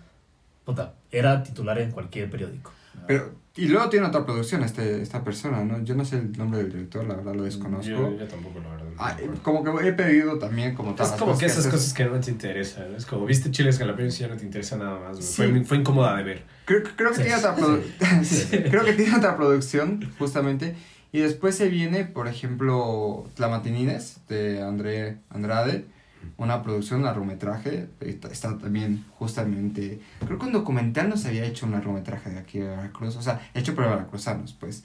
puta, 0.64 0.94
era 1.10 1.42
titular 1.42 1.78
en 1.78 1.90
cualquier 1.92 2.30
periódico. 2.30 2.72
Pero, 3.06 3.34
y 3.56 3.66
luego 3.66 3.88
tiene 3.88 4.06
otra 4.06 4.24
producción 4.24 4.62
este, 4.62 5.02
esta 5.02 5.24
persona, 5.24 5.64
¿no? 5.64 5.82
Yo 5.82 5.94
no 5.94 6.04
sé 6.04 6.16
el 6.18 6.32
nombre 6.38 6.62
del 6.62 6.72
director, 6.72 7.04
la 7.06 7.14
verdad 7.16 7.34
lo 7.34 7.42
desconozco. 7.42 7.90
Yo, 7.90 8.16
yo 8.16 8.28
tampoco, 8.28 8.60
la 8.60 8.68
verdad. 8.70 8.86
no 8.86 8.94
Ah, 8.98 9.16
como 9.42 9.64
que 9.64 9.88
he 9.88 9.92
pedido 9.92 10.38
también 10.38 10.74
como 10.74 10.94
tal. 10.94 11.06
Es 11.06 11.12
como 11.12 11.36
que 11.36 11.46
esas 11.46 11.66
cosas 11.66 11.92
que 11.92 12.04
no 12.04 12.20
te 12.20 12.30
interesan. 12.30 12.92
¿no? 12.92 12.96
Es 12.96 13.06
como, 13.06 13.26
viste 13.26 13.50
chiles 13.50 13.78
jalapeños 13.78 14.16
y 14.18 14.22
ya 14.22 14.28
no 14.28 14.36
te 14.36 14.44
interesa 14.44 14.76
nada 14.76 14.98
más. 15.00 15.24
Sí. 15.24 15.42
Fue, 15.42 15.64
fue 15.64 15.76
incómoda 15.78 16.16
de 16.16 16.22
ver. 16.22 16.42
Creo, 16.64 16.82
creo 16.96 17.10
que 17.10 17.16
Sí, 17.16 17.22
tiene 17.22 17.36
otra 17.36 17.56
sí. 18.22 18.46
creo 18.70 18.84
que 18.84 18.92
tiene 18.92 19.16
otra 19.16 19.36
producción, 19.36 20.08
justamente. 20.18 20.76
Y 21.10 21.20
después 21.20 21.54
se 21.54 21.68
viene, 21.68 22.04
por 22.04 22.28
ejemplo, 22.28 23.26
Tlamatinides 23.34 24.18
de 24.28 24.62
André 24.62 25.18
Andrade, 25.30 25.86
una 26.36 26.62
producción, 26.62 27.00
un 27.00 27.06
largometraje. 27.06 27.88
Está, 28.00 28.28
está 28.28 28.58
también 28.58 29.04
justamente. 29.18 30.00
Creo 30.24 30.38
que 30.38 30.46
un 30.46 30.52
documental 30.52 31.08
no 31.08 31.16
se 31.16 31.28
había 31.28 31.44
hecho 31.44 31.66
un 31.66 31.72
largometraje 31.72 32.30
de 32.30 32.38
aquí 32.38 32.58
de 32.58 32.68
Veracruz, 32.68 33.16
o 33.16 33.22
sea, 33.22 33.40
hecho 33.54 33.74
por 33.74 33.84
veracruzanos, 33.84 34.52
pues. 34.52 34.84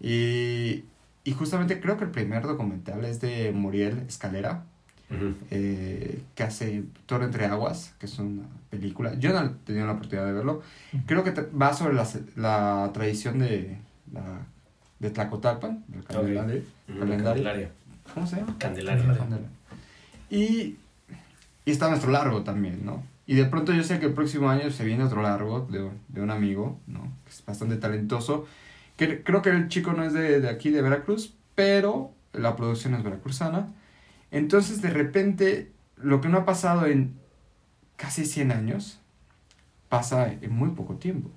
Y, 0.00 0.84
y 1.24 1.32
justamente 1.32 1.80
creo 1.80 1.96
que 1.96 2.04
el 2.04 2.10
primer 2.10 2.42
documental 2.42 3.04
es 3.04 3.20
de 3.20 3.52
Muriel 3.52 4.04
Escalera, 4.08 4.64
eh, 5.50 6.22
que 6.34 6.42
hace 6.42 6.84
Toro 7.06 7.24
entre 7.24 7.46
Aguas, 7.46 7.94
que 7.98 8.06
es 8.06 8.18
una 8.18 8.44
película. 8.70 9.14
Yo 9.14 9.32
no 9.32 9.44
he 9.44 9.48
tenido 9.64 9.86
la 9.86 9.92
oportunidad 9.92 10.26
de 10.26 10.32
verlo. 10.32 10.62
Creo 11.06 11.24
que 11.24 11.32
va 11.32 11.74
sobre 11.74 11.94
la, 11.94 12.06
la 12.36 12.90
tradición 12.92 13.38
de, 13.40 13.78
la, 14.12 14.46
de 14.98 15.10
Tlacotalpan, 15.10 15.84
del 15.88 16.04
calendario. 16.04 16.62
Candelaria. 16.86 17.70
¿Cómo 18.14 18.26
se 18.26 18.36
llama? 18.36 18.56
Candelaria. 18.58 19.02
Candelaria. 19.02 19.48
Y, 20.30 20.76
y 21.64 21.70
está 21.70 21.88
nuestro 21.88 22.10
largo 22.10 22.42
también, 22.42 22.84
¿no? 22.84 23.02
Y 23.26 23.34
de 23.34 23.44
pronto 23.44 23.72
yo 23.72 23.84
sé 23.84 24.00
que 24.00 24.06
el 24.06 24.12
próximo 24.12 24.50
año 24.50 24.70
se 24.70 24.84
viene 24.84 25.04
otro 25.04 25.22
largo 25.22 25.60
de, 25.70 25.88
de 26.08 26.20
un 26.20 26.30
amigo, 26.30 26.80
¿no? 26.86 27.02
Que 27.24 27.30
es 27.30 27.44
bastante 27.44 27.76
talentoso. 27.76 28.46
Que 28.96 29.22
creo 29.22 29.40
que 29.40 29.50
el 29.50 29.68
chico 29.68 29.92
no 29.92 30.02
es 30.02 30.12
de, 30.12 30.40
de 30.40 30.48
aquí, 30.48 30.70
de 30.70 30.82
Veracruz, 30.82 31.34
pero 31.54 32.12
la 32.32 32.56
producción 32.56 32.94
es 32.94 33.02
veracruzana. 33.02 33.68
Entonces, 34.30 34.82
de 34.82 34.90
repente, 34.90 35.70
lo 35.96 36.20
que 36.20 36.28
no 36.28 36.38
ha 36.38 36.44
pasado 36.44 36.86
en 36.86 37.14
casi 37.96 38.24
100 38.24 38.52
años, 38.52 39.00
pasa 39.88 40.32
en 40.32 40.52
muy 40.52 40.70
poco 40.70 40.96
tiempo. 40.96 41.30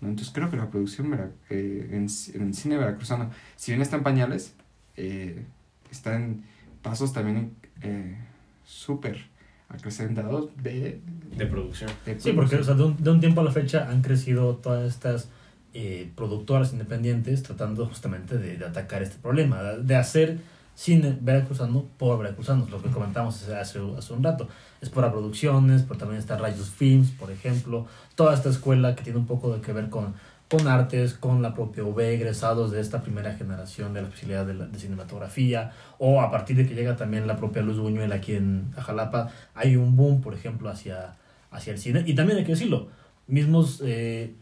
¿no? 0.00 0.08
Entonces, 0.08 0.32
creo 0.32 0.50
que 0.50 0.56
la 0.56 0.70
producción 0.70 1.12
eh, 1.50 1.88
en, 1.90 2.06
en 2.40 2.54
cine 2.54 2.76
veracruzano, 2.76 3.30
si 3.56 3.72
bien 3.72 3.82
está 3.82 3.96
en 3.96 4.02
pañales, 4.02 4.54
eh, 4.96 5.44
está 5.90 6.16
en 6.16 6.44
pasos 6.82 7.12
también 7.12 7.56
eh, 7.82 8.16
súper 8.64 9.26
acrecentados 9.68 10.50
de, 10.62 11.00
De 11.36 11.46
producción. 11.46 11.90
de 12.04 12.18
Sí, 12.20 12.32
porque 12.32 12.56
o 12.56 12.64
sea, 12.64 12.74
de, 12.74 12.84
un, 12.84 13.02
de 13.02 13.10
un 13.10 13.20
tiempo 13.20 13.40
a 13.40 13.44
la 13.44 13.52
fecha 13.52 13.88
han 13.90 14.02
crecido 14.02 14.56
todas 14.56 14.86
estas 14.86 15.28
eh, 15.74 16.10
productoras 16.14 16.72
independientes 16.72 17.42
tratando 17.42 17.86
justamente 17.86 18.38
de, 18.38 18.56
de 18.56 18.64
atacar 18.64 19.02
este 19.02 19.18
problema, 19.18 19.62
de 19.62 19.96
hacer 19.96 20.38
cine 20.76 21.16
veracruzano 21.20 21.86
por 21.96 22.18
veracruzanos, 22.18 22.70
lo 22.70 22.80
que 22.82 22.90
comentamos 22.90 23.42
hace, 23.42 23.56
hace, 23.56 24.12
un 24.12 24.22
rato. 24.22 24.46
Es 24.80 24.90
por 24.90 25.10
producciones, 25.10 25.82
pero 25.82 25.98
también 25.98 26.20
está 26.20 26.36
Rayos 26.36 26.70
Films, 26.70 27.10
por 27.12 27.30
ejemplo, 27.30 27.86
toda 28.14 28.34
esta 28.34 28.50
escuela 28.50 28.94
que 28.94 29.02
tiene 29.02 29.18
un 29.18 29.26
poco 29.26 29.54
de 29.54 29.62
que 29.62 29.72
ver 29.72 29.88
con, 29.88 30.14
con 30.48 30.68
artes, 30.68 31.14
con 31.14 31.42
la 31.42 31.54
propia 31.54 31.82
UB, 31.82 31.98
egresados 32.00 32.70
de 32.70 32.80
esta 32.80 33.02
primera 33.02 33.34
generación 33.34 33.92
de 33.94 34.02
la 34.02 34.08
especialidad 34.08 34.46
de, 34.46 34.54
la- 34.54 34.66
de 34.66 34.78
cinematografía, 34.78 35.72
o 35.98 36.20
a 36.20 36.30
partir 36.30 36.56
de 36.56 36.66
que 36.68 36.74
llega 36.74 36.94
también 36.96 37.26
la 37.26 37.36
propia 37.36 37.62
Luz 37.62 37.78
Buñuel 37.78 38.12
aquí 38.12 38.34
en 38.34 38.70
Ajalapa, 38.76 39.30
hay 39.54 39.76
un 39.76 39.96
boom, 39.96 40.20
por 40.20 40.34
ejemplo, 40.34 40.68
hacia, 40.68 41.14
hacia 41.50 41.72
el 41.72 41.78
cine. 41.80 42.04
Y 42.06 42.14
también 42.14 42.38
hay 42.38 42.44
que 42.44 42.52
decirlo, 42.52 42.88
mismos, 43.26 43.82
eh, 43.84 44.34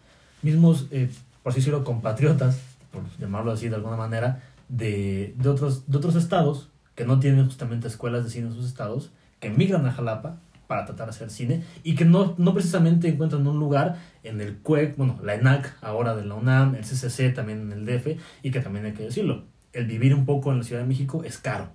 mismos 0.42 0.88
eh, 0.90 1.08
por 1.42 1.50
así 1.52 1.60
decirlo, 1.60 1.84
compatriotas, 1.84 2.60
por 2.92 3.02
llamarlo 3.18 3.52
así 3.52 3.68
de 3.70 3.76
alguna 3.76 3.96
manera, 3.96 4.42
de, 4.68 5.34
de, 5.38 5.48
otros, 5.48 5.90
de 5.90 5.96
otros 5.98 6.16
estados 6.16 6.68
que 6.94 7.04
no 7.04 7.18
tienen 7.18 7.44
justamente 7.46 7.88
escuelas 7.88 8.24
de 8.24 8.30
cine 8.30 8.48
en 8.48 8.52
sus 8.54 8.66
estados, 8.66 9.10
que 9.40 9.48
migran 9.50 9.86
a 9.86 9.92
Jalapa 9.92 10.36
para 10.66 10.84
tratar 10.86 11.06
de 11.06 11.10
hacer 11.10 11.30
cine 11.30 11.62
y 11.82 11.94
que 11.94 12.04
no, 12.04 12.34
no 12.38 12.54
precisamente 12.54 13.08
encuentran 13.08 13.46
un 13.46 13.58
lugar 13.58 13.96
en 14.22 14.40
el 14.40 14.58
CUEC, 14.58 14.96
bueno, 14.96 15.18
la 15.22 15.34
ENAC 15.34 15.76
ahora 15.82 16.14
de 16.16 16.24
la 16.24 16.34
UNAM, 16.34 16.74
el 16.74 16.84
CCC 16.84 17.34
también 17.34 17.60
en 17.62 17.72
el 17.72 17.86
DF, 17.86 18.18
y 18.42 18.50
que 18.50 18.60
también 18.60 18.84
hay 18.86 18.92
que 18.92 19.02
decirlo, 19.04 19.44
el 19.72 19.86
vivir 19.86 20.14
un 20.14 20.24
poco 20.24 20.52
en 20.52 20.58
la 20.58 20.64
Ciudad 20.64 20.82
de 20.82 20.88
México 20.88 21.22
es 21.24 21.38
caro. 21.38 21.68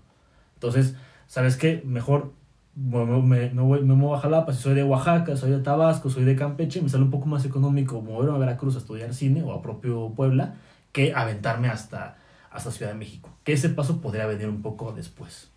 Entonces, 0.56 0.96
¿sabes 1.28 1.56
qué? 1.58 1.82
Mejor 1.86 2.34
me, 2.76 3.06
me, 3.06 3.50
me, 3.52 3.62
voy- 3.62 3.82
me 3.84 3.94
muevo 3.94 4.16
a 4.16 4.20
Jalapa, 4.22 4.54
si 4.54 4.62
soy 4.62 4.74
de 4.74 4.84
Oaxaca, 4.84 5.36
soy 5.36 5.52
de 5.52 5.60
Tabasco, 5.60 6.10
soy 6.10 6.24
de 6.24 6.36
Campeche, 6.36 6.82
me 6.82 6.90
sale 6.90 7.04
un 7.04 7.12
poco 7.12 7.26
más 7.28 7.46
económico 7.46 8.02
moverme 8.02 8.36
a 8.36 8.40
Veracruz 8.40 8.76
a 8.76 8.80
estudiar 8.80 9.14
cine 9.14 9.44
o 9.44 9.52
a 9.54 9.62
propio 9.62 10.14
Puebla 10.16 10.56
que 10.92 11.14
aventarme 11.14 11.68
hasta, 11.68 12.18
hasta 12.52 12.72
Ciudad 12.72 12.92
de 12.94 12.98
México. 12.98 13.30
Que 13.44 13.54
ese 13.54 13.70
paso 13.70 14.02
podría 14.02 14.26
venir 14.28 14.48
un 14.48 14.62
poco 14.62 14.92
después. 14.94 15.52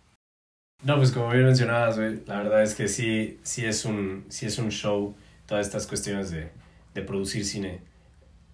No, 0.83 0.97
pues 0.97 1.11
como 1.11 1.29
bien 1.29 1.45
mencionabas, 1.45 1.97
güey, 1.97 2.19
la 2.25 2.39
verdad 2.43 2.61
es 2.61 2.75
que 2.75 2.89
sí, 2.89 3.39
sí, 3.43 3.65
es 3.65 3.85
un, 3.85 4.25
sí 4.27 4.45
es 4.47 4.57
un 4.57 4.69
show, 4.69 5.15
todas 5.45 5.65
estas 5.65 5.87
cuestiones 5.87 6.29
de, 6.29 6.51
de 6.93 7.01
producir 7.01 7.45
cine 7.45 7.79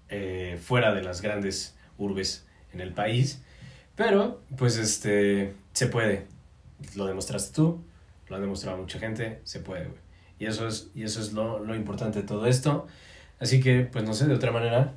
eh, 0.09 0.59
fuera 0.61 0.93
de 0.93 1.01
las 1.01 1.21
grandes 1.21 1.75
urbes 1.97 2.45
en 2.71 2.81
el 2.81 2.93
país. 2.93 3.41
Pero, 3.95 4.43
pues, 4.57 4.77
este, 4.77 5.55
se 5.73 5.87
puede. 5.87 6.27
Lo 6.95 7.07
demostraste 7.07 7.53
tú, 7.53 7.83
lo 8.29 8.35
ha 8.35 8.39
demostrado 8.39 8.77
mucha 8.77 8.99
gente, 8.99 9.41
se 9.43 9.59
puede, 9.59 9.85
güey. 9.85 9.99
Y 10.37 10.45
eso 10.45 10.67
es, 10.67 10.91
y 10.93 11.03
eso 11.03 11.21
es 11.21 11.33
lo, 11.33 11.59
lo 11.65 11.75
importante 11.75 12.21
de 12.21 12.27
todo 12.27 12.45
esto. 12.45 12.87
Así 13.39 13.59
que, 13.59 13.81
pues, 13.91 14.05
no 14.05 14.13
sé, 14.13 14.27
de 14.27 14.35
otra 14.35 14.51
manera, 14.51 14.93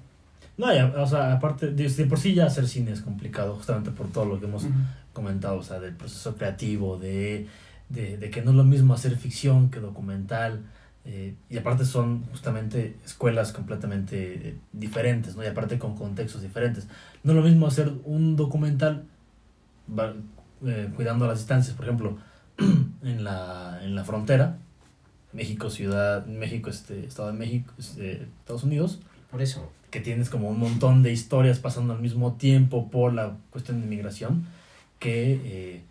No, 0.58 0.72
ya, 0.72 0.86
o 0.96 1.06
sea, 1.06 1.32
aparte, 1.32 1.72
de, 1.72 1.88
de 1.88 2.06
por 2.06 2.18
sí 2.18 2.34
ya 2.34 2.46
hacer 2.46 2.68
cine 2.68 2.92
es 2.92 3.00
complicado, 3.00 3.54
justamente 3.54 3.90
por 3.90 4.08
todo 4.08 4.26
lo 4.26 4.38
que 4.38 4.46
hemos 4.46 4.66
comentado, 5.12 5.56
o 5.56 5.62
sea, 5.62 5.80
del 5.80 5.94
proceso 5.94 6.36
creativo, 6.36 6.98
de, 6.98 7.46
de, 7.88 8.18
de 8.18 8.30
que 8.30 8.42
no 8.42 8.50
es 8.50 8.56
lo 8.56 8.64
mismo 8.64 8.94
hacer 8.94 9.16
ficción 9.16 9.70
que 9.70 9.80
documental, 9.80 10.62
eh, 11.04 11.34
y 11.50 11.58
aparte 11.58 11.84
son 11.84 12.24
justamente 12.26 12.96
escuelas 13.04 13.52
completamente 13.52 14.48
eh, 14.48 14.58
diferentes, 14.72 15.34
¿no? 15.34 15.42
Y 15.42 15.46
aparte 15.46 15.78
con 15.78 15.96
contextos 15.96 16.42
diferentes. 16.42 16.86
No 17.24 17.32
es 17.32 17.36
lo 17.36 17.42
mismo 17.42 17.66
hacer 17.66 17.92
un 18.04 18.36
documental 18.36 19.04
eh, 20.64 20.88
cuidando 20.94 21.26
las 21.26 21.38
distancias, 21.38 21.74
por 21.74 21.86
ejemplo, 21.86 22.18
en 23.02 23.24
la, 23.24 23.80
en 23.82 23.96
la 23.96 24.04
frontera, 24.04 24.58
México, 25.32 25.70
ciudad, 25.70 26.26
México, 26.26 26.70
este, 26.70 27.04
Estado 27.04 27.32
de 27.32 27.38
México, 27.38 27.72
este, 27.78 28.28
Estados 28.40 28.62
Unidos, 28.62 29.00
por 29.32 29.42
eso. 29.42 29.72
que 29.90 30.00
tienes 30.00 30.30
como 30.30 30.48
un 30.48 30.58
montón 30.58 31.02
de 31.02 31.12
historias 31.12 31.58
pasando 31.58 31.92
al 31.92 32.00
mismo 32.00 32.34
tiempo 32.34 32.90
por 32.90 33.12
la 33.12 33.36
cuestión 33.50 33.80
de 33.80 33.86
inmigración 33.86 34.46
que 34.98 35.40
eh, 35.44 35.82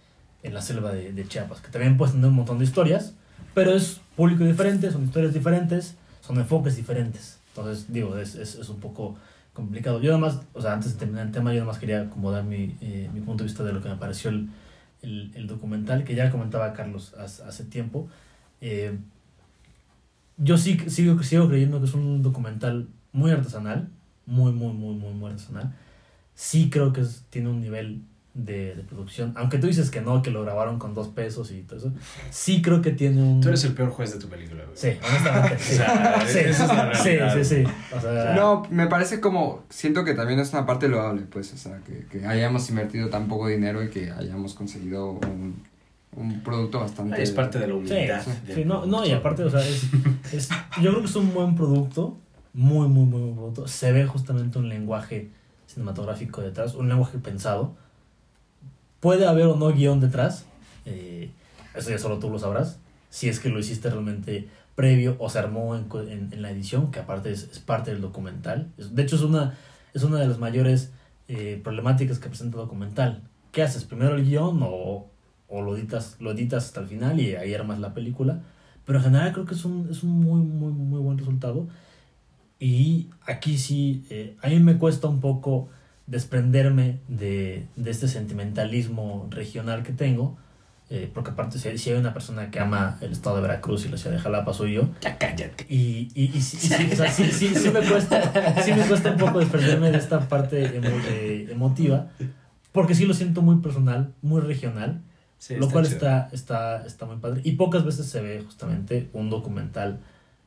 en 0.44 0.54
la 0.54 0.62
selva 0.62 0.92
de, 0.92 1.12
de 1.14 1.28
Chiapas, 1.28 1.60
que 1.62 1.70
también 1.70 1.98
puedes 1.98 2.14
tener 2.14 2.30
un 2.30 2.36
montón 2.36 2.58
de 2.58 2.66
historias, 2.66 3.14
pero 3.54 3.76
es 3.76 4.00
público 4.16 4.44
diferente, 4.44 4.90
son 4.90 5.04
historias 5.04 5.34
diferentes, 5.34 5.96
son 6.22 6.38
enfoques 6.40 6.76
diferentes. 6.78 7.40
Entonces, 7.50 7.92
digo, 7.92 8.18
es, 8.18 8.36
es, 8.36 8.56
es 8.56 8.70
un 8.70 8.80
poco 8.80 9.18
complicado. 9.54 10.02
Yo 10.02 10.12
además, 10.14 10.40
o 10.54 10.62
sea, 10.62 10.74
antes 10.74 10.94
de 10.94 11.00
terminar 11.00 11.28
el 11.28 11.32
tema, 11.32 11.52
yo 11.54 11.60
además 11.60 11.78
quería 11.78 12.10
como 12.10 12.32
dar 12.32 12.44
mi, 12.44 12.76
eh, 12.82 13.10
mi 13.14 13.20
punto 13.22 13.44
de 13.44 13.50
vista 13.50 13.64
de 13.64 13.74
lo 13.74 13.82
que 13.82 13.90
me 13.90 13.98
pareció 13.98 14.30
el, 14.32 14.50
el, 15.02 15.32
el 15.36 15.48
documental, 15.48 16.04
que 16.06 16.16
ya 16.16 16.32
comentaba 16.32 16.74
Carlos 16.74 17.14
hace, 17.16 17.44
hace 17.44 17.66
tiempo. 17.66 18.08
Eh, 18.62 18.98
yo 20.38 20.58
sí 20.58 20.80
sigo, 20.88 21.22
sigo 21.22 21.48
creyendo 21.50 21.80
que 21.80 21.86
es 21.86 21.94
un 21.94 22.24
documental 22.24 22.88
muy 23.14 23.32
artesanal, 23.32 23.90
muy, 24.26 24.52
muy, 24.52 24.74
muy, 24.74 24.96
muy, 24.96 25.14
muy 25.14 25.32
artesanal. 25.32 25.74
Sí 26.36 26.70
creo 26.70 26.94
que 26.94 27.02
es- 27.02 27.24
tiene 27.30 27.50
un 27.50 27.62
nivel 27.62 28.02
de, 28.34 28.76
de 28.76 28.84
producción, 28.84 29.34
aunque 29.36 29.58
tú 29.58 29.68
dices 29.68 29.92
que 29.92 30.00
no, 30.00 30.22
que 30.22 30.32
lo 30.32 30.42
grabaron 30.44 30.80
con 30.80 30.94
dos 30.94 31.10
pesos 31.10 31.52
y 31.52 31.64
todo 31.64 31.78
eso, 31.80 31.92
sí 32.30 32.62
creo 32.62 32.82
que 32.82 32.92
tiene 32.92 33.22
un... 33.22 33.42
Tú 33.42 33.50
eres 33.50 33.66
el 33.66 33.74
peor 33.74 33.90
juez 33.90 34.14
de 34.14 34.20
tu 34.20 34.30
película, 34.30 34.64
güey. 34.64 34.78
Sí, 34.78 34.88
honestamente. 35.06 35.58
Sí, 35.60 35.74
O 35.82 35.84
sea, 35.84 36.26
sí, 36.26 36.40
es 36.40 36.56
sí, 36.58 36.64
realidad. 37.10 37.34
sí, 37.36 37.44
sí. 37.44 37.64
O 37.94 38.00
sea, 38.00 38.34
No, 38.34 38.64
me 38.70 38.88
parece 38.88 39.20
como, 39.20 39.64
siento 39.70 40.06
que 40.06 40.14
también 40.14 40.40
es 40.40 40.54
una 40.54 40.66
parte 40.66 40.88
loable, 40.88 41.24
pues, 41.24 41.52
o 41.54 41.58
sea, 41.58 41.80
que, 41.80 42.06
que 42.10 42.26
hayamos 42.26 42.70
invertido 42.70 43.10
tan 43.10 43.28
poco 43.28 43.48
dinero 43.50 43.84
y 43.84 43.90
que 43.90 44.10
hayamos 44.12 44.54
conseguido 44.54 45.12
un, 45.12 45.62
un 46.16 46.40
producto 46.42 46.80
bastante... 46.80 47.22
Es 47.22 47.32
parte 47.32 47.60
de 47.60 47.68
la 47.68 47.76
humildad. 47.76 48.24
sí, 48.24 48.54
sí, 48.54 48.64
no, 48.66 48.86
no, 48.86 49.06
y 49.06 49.12
aparte, 49.12 49.44
o 49.44 49.50
sea, 49.50 49.60
es, 49.60 49.84
es- 50.32 50.50
yo 50.82 50.92
creo 50.92 51.02
que 51.02 51.08
es 51.10 51.16
un 51.18 51.34
buen 51.34 51.54
producto, 51.56 52.18
muy, 52.54 52.88
muy, 52.88 53.06
muy 53.06 53.34
producto. 53.34 53.68
Se 53.68 53.92
ve 53.92 54.06
justamente 54.06 54.60
un 54.60 54.70
lenguaje 54.70 55.30
cinematográfico 55.68 56.42
detrás, 56.42 56.76
un 56.76 56.90
lenguaje 56.90 57.18
pensado. 57.18 57.76
Puede 59.00 59.26
haber 59.26 59.48
o 59.48 59.56
no 59.56 59.72
guion 59.74 60.00
detrás, 60.00 60.46
eh, 60.86 61.32
eso 61.74 61.90
ya 61.90 61.98
solo 61.98 62.20
tú 62.20 62.30
lo 62.30 62.38
sabrás, 62.38 62.78
si 63.10 63.30
es 63.30 63.40
que 63.40 63.50
lo 63.50 63.60
hiciste 63.60 63.90
realmente 63.90 64.48
previo 64.76 65.16
o 65.20 65.30
se 65.30 65.40
armó 65.40 65.76
en, 65.76 65.88
en, 66.10 66.32
en 66.32 66.42
la 66.42 66.52
edición, 66.52 66.92
que 66.92 67.00
aparte 67.00 67.32
es, 67.32 67.50
es 67.52 67.60
parte 67.60 67.92
del 67.92 68.02
documental. 68.02 68.68
De 68.78 69.02
hecho, 69.02 69.16
es 69.16 69.22
una, 69.22 69.58
es 69.94 70.04
una 70.04 70.20
de 70.20 70.28
las 70.28 70.40
mayores 70.40 70.92
eh, 71.28 71.60
problemáticas 71.64 72.20
que 72.20 72.30
presenta 72.30 72.58
el 72.58 72.66
documental. 72.66 73.22
¿Qué 73.52 73.64
haces? 73.64 73.84
¿Primero 73.86 74.16
el 74.16 74.26
guion 74.26 74.60
o, 74.64 75.08
o 75.50 75.62
lo, 75.62 75.76
editas, 75.76 76.18
lo 76.20 76.32
editas 76.32 76.66
hasta 76.66 76.82
el 76.82 76.88
final 76.88 77.20
y 77.20 77.36
ahí 77.36 77.54
armas 77.54 77.80
la 77.80 77.94
película? 77.94 78.40
Pero 78.86 79.00
en 79.00 79.06
general 79.06 79.34
creo 79.34 79.46
que 79.46 79.56
es 79.56 79.66
un, 79.66 79.88
es 79.90 80.04
un 80.04 80.12
muy, 80.12 80.42
muy, 80.42 80.72
muy 80.72 81.00
buen 81.00 81.18
resultado. 81.18 81.68
Y 82.62 83.10
aquí 83.26 83.58
sí, 83.58 84.06
eh, 84.12 84.38
a 84.42 84.48
mí 84.50 84.60
me 84.60 84.78
cuesta 84.78 85.08
un 85.08 85.20
poco 85.20 85.68
desprenderme 86.06 87.00
de, 87.08 87.66
de 87.76 87.90
este 87.92 88.08
sentimentalismo 88.08 89.28
regional 89.32 89.82
que 89.84 89.94
tengo. 89.94 90.38
eh, 90.90 91.10
porque 91.14 91.32
aparte, 91.32 91.58
si, 91.58 91.78
si 91.78 91.90
hay 91.90 91.98
una 91.98 92.14
persona 92.14 92.52
que 92.52 92.60
ama 92.60 92.98
el 93.02 93.14
estado 93.14 93.38
de 93.38 93.42
Veracruz 93.44 93.86
y 93.86 93.90
la 93.90 93.98
ciudad 93.98 94.16
de 94.16 94.22
Jalapa, 94.22 94.54
soy 94.54 94.74
yo. 94.74 94.90
Ya 95.02 95.18
cállate. 95.18 95.66
Y, 95.70 96.10
y, 96.14 96.32
y, 96.36 96.42
sí, 96.42 96.58
y 96.58 96.60
sí, 96.60 96.90
o 96.92 96.96
sea, 96.98 97.10
sí, 97.12 97.32
sí, 97.32 97.48
sí 97.56 97.70
me 97.72 97.80
cuesta, 97.82 98.62
sí 98.64 98.74
me 98.74 98.86
cuesta 98.86 99.12
un 99.12 99.18
poco 99.18 99.40
desprenderme 99.40 99.90
de 99.90 99.98
esta 99.98 100.28
parte 100.28 100.80
emo- 100.80 101.02
eh, 101.08 101.48
emotiva, 101.50 102.10
porque 102.74 102.94
sí 102.94 103.06
lo 103.06 103.14
siento 103.14 103.42
muy 103.42 103.58
personal, 103.62 104.14
muy 104.22 104.42
regional, 104.42 105.02
Sí, 105.38 105.56
lo 105.56 105.70
cual 105.70 105.86
chido. 105.86 105.96
está, 105.98 106.30
está, 106.34 106.86
está 106.86 107.06
muy 107.08 107.18
padre. 107.18 107.42
Y 107.44 107.54
pocas 107.54 107.84
veces 107.86 108.06
se 108.08 108.22
ve 108.22 108.44
justamente 108.46 109.10
un 109.14 109.30
documental 109.32 110.02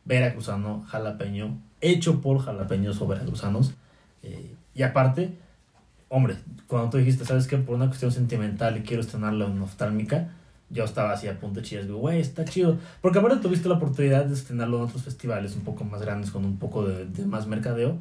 veracruzano, 0.05 0.83
jalapeño, 0.89 1.59
hecho 1.81 2.21
por 2.21 2.39
jalapeños 2.41 3.01
o 3.01 3.07
veracruzanos. 3.07 3.75
eh, 4.23 4.55
y 4.75 4.83
aparte, 4.83 5.37
hombre, 6.09 6.37
cuando 6.67 6.91
tú 6.91 6.99
dijiste, 6.99 7.25
¿sabes 7.25 7.47
qué? 7.47 7.57
Por 7.59 7.77
una 7.77 7.87
cuestión 7.87 8.11
sentimental 8.13 8.83
quiero 8.83 9.03
estrenarlo 9.03 9.47
en 9.47 9.61
Oftálmica, 9.63 10.31
yo 10.71 10.85
estaba 10.85 11.13
así 11.13 11.29
a 11.29 11.39
punto 11.39 11.61
de 11.61 11.67
chillas, 11.67 11.87
güey, 11.89 12.21
está 12.21 12.45
chido. 12.45 12.79
Porque 13.01 13.19
aparte 13.19 13.39
tuviste 13.39 13.69
la 13.69 13.77
oportunidad 13.77 14.25
de 14.25 14.35
estrenarlo 14.35 14.79
en 14.79 14.85
otros 14.85 15.03
festivales 15.03 15.55
un 15.55 15.63
poco 15.63 15.85
más 15.85 16.01
grandes, 16.03 16.31
con 16.31 16.45
un 16.45 16.59
poco 16.59 16.87
de, 16.87 17.07
de 17.07 17.27
más 17.27 17.47
mercadeo. 17.47 17.99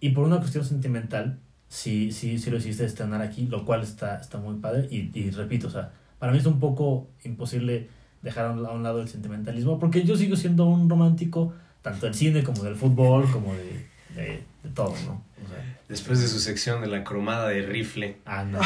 Y 0.00 0.10
por 0.10 0.24
una 0.24 0.38
cuestión 0.38 0.64
sentimental, 0.64 1.38
sí, 1.68 2.12
sí, 2.12 2.38
sí 2.38 2.50
lo 2.50 2.58
hiciste 2.58 2.84
estrenar 2.84 3.22
aquí, 3.22 3.46
lo 3.46 3.64
cual 3.64 3.82
está, 3.82 4.18
está 4.20 4.38
muy 4.38 4.56
padre. 4.56 4.88
Y, 4.90 5.10
y 5.18 5.30
repito, 5.30 5.68
o 5.68 5.70
sea, 5.70 5.92
para 6.18 6.32
mí 6.32 6.38
es 6.38 6.46
un 6.46 6.60
poco 6.60 7.08
imposible 7.24 7.88
dejar 8.22 8.46
a 8.46 8.50
un, 8.50 8.82
lado 8.82 9.00
el 9.00 9.08
sentimentalismo, 9.08 9.78
porque 9.78 10.02
yo 10.02 10.16
sigo 10.16 10.36
siendo 10.36 10.66
un 10.66 10.88
romántico, 10.88 11.54
tanto 11.82 12.06
del 12.06 12.14
cine 12.14 12.42
como 12.42 12.62
del 12.62 12.76
fútbol, 12.76 13.30
como 13.30 13.54
de, 13.54 13.86
de, 14.14 14.42
de 14.62 14.70
todo, 14.74 14.94
¿no? 15.06 15.22
O 15.44 15.48
sea, 15.48 15.80
Después 15.90 16.20
de 16.20 16.28
su 16.28 16.38
sección 16.38 16.80
de 16.82 16.86
la 16.86 17.02
cromada 17.02 17.48
de 17.48 17.62
rifle. 17.62 18.18
ah, 18.24 18.44
no. 18.44 18.60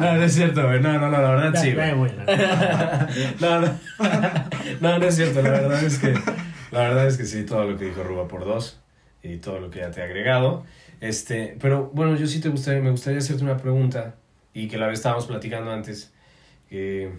No, 0.00 0.14
no 0.16 0.22
es 0.22 0.32
cierto, 0.32 0.66
güey. 0.66 0.80
No, 0.80 0.94
no, 0.94 1.10
no, 1.10 1.20
la 1.20 1.30
verdad 1.30 1.60
sí, 1.60 1.74
güey. 1.74 1.92
No, 3.38 3.60
no. 3.60 3.78
No, 4.80 4.98
no 4.98 5.04
es 5.04 5.14
cierto. 5.14 5.42
La 5.42 5.50
verdad 5.50 5.84
es 5.84 5.98
que, 5.98 6.14
la 6.70 6.80
verdad 6.80 7.06
es 7.06 7.18
que 7.18 7.26
sí, 7.26 7.44
todo 7.44 7.64
lo 7.64 7.76
que 7.76 7.84
dijo 7.84 8.02
Ruba 8.02 8.28
por 8.28 8.46
dos 8.46 8.80
y 9.22 9.36
todo 9.36 9.60
lo 9.60 9.68
que 9.68 9.80
ya 9.80 9.90
te 9.90 10.00
he 10.00 10.04
agregado. 10.04 10.64
Este, 11.02 11.54
pero 11.60 11.90
bueno, 11.92 12.16
yo 12.16 12.26
sí 12.26 12.40
te 12.40 12.48
gustaría, 12.48 12.80
me 12.80 12.90
gustaría 12.90 13.18
hacerte 13.18 13.44
una 13.44 13.58
pregunta 13.58 14.14
y 14.54 14.68
que 14.68 14.78
la 14.78 14.90
estábamos 14.90 15.26
platicando 15.26 15.70
antes. 15.70 16.13
Eh, 16.70 17.12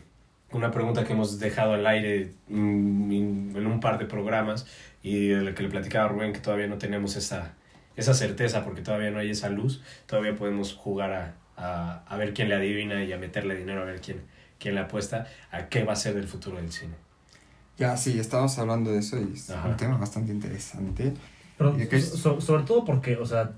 una 0.52 0.72
pregunta 0.72 1.04
que 1.04 1.14
hemos 1.14 1.40
dejado 1.40 1.74
al 1.74 1.86
aire 1.88 2.32
mm, 2.48 3.12
en 3.12 3.54
en 3.56 3.68
un 3.68 3.80
par 3.80 3.98
de 3.98 4.06
programas 4.06 4.66
y 5.04 5.28
de 5.30 5.42
la 5.42 5.54
que 5.56 5.64
le 5.64 5.70
platicaba 5.70 6.06
a 6.06 6.08
Rubén 6.10 6.34
que 6.34 6.40
todavía 6.40 6.68
no 6.68 6.78
tenemos 6.78 7.16
esa, 7.16 7.54
esa 7.96 8.14
certeza 8.14 8.64
porque 8.64 8.82
todavía 8.82 9.12
no 9.12 9.20
hay 9.20 9.30
esa 9.32 9.50
luz. 9.50 9.82
Todavía 10.08 10.36
podemos 10.36 10.74
jugar 10.74 11.14
a, 11.14 11.34
a, 11.58 12.04
a 12.08 12.18
ver 12.18 12.34
quién 12.34 12.50
le 12.50 12.56
adivina 12.56 13.04
y 13.04 13.14
a 13.14 13.18
meterle 13.18 13.56
dinero 13.56 13.82
a 13.82 13.86
ver 13.86 14.02
quién, 14.02 14.22
quién 14.60 14.76
le 14.76 14.82
apuesta 14.82 15.28
a 15.52 15.68
qué 15.70 15.84
va 15.84 15.94
a 15.94 15.96
ser 15.96 16.14
del 16.16 16.28
futuro 16.28 16.58
del 16.58 16.72
cine. 16.72 16.94
Ya, 17.78 17.98
sí, 17.98 18.18
estábamos 18.20 18.58
hablando 18.58 18.92
de 18.92 19.00
eso 19.00 19.20
y 19.20 19.34
es 19.34 19.50
Ajá. 19.50 19.68
un 19.70 19.78
tema 19.78 19.98
bastante 19.98 20.32
interesante. 20.32 21.14
Pero 21.58 21.78
¿Y 21.80 21.88
qué 21.88 21.98
es? 21.98 22.10
so- 22.10 22.40
sobre 22.42 22.64
todo 22.64 22.86
porque, 22.86 23.18
o 23.18 23.26
sea, 23.26 23.52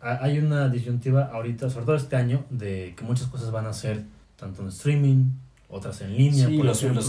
ha- 0.00 0.22
hay 0.22 0.38
una 0.38 0.68
disyuntiva 0.68 1.30
ahorita, 1.32 1.70
sobre 1.70 1.86
todo 1.86 1.96
este 1.96 2.16
año, 2.16 2.44
de 2.50 2.94
que 2.96 3.04
muchas 3.04 3.26
cosas 3.28 3.50
van 3.50 3.66
a 3.66 3.72
ser 3.72 4.04
tanto 4.36 4.62
en 4.62 4.68
streaming, 4.68 5.30
otras 5.68 6.00
en 6.02 6.16
línea, 6.16 6.46
por 6.56 6.66
ejemplo, 6.84 7.00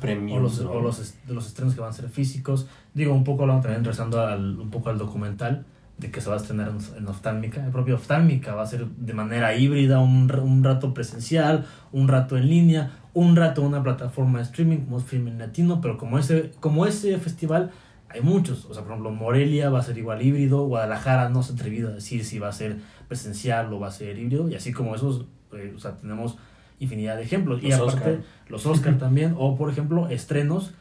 premium. 0.00 0.38
o 0.38 0.40
los, 0.42 0.60
¿no? 0.60 0.70
o 0.70 0.80
los, 0.80 0.98
est- 1.00 1.28
los 1.28 1.46
estrenos 1.46 1.74
que 1.74 1.80
van 1.80 1.90
a 1.90 1.92
ser 1.92 2.08
físicos. 2.08 2.66
Digo, 2.92 3.12
un 3.14 3.24
poco 3.24 3.42
hablando 3.42 3.62
también, 3.62 3.84
rezando 3.84 4.20
al, 4.20 4.58
un 4.60 4.70
poco 4.70 4.90
al 4.90 4.98
documental 4.98 5.64
de 5.98 6.10
que 6.10 6.20
se 6.20 6.28
va 6.28 6.34
a 6.34 6.38
estrenar 6.38 6.72
en, 6.96 7.06
Oftálmica. 7.08 7.64
El 7.64 7.70
propio 7.70 7.94
Oftálmica 7.94 8.54
va 8.54 8.62
a 8.62 8.66
ser 8.66 8.86
de 8.86 9.12
manera 9.14 9.56
híbrida, 9.56 10.00
un, 10.00 10.30
un 10.34 10.64
rato 10.64 10.92
presencial, 10.92 11.66
un 11.92 12.08
rato 12.08 12.36
en 12.36 12.48
línea, 12.48 12.98
un 13.14 13.36
rato 13.36 13.60
en 13.60 13.68
una 13.68 13.82
plataforma 13.82 14.38
de 14.38 14.44
streaming 14.44 14.78
como 14.78 14.98
es 14.98 15.04
Film 15.04 15.38
Latino, 15.38 15.80
pero 15.80 15.96
como 15.96 16.18
ese, 16.18 16.50
como 16.60 16.86
ese 16.86 17.16
festival 17.18 17.70
hay 18.08 18.20
muchos. 18.22 18.64
O 18.66 18.74
sea, 18.74 18.82
por 18.82 18.92
ejemplo, 18.92 19.12
Morelia 19.12 19.70
va 19.70 19.78
a 19.78 19.82
ser 19.82 19.96
igual 19.98 20.20
híbrido, 20.22 20.66
Guadalajara 20.66 21.28
no 21.28 21.42
se 21.44 21.52
ha 21.52 21.54
atrevido 21.54 21.88
a 21.90 21.92
decir 21.92 22.24
si 22.24 22.38
va 22.40 22.48
a 22.48 22.52
ser 22.52 22.76
presencial 23.08 23.72
o 23.72 23.78
va 23.80 23.88
a 23.88 23.92
ser 23.92 24.18
híbrido, 24.18 24.48
y 24.48 24.54
así 24.56 24.72
como 24.72 24.94
esos, 24.96 25.26
eh, 25.52 25.72
o 25.76 25.78
sea, 25.78 25.96
tenemos 25.96 26.36
infinidad 26.84 27.16
de 27.16 27.22
ejemplos. 27.22 27.62
y 27.62 27.72
aparte, 27.72 27.96
Oscar. 27.96 28.18
los 28.48 28.66
Oscar 28.66 28.98
también, 28.98 29.34
o 29.36 29.56
por 29.56 29.70
ejemplo, 29.70 30.08
estrenos 30.08 30.72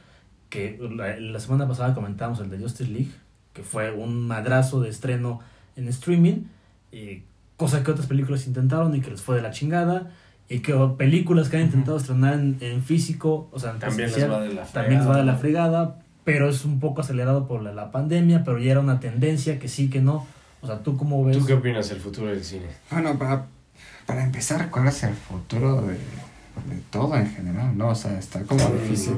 que 0.50 0.80
la, 0.96 1.18
la 1.20 1.40
semana 1.40 1.68
pasada 1.68 1.96
comentamos 1.96 2.40
el 2.40 2.50
de 2.50 2.60
Justice 2.60 2.90
League, 2.90 3.12
que 3.54 3.64
fue 3.64 3.92
un 3.92 4.28
madrazo 4.28 4.82
de 4.82 4.90
estreno 4.90 5.40
en 5.76 5.88
streaming, 5.88 6.44
eh, 6.92 7.24
cosa 7.58 7.84
que 7.84 7.92
otras 7.92 8.08
películas 8.08 8.46
intentaron 8.48 8.96
y 8.96 9.02
que 9.02 9.12
les 9.12 9.22
fue 9.22 9.36
de 9.36 9.42
la 9.42 9.52
chingada, 9.52 10.12
y 10.50 10.60
que 10.60 10.76
películas 10.98 11.50
que 11.50 11.58
han 11.58 11.64
intentado 11.64 11.98
estrenar 11.98 12.36
en, 12.36 12.58
en 12.60 12.84
físico, 12.84 13.50
o 13.52 13.60
sea, 13.60 13.72
en 13.72 13.80
También 13.80 14.12
les 14.12 14.30
va 14.30 14.42
de 14.42 14.54
la 14.54 14.64
también 14.66 15.00
les 15.00 15.10
va 15.10 15.18
de 15.18 15.24
la 15.24 15.36
fregada. 15.36 15.86
fregada, 15.86 16.04
pero 16.24 16.50
es 16.50 16.66
un 16.66 16.80
poco 16.80 17.02
acelerado 17.02 17.48
por 17.48 17.62
la, 17.62 17.74
la 17.74 17.92
pandemia, 17.92 18.44
pero 18.44 18.60
ya 18.60 18.72
era 18.72 18.80
una 18.80 19.00
tendencia 19.00 19.60
que 19.60 19.68
sí, 19.68 19.90
que 19.90 20.02
no. 20.02 20.28
O 20.62 20.68
sea, 20.68 20.84
¿tú 20.84 20.98
cómo 20.98 21.24
ves? 21.26 21.38
¿Tú 21.38 21.46
qué 21.46 21.54
opinas 21.54 21.90
del 21.90 22.00
futuro 22.00 22.28
del 22.28 22.44
cine? 22.44 22.68
Bueno, 22.92 23.18
para, 23.18 23.48
para 24.06 24.24
empezar, 24.24 24.70
¿cuál 24.70 24.88
es 24.88 25.04
el 25.04 25.14
futuro 25.14 25.82
de, 25.82 25.94
de 25.94 26.82
todo 26.90 27.16
en 27.18 27.30
general? 27.30 27.78
No, 27.78 27.90
o 27.90 27.96
sea, 27.96 28.18
está 28.20 28.42
como 28.44 28.66
difícil. 28.70 29.18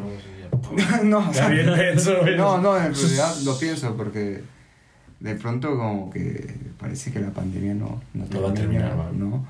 no, 1.04 1.20
o 1.30 1.34
Ya 1.34 1.50
sea, 1.98 2.36
no, 2.38 2.58
no, 2.62 2.78
en 2.78 2.94
realidad 2.94 3.36
lo 3.44 3.58
pienso 3.58 3.96
porque 3.96 4.44
de 5.20 5.36
pronto 5.36 5.76
como 5.78 6.10
que 6.12 6.56
parece 6.80 7.12
que 7.12 7.20
la 7.20 7.32
pandemia 7.32 7.74
no, 7.74 8.02
no, 8.14 8.26
No 8.32 8.42
va 8.42 8.50
a 8.50 8.54
terminar. 8.54 8.96
¿no? 9.14 9.46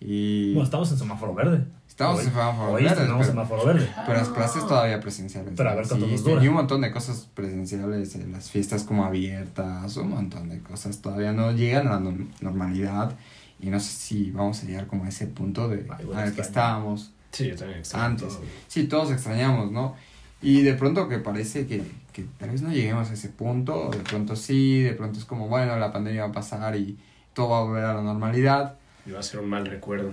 Y 0.00 0.52
Bueno, 0.54 0.64
estamos 0.64 0.90
en 0.92 0.98
semáforo 0.98 1.34
verde. 1.34 1.64
estamos 1.88 2.20
Hoy- 2.20 2.24
en 2.26 2.30
semáforo 2.30 2.72
Hoy 2.72 2.84
verde, 2.84 3.02
estamos 3.02 3.10
en 3.10 3.32
pero- 3.34 3.44
semáforo 3.46 3.64
verde. 3.66 3.88
Pero 4.06 4.18
las 4.18 4.28
clases 4.28 4.66
todavía 4.66 5.00
presenciales. 5.00 5.52
Pero 5.56 5.68
a 5.68 5.72
¿no? 5.72 5.78
ver 5.78 5.88
cuánto 5.88 6.06
Sí, 6.06 6.12
nos 6.12 6.20
sí, 6.22 6.30
dura. 6.30 6.44
Y 6.44 6.48
un 6.48 6.54
montón 6.54 6.80
de 6.80 6.90
cosas 6.92 7.28
presenciales, 7.34 8.14
eh, 8.14 8.26
las 8.30 8.50
fiestas 8.50 8.84
como 8.84 9.04
abiertas, 9.04 9.96
un 9.96 10.10
montón 10.10 10.48
de 10.48 10.60
cosas 10.60 10.98
todavía 10.98 11.32
no 11.32 11.52
llegan 11.52 11.88
a 11.88 11.92
la 11.94 12.00
norm- 12.00 12.28
normalidad. 12.40 13.14
Y 13.60 13.70
no 13.70 13.80
sé 13.80 13.90
si 13.90 14.30
vamos 14.30 14.62
a 14.62 14.66
llegar 14.66 14.86
como 14.86 15.04
a 15.04 15.08
ese 15.08 15.26
punto 15.26 15.68
de 15.68 15.86
Ay, 15.90 16.04
bueno, 16.04 16.20
al 16.20 16.32
que 16.32 16.40
extraño. 16.40 16.48
estábamos. 16.48 17.12
Sí, 17.32 17.48
yo 17.48 17.56
también 17.56 17.82
Antes. 17.94 18.28
todo. 18.28 18.42
Sí, 18.68 18.84
todos 18.84 19.10
extrañamos, 19.10 19.70
¿no? 19.72 19.96
Y 20.40 20.62
de 20.62 20.74
pronto 20.74 21.08
que 21.08 21.18
parece 21.18 21.66
que, 21.66 21.82
que 22.12 22.24
tal 22.38 22.50
vez 22.50 22.62
no 22.62 22.70
lleguemos 22.70 23.10
a 23.10 23.14
ese 23.14 23.28
punto, 23.28 23.90
de 23.90 23.98
pronto 23.98 24.36
sí, 24.36 24.82
de 24.82 24.92
pronto 24.92 25.18
es 25.18 25.24
como, 25.24 25.48
bueno, 25.48 25.76
la 25.78 25.92
pandemia 25.92 26.22
va 26.24 26.28
a 26.28 26.32
pasar 26.32 26.76
y 26.76 26.96
todo 27.34 27.50
va 27.50 27.58
a 27.58 27.62
volver 27.62 27.84
a 27.84 27.94
la 27.94 28.02
normalidad. 28.02 28.76
Y 29.04 29.10
va 29.10 29.18
a 29.20 29.22
ser 29.22 29.40
un 29.40 29.48
mal 29.48 29.66
recuerdo. 29.66 30.12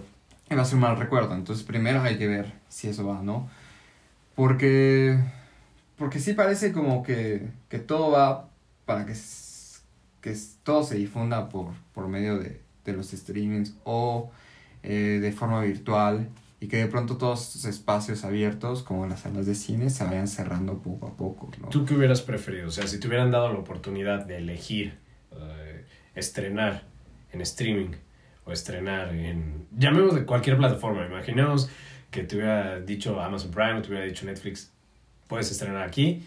Y 0.50 0.56
va 0.56 0.64
a 0.64 0.66
ser 0.66 0.76
un 0.76 0.82
mal 0.82 0.98
recuerdo. 0.98 1.36
Entonces 1.36 1.64
primero 1.64 2.02
hay 2.02 2.18
que 2.18 2.28
ver 2.28 2.54
si 2.70 2.88
eso 2.88 3.06
va, 3.06 3.22
¿no? 3.22 3.48
Porque, 4.36 5.18
porque 5.98 6.20
sí 6.20 6.34
parece 6.34 6.72
como 6.74 7.04
que, 7.04 7.48
que 7.70 7.80
todo 7.80 8.12
va 8.12 8.50
para 8.86 9.06
que, 9.06 9.14
que 10.22 10.36
todo 10.64 10.84
se 10.84 10.96
difunda 10.96 11.50
por, 11.50 11.68
por 11.94 12.08
medio 12.08 12.38
de, 12.38 12.62
de 12.86 12.94
los 12.94 13.08
streamings 13.12 13.76
o 13.84 14.32
eh, 14.84 15.20
de 15.22 15.32
forma 15.32 15.62
virtual 15.62 16.30
y 16.60 16.68
que 16.68 16.78
de 16.78 16.88
pronto 16.88 17.18
todos 17.18 17.48
estos 17.48 17.66
espacios 17.66 18.24
abiertos, 18.24 18.84
como 18.84 19.06
las 19.08 19.22
salas 19.22 19.46
de 19.46 19.56
cine, 19.56 19.90
se 19.90 20.04
vayan 20.04 20.28
cerrando 20.28 20.80
poco 20.80 21.08
a 21.08 21.18
poco. 21.18 21.52
¿no? 21.62 21.70
¿Tú 21.70 21.86
qué 21.86 21.96
hubieras 21.96 22.22
preferido? 22.22 22.68
O 22.68 22.72
sea, 22.72 22.88
si 22.88 23.00
te 23.00 23.08
hubieran 23.08 23.32
dado 23.32 23.52
la 23.52 23.60
oportunidad 23.60 24.26
de 24.26 24.38
elegir 24.38 24.98
eh, 25.32 25.86
estrenar 26.16 26.84
en 27.32 27.42
streaming 27.42 27.92
o 28.46 28.52
estrenar 28.52 29.14
en, 29.14 29.68
llamemos 29.78 30.16
de 30.16 30.26
cualquier 30.26 30.58
plataforma, 30.58 31.06
imaginemos 31.06 31.70
que 32.10 32.24
te 32.24 32.38
hubiera 32.38 32.80
dicho 32.80 33.20
Amazon 33.20 33.52
Prime 33.52 33.74
o 33.74 33.82
te 33.82 33.90
hubiera 33.90 34.06
dicho 34.06 34.26
Netflix, 34.26 34.72
puedes 35.28 35.52
estrenar 35.52 35.84
aquí 35.84 36.24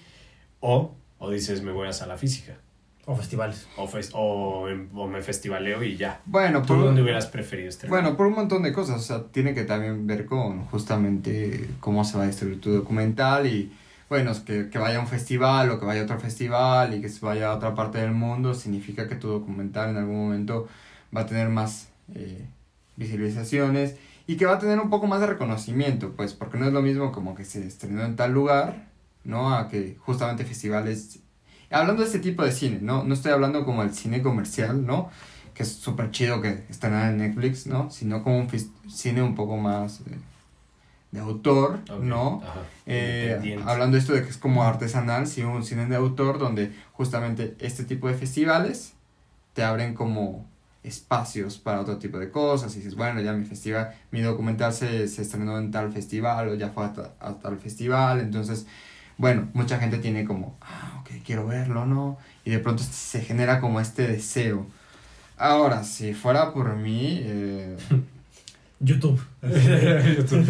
o, 0.61 0.95
o 1.19 1.31
dices 1.31 1.63
me 1.63 1.73
voy 1.73 1.89
a 1.89 1.93
sala 1.93 2.19
física 2.19 2.59
O 3.11 3.17
festivales. 3.17 3.67
o, 3.77 3.87
fes- 3.89 4.11
o, 4.15 4.67
me 5.09 5.23
festivaleo 5.23 5.83
y 5.83 5.97
ya. 5.97 6.21
Bueno, 6.27 6.61
¿Tú 6.61 6.69
por, 6.75 6.85
dónde 6.85 7.03
hubieras 7.03 7.27
preferido 7.27 7.69
estrenar? 7.71 8.03
bueno, 8.03 8.17
por 8.17 8.27
un 8.27 8.35
montón 8.35 8.63
de 8.63 8.73
cosas. 8.73 8.97
O 8.97 9.03
sea, 9.03 9.25
tiene 9.33 9.55
que 9.55 9.65
también 9.65 10.07
ver 10.07 10.27
con 10.27 10.65
justamente 10.67 11.69
cómo 11.81 12.05
se 12.05 12.19
va 12.19 12.25
a 12.25 12.27
distribuir 12.27 12.61
tu 12.61 12.71
documental 12.71 13.47
y, 13.47 13.73
bueno, 14.11 14.31
es 14.33 14.41
que, 14.41 14.69
que 14.69 14.79
vaya 14.79 14.99
a 14.99 15.01
un 15.01 15.07
festival 15.07 15.71
o 15.71 15.81
que 15.81 15.87
vaya 15.87 16.03
a 16.03 16.05
otro 16.05 16.19
festival 16.21 16.95
y 16.95 17.01
que 17.01 17.09
se 17.09 17.25
vaya 17.25 17.51
a 17.51 17.57
otra 17.57 17.75
parte 17.75 17.99
del 17.99 18.13
mundo 18.13 18.55
significa 18.55 19.09
que 19.09 19.17
tu 19.17 19.29
documental 19.29 19.91
en 19.91 19.97
algún 19.97 20.17
momento 20.17 20.69
va 21.17 21.23
a 21.23 21.27
tener 21.27 21.49
más 21.49 21.89
eh, 22.15 22.47
visualizaciones 22.97 23.97
y 24.27 24.37
que 24.37 24.45
va 24.47 24.55
a 24.55 24.59
tener 24.59 24.79
un 24.81 24.91
poco 24.91 25.07
más 25.07 25.21
de 25.21 25.27
reconocimiento, 25.29 26.13
pues, 26.15 26.35
porque 26.35 26.59
no 26.59 26.67
es 26.67 26.73
lo 26.73 26.83
mismo 26.83 27.13
como 27.13 27.35
que 27.35 27.45
se 27.45 27.67
estrenó 27.67 28.05
en 28.05 28.17
tal 28.17 28.33
lugar, 28.33 28.89
¿no? 29.25 29.55
A 29.55 29.69
que 29.69 29.97
justamente 29.99 30.45
festivales... 30.45 31.21
Hablando 31.71 32.03
de 32.03 32.07
este 32.09 32.19
tipo 32.21 32.43
de 32.45 32.53
cine, 32.53 32.79
¿no? 32.81 33.05
No 33.05 33.15
estoy 33.15 33.33
hablando 33.33 33.65
como 33.65 33.83
el 33.83 33.95
cine 33.95 34.23
comercial, 34.23 34.87
¿no? 34.87 35.11
Que 35.55 35.63
es 35.65 35.73
súper 35.73 36.11
chido 36.11 36.41
que 36.41 36.65
está 36.71 37.11
en 37.11 37.19
Netflix, 37.19 37.67
¿no? 37.67 37.91
Sino 37.91 38.23
como 38.25 38.39
un 38.39 38.49
cine 38.91 39.23
un 39.23 39.35
poco 39.35 39.57
más 39.57 40.01
eh, 40.03 40.19
de 41.11 41.21
autor, 41.21 41.81
¿no? 41.99 42.43
ajá, 42.43 42.61
Eh, 42.87 43.57
hablando 43.67 43.95
de 43.97 44.01
esto 44.01 44.13
de 44.15 44.23
que 44.23 44.31
es 44.31 44.37
como 44.39 44.63
artesanal, 44.63 45.27
sí, 45.27 45.43
un 45.43 45.65
cine 45.65 45.87
de 45.87 45.97
autor 45.97 46.39
donde 46.39 46.73
justamente 46.93 47.57
este 47.61 47.85
tipo 47.85 48.09
de 48.09 48.15
festivales 48.15 48.95
te 49.55 49.63
abren 49.65 49.95
como 49.95 50.47
espacios 50.83 51.59
para 51.59 51.81
otro 51.81 51.99
tipo 51.99 52.19
de 52.19 52.31
cosas 52.31 52.75
y 52.75 52.79
dices, 52.79 52.95
bueno, 52.97 53.21
ya 53.21 53.33
mi 53.33 53.45
festival, 53.45 53.95
mi 54.11 54.21
documental 54.23 54.73
se, 54.73 55.09
se 55.09 55.23
estrenó 55.23 55.59
en 55.59 55.71
tal 55.71 55.93
festival 55.93 56.49
o 56.49 56.55
ya 56.55 56.71
fue 56.71 56.85
a, 56.87 56.93
ta- 56.93 57.15
a 57.21 57.35
tal 57.35 57.59
festival, 57.59 58.21
entonces, 58.21 58.67
bueno, 59.19 59.49
mucha 59.53 59.79
gente 59.79 59.99
tiene 59.99 60.25
como, 60.25 60.57
ah, 60.63 61.01
ok, 61.01 61.11
quiero 61.25 61.47
verlo, 61.47 61.85
¿no? 61.85 62.17
Y 62.45 62.51
de 62.51 62.59
pronto 62.61 62.83
se 62.83 63.21
genera 63.21 63.61
como 63.61 63.81
este 63.81 64.07
deseo. 64.09 64.67
Ahora, 65.37 65.85
si 65.85 66.15
fuera 66.15 66.53
por 66.55 66.75
mí, 66.77 67.21
eh, 67.23 67.77
YouTube. 68.81 69.21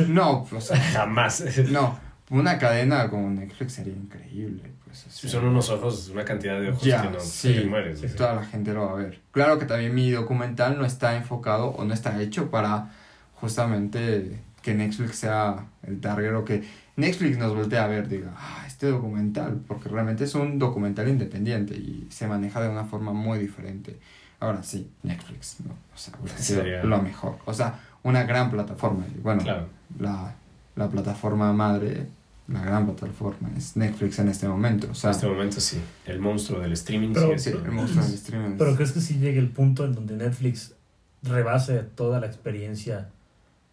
no, 0.08 0.46
o 0.50 0.60
sea, 0.60 0.76
Jamás. 0.78 1.44
no, 1.70 1.98
una 2.30 2.58
cadena 2.58 3.08
como 3.08 3.30
Netflix 3.30 3.72
sería 3.74 3.94
increíble, 3.94 4.62
pues. 4.84 5.06
o 5.06 5.10
sea, 5.10 5.30
Son 5.30 5.46
unos 5.46 5.70
ojos, 5.70 6.10
una 6.12 6.24
cantidad 6.24 6.60
de 6.60 6.70
ojos 6.70 6.82
Ya, 6.82 7.02
que 7.02 7.10
no 7.10 7.20
sí. 7.20 7.54
te 7.54 7.64
mueres. 7.64 8.00
Sí, 8.00 8.08
sí. 8.08 8.16
toda 8.16 8.34
la 8.34 8.44
gente 8.44 8.72
lo 8.74 8.86
va 8.86 8.92
a 8.92 8.96
ver. 8.96 9.20
Claro 9.32 9.58
que 9.58 9.64
también 9.64 9.94
mi 9.94 10.10
documental 10.10 10.78
no 10.78 10.84
está 10.84 11.16
enfocado 11.16 11.68
o 11.68 11.84
no 11.84 11.94
está 11.94 12.20
hecho 12.20 12.50
para 12.50 12.90
justamente 13.34 14.40
que 14.62 14.74
Netflix 14.74 15.16
sea 15.16 15.66
el 15.82 16.00
target 16.00 16.34
o 16.34 16.44
que 16.44 16.64
Netflix 16.98 17.38
nos 17.38 17.54
voltee 17.54 17.78
a 17.78 17.86
ver, 17.86 18.08
diga, 18.08 18.32
ah, 18.36 18.64
este 18.66 18.88
documental, 18.88 19.60
porque 19.66 19.88
realmente 19.88 20.24
es 20.24 20.34
un 20.34 20.58
documental 20.58 21.08
independiente 21.08 21.74
y 21.74 22.06
se 22.10 22.26
maneja 22.26 22.60
de 22.60 22.68
una 22.68 22.84
forma 22.84 23.12
muy 23.12 23.38
diferente. 23.38 23.98
Ahora 24.40 24.62
sí, 24.62 24.90
Netflix, 25.02 25.56
¿no? 25.64 25.72
O 25.72 25.96
sea, 25.96 26.14
sido 26.36 26.60
Sería- 26.62 26.82
lo 26.84 27.00
mejor. 27.02 27.36
O 27.46 27.54
sea, 27.54 27.80
una 28.02 28.24
gran 28.24 28.50
plataforma. 28.50 29.04
Y 29.16 29.18
bueno, 29.20 29.42
Claro. 29.42 29.66
la, 29.98 30.34
la 30.76 30.88
plataforma 30.88 31.52
madre, 31.52 32.06
la 32.48 32.62
gran 32.64 32.84
plataforma 32.86 33.50
es 33.56 33.76
Netflix 33.76 34.18
en 34.20 34.28
este 34.28 34.48
momento. 34.48 34.88
O 34.90 34.94
sea, 34.94 35.10
En 35.10 35.16
este 35.16 35.26
momento 35.28 35.60
sí. 35.60 35.80
El 36.06 36.20
monstruo 36.20 36.60
del 36.60 36.72
streaming 36.72 37.12
Pero- 37.14 37.38
sí, 37.38 37.50
el 37.50 37.70
monstruo 37.72 38.04
del 38.04 38.14
streaming. 38.14 38.56
Pero 38.58 38.74
¿crees 38.76 38.92
que 38.92 39.00
sí 39.00 39.18
llegue 39.18 39.38
el 39.38 39.50
punto 39.50 39.84
en 39.84 39.94
donde 39.94 40.16
Netflix 40.16 40.74
rebase 41.22 41.78
toda 41.94 42.20
la 42.20 42.26
experiencia 42.26 43.08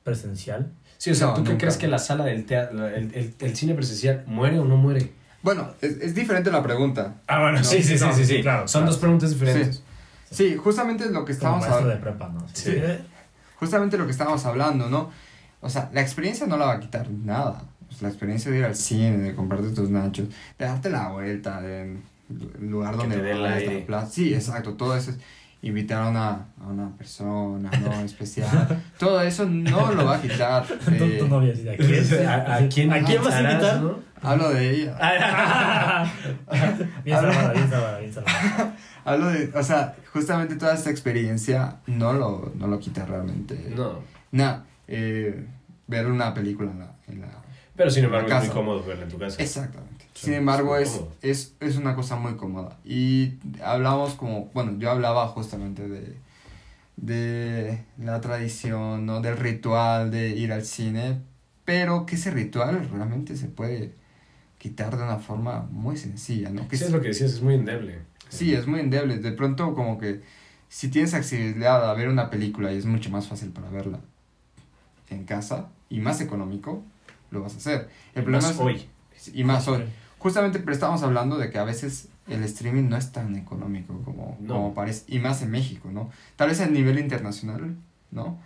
presencial? 0.04 0.72
Sí, 1.06 1.12
o 1.12 1.16
sea, 1.16 1.28
No, 1.28 1.34
¿tú 1.36 1.44
qué 1.44 1.50
nunca. 1.52 1.62
crees 1.62 1.78
que 1.78 1.88
la 1.88 2.00
sala 2.00 2.26
del 2.26 2.46
teatro, 2.46 2.88
el, 2.88 3.14
el, 3.14 3.36
el 3.38 3.56
cine 3.56 3.76
presencial 3.76 4.24
muere 4.26 4.58
o 4.58 4.66
no 4.66 4.76
muere? 4.76 5.12
Bueno, 5.44 5.70
es, 5.80 5.98
es 6.02 6.16
diferente 6.16 6.50
la 6.52 6.64
pregunta. 6.64 7.14
Ah, 7.28 7.42
bueno, 7.42 7.60
No, 7.60 7.64
sí, 7.64 7.84
sí, 7.84 7.96
sí, 8.00 8.04
no, 8.04 8.12
sí, 8.12 8.26
sí. 8.26 8.42
claro, 8.42 8.68
Son 8.68 8.82
claro. 8.82 8.92
dos 8.92 9.00
preguntas 9.00 9.30
diferentes. 9.30 9.84
Sí, 10.32 10.56
justamente 10.58 11.06
lo 11.12 11.24
que 11.24 11.32
estábamos 11.34 11.62
maestro 11.68 11.86
hab- 11.88 11.94
de 11.94 11.98
prepa, 11.98 12.30
¿no? 12.30 12.44
Sí. 12.54 12.76
justamente 13.58 13.98
lo 14.00 14.06
que 14.06 14.12
estábamos 14.14 14.44
hablando, 14.48 14.90
¿no? 14.90 15.12
O 15.62 15.70
sea, 15.70 15.92
la 15.94 16.02
experiencia 16.02 16.48
no 16.48 16.58
la 16.58 16.66
va 16.66 16.74
a 16.74 16.80
quitar 16.80 17.08
nada. 17.12 17.62
Sea, 17.92 18.00
la 18.02 18.08
experiencia 18.10 18.50
de 18.52 18.58
ir 18.58 18.66
al 18.66 18.76
cine, 18.76 19.18
de 19.20 19.36
comprarte 19.36 19.70
tus 19.70 19.92
nachos, 19.92 20.28
de 20.58 20.66
darte 20.66 20.90
la 20.90 21.10
vuelta, 21.10 21.62
de 21.62 21.98
el 22.30 22.68
lugar 22.72 22.94
Que 22.94 22.98
donde 22.98 23.18
te 23.18 23.34
la 23.36 23.86
plaza. 23.86 24.10
Sí, 24.12 24.34
exacto, 24.34 24.74
todo 24.74 24.98
eso 24.98 25.12
es 25.12 25.18
invitar 25.66 26.04
a 26.04 26.10
una, 26.10 26.30
a 26.62 26.68
una 26.68 26.90
persona 26.96 27.70
no 27.82 27.94
especial. 28.06 28.82
todo 29.00 29.20
eso 29.22 29.46
no 29.46 29.92
lo 29.94 30.06
va 30.06 30.18
a 30.18 30.22
quitar. 30.22 30.66
Eh, 30.92 31.18
tu 31.20 31.28
novia 31.28 31.54
¿a 31.54 31.76
quién, 31.76 32.28
¿A, 32.28 32.56
a 32.56 32.70
quién, 32.70 32.94
¿A 32.94 33.04
quién 33.04 33.24
vas 33.24 33.34
a 33.34 33.42
invitar? 33.42 33.82
no? 33.82 34.00
hablo 34.22 34.50
de 34.50 34.70
ella. 34.70 34.98
bien 37.04 37.18
salvada, 37.18 37.54
bien 37.54 37.70
salvada, 37.70 38.00
bien 38.00 38.14
salvada. 38.14 38.76
Hablo 39.04 39.28
de, 39.28 39.52
o 39.54 39.64
sea, 39.64 39.96
justamente 40.14 40.56
toda 40.56 40.74
esta 40.74 40.90
experiencia 40.90 41.78
no 41.88 42.14
lo, 42.14 42.52
no 42.56 42.68
lo 42.68 42.80
quita 42.80 43.06
realmente. 43.06 43.74
No. 43.76 44.00
Nah, 44.32 44.60
eh, 44.88 45.46
ver 45.88 46.08
una 46.08 46.34
película 46.34 46.72
en 46.72 46.80
la, 46.80 46.92
en 47.08 47.22
la... 47.22 47.28
Pero 47.76 47.90
sin 47.90 48.06
embargo 48.06 48.28
es 48.28 48.40
muy 48.46 48.50
cómodo 48.50 48.84
verla 48.84 49.04
en 49.04 49.10
tu 49.10 49.18
casa. 49.18 49.42
Exactamente. 49.42 49.95
Sin 50.16 50.34
embargo, 50.34 50.78
es 50.78 51.02
es, 51.22 51.54
es, 51.60 51.76
una 51.76 51.94
cosa 51.94 52.16
muy 52.16 52.36
cómoda. 52.36 52.78
Y 52.86 53.34
hablamos 53.62 54.14
como, 54.14 54.50
bueno, 54.54 54.78
yo 54.80 54.90
hablaba 54.90 55.28
justamente 55.28 55.88
de, 55.88 56.16
de 56.96 57.84
la 58.00 58.22
tradición, 58.22 59.06
¿no? 59.06 59.20
Del 59.20 59.36
ritual 59.36 60.12
de 60.12 60.30
ir 60.30 60.54
al 60.54 60.64
cine, 60.64 61.20
pero 61.66 62.06
que 62.06 62.16
ese 62.16 62.32
ritual 62.32 62.90
realmente 62.90 63.36
se 63.36 63.48
puede 63.48 63.94
quitar 64.58 64.98
de 64.98 65.04
una 65.04 65.18
forma 65.18 65.68
muy 65.70 65.98
sencilla, 65.98 66.50
¿no? 66.50 66.68
Que 66.70 66.78
Sí, 66.78 66.86
es 66.86 66.92
lo 66.92 67.02
que 67.02 67.10
decías, 67.10 67.34
es 67.34 67.42
muy 67.42 67.56
endeble. 67.56 68.00
Sí, 68.30 68.54
es 68.54 68.68
muy 68.68 68.80
endeble. 68.80 69.18
De 69.18 69.34
pronto, 69.34 69.76
como 69.76 69.98
que 69.98 70.22
si 70.70 70.88
tienes 70.88 71.14
accesibilidad 71.14 71.90
a 71.90 71.94
ver 71.94 72.08
una 72.08 72.30
película 72.30 72.72
y 72.72 72.78
es 72.78 72.86
mucho 72.86 73.10
más 73.10 73.28
fácil 73.28 73.50
para 73.50 73.70
verla 73.70 74.00
en 75.10 75.26
casa 75.26 75.68
y 75.90 76.00
más 76.00 76.22
económico, 76.22 76.84
lo 77.32 77.42
vas 77.42 77.54
a 77.56 77.58
hacer. 77.58 77.90
El 78.16 78.24
problema 78.24 78.48
Más 78.48 78.56
es, 78.56 78.62
hoy. 78.62 78.90
Y 79.34 79.44
más 79.44 79.68
hoy. 79.68 79.84
Justamente, 80.26 80.58
pero 80.58 80.72
estamos 80.72 81.04
hablando 81.04 81.38
de 81.38 81.52
que 81.52 81.60
a 81.60 81.64
veces 81.64 82.08
el 82.28 82.42
streaming 82.46 82.90
no 82.90 82.98
es 82.98 83.12
tan 83.12 83.36
económico 83.36 84.02
como, 84.04 84.36
No. 84.42 84.56
como 84.56 84.74
parece. 84.74 85.04
Y 85.08 85.20
más 85.20 85.44
en 85.44 85.52
México, 85.52 85.92
¿no? 85.92 86.10
Tal 86.36 86.50
vez 86.50 86.60
a 86.62 86.66
nivel 86.66 86.98
internacional, 86.98 87.76
¿no? 88.10 88.40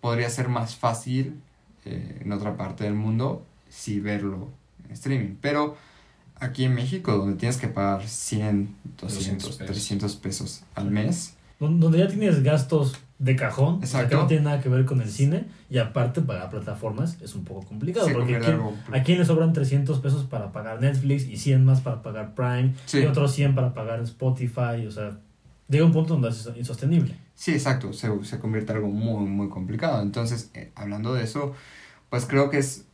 Podría 0.00 0.30
ser 0.30 0.48
más 0.48 0.76
fácil 0.76 1.38
eh, 1.84 2.22
en 2.24 2.32
otra 2.32 2.56
parte 2.56 2.84
del 2.84 2.94
mundo 2.94 3.44
si 3.68 4.00
verlo 4.00 4.48
en 4.86 4.92
streaming. 4.92 5.34
Pero 5.42 5.76
aquí 6.36 6.64
en 6.64 6.74
México, 6.74 7.12
donde 7.14 7.36
tienes 7.36 7.58
que 7.58 7.68
pagar 7.68 8.08
100, 8.08 8.74
200, 8.96 9.08
200 9.18 9.56
pesos. 9.58 9.66
300 9.66 10.16
pesos 10.16 10.62
al 10.74 10.90
mes, 10.90 11.34
Donde 11.60 11.98
ya 11.98 12.08
tienes 12.08 12.42
gastos 12.42 12.96
de 13.18 13.36
cajón, 13.36 13.80
o 13.82 13.86
sea, 13.86 14.08
que 14.08 14.14
no 14.14 14.26
tiene 14.26 14.44
nada 14.44 14.60
que 14.62 14.70
ver 14.70 14.86
con 14.86 15.02
el 15.02 15.10
cine, 15.10 15.44
y 15.68 15.76
aparte 15.76 16.22
pagar 16.22 16.48
plataformas 16.48 17.18
es 17.20 17.34
un 17.34 17.44
poco 17.44 17.66
complicado, 17.66 18.06
porque 18.06 18.18
convierte 18.20 18.46
¿quién- 18.46 18.56
algo- 18.56 18.74
¿a 18.92 19.02
quién 19.02 19.18
le 19.18 19.24
sobran 19.26 19.52
300 19.52 20.00
pesos 20.00 20.24
para 20.24 20.52
pagar 20.52 20.80
Netflix 20.80 21.24
y 21.28 21.36
100 21.36 21.64
más 21.66 21.82
para 21.82 22.00
pagar 22.02 22.34
Prime 22.34 22.74
Sí. 22.86 23.00
y 23.00 23.04
otros 23.04 23.32
100 23.32 23.54
para 23.54 23.74
pagar 23.74 24.00
Spotify? 24.00 24.86
O 24.88 24.90
sea, 24.90 25.18
llega 25.68 25.84
un 25.84 25.92
punto 25.92 26.14
donde 26.14 26.30
es 26.30 26.48
insostenible. 26.56 27.14
Sí, 27.34 27.52
exacto, 27.52 27.92
se, 27.92 28.08
se 28.24 28.38
convierte 28.38 28.72
en 28.72 28.78
algo 28.78 28.88
muy, 28.88 29.26
muy 29.28 29.50
complicado. 29.50 30.00
Entonces, 30.00 30.50
eh, 30.54 30.72
hablando 30.74 31.12
de 31.12 31.24
eso, 31.24 31.52
pues 32.08 32.24
creo 32.24 32.48
que 32.48 32.56
es 32.58 32.86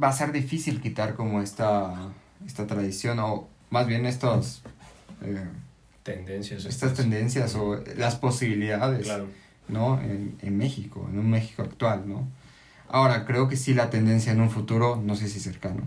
va 0.00 0.08
a 0.08 0.12
ser 0.12 0.30
difícil 0.30 0.80
quitar 0.80 1.14
como 1.16 1.42
esta, 1.42 2.12
esta 2.46 2.68
tradición 2.68 3.18
o 3.18 3.48
más 3.70 3.88
bien 3.88 4.06
estos, 4.06 4.62
eh, 5.22 5.44
Tendencias. 6.02 6.64
estas 6.64 6.94
tendencias 6.94 7.54
o 7.54 7.82
las 7.96 8.16
posibilidades, 8.16 9.04
Claro. 9.04 9.26
¿no? 9.68 10.00
En, 10.00 10.36
en 10.42 10.56
México, 10.58 11.06
en 11.10 11.18
un 11.18 11.30
México 11.30 11.62
actual, 11.62 12.08
¿no? 12.08 12.28
Ahora, 12.88 13.24
creo 13.24 13.48
que 13.48 13.56
sí 13.56 13.72
la 13.74 13.88
tendencia 13.90 14.32
en 14.32 14.40
un 14.40 14.50
futuro, 14.50 15.00
no 15.02 15.16
sé 15.16 15.28
si 15.28 15.40
cercano, 15.40 15.82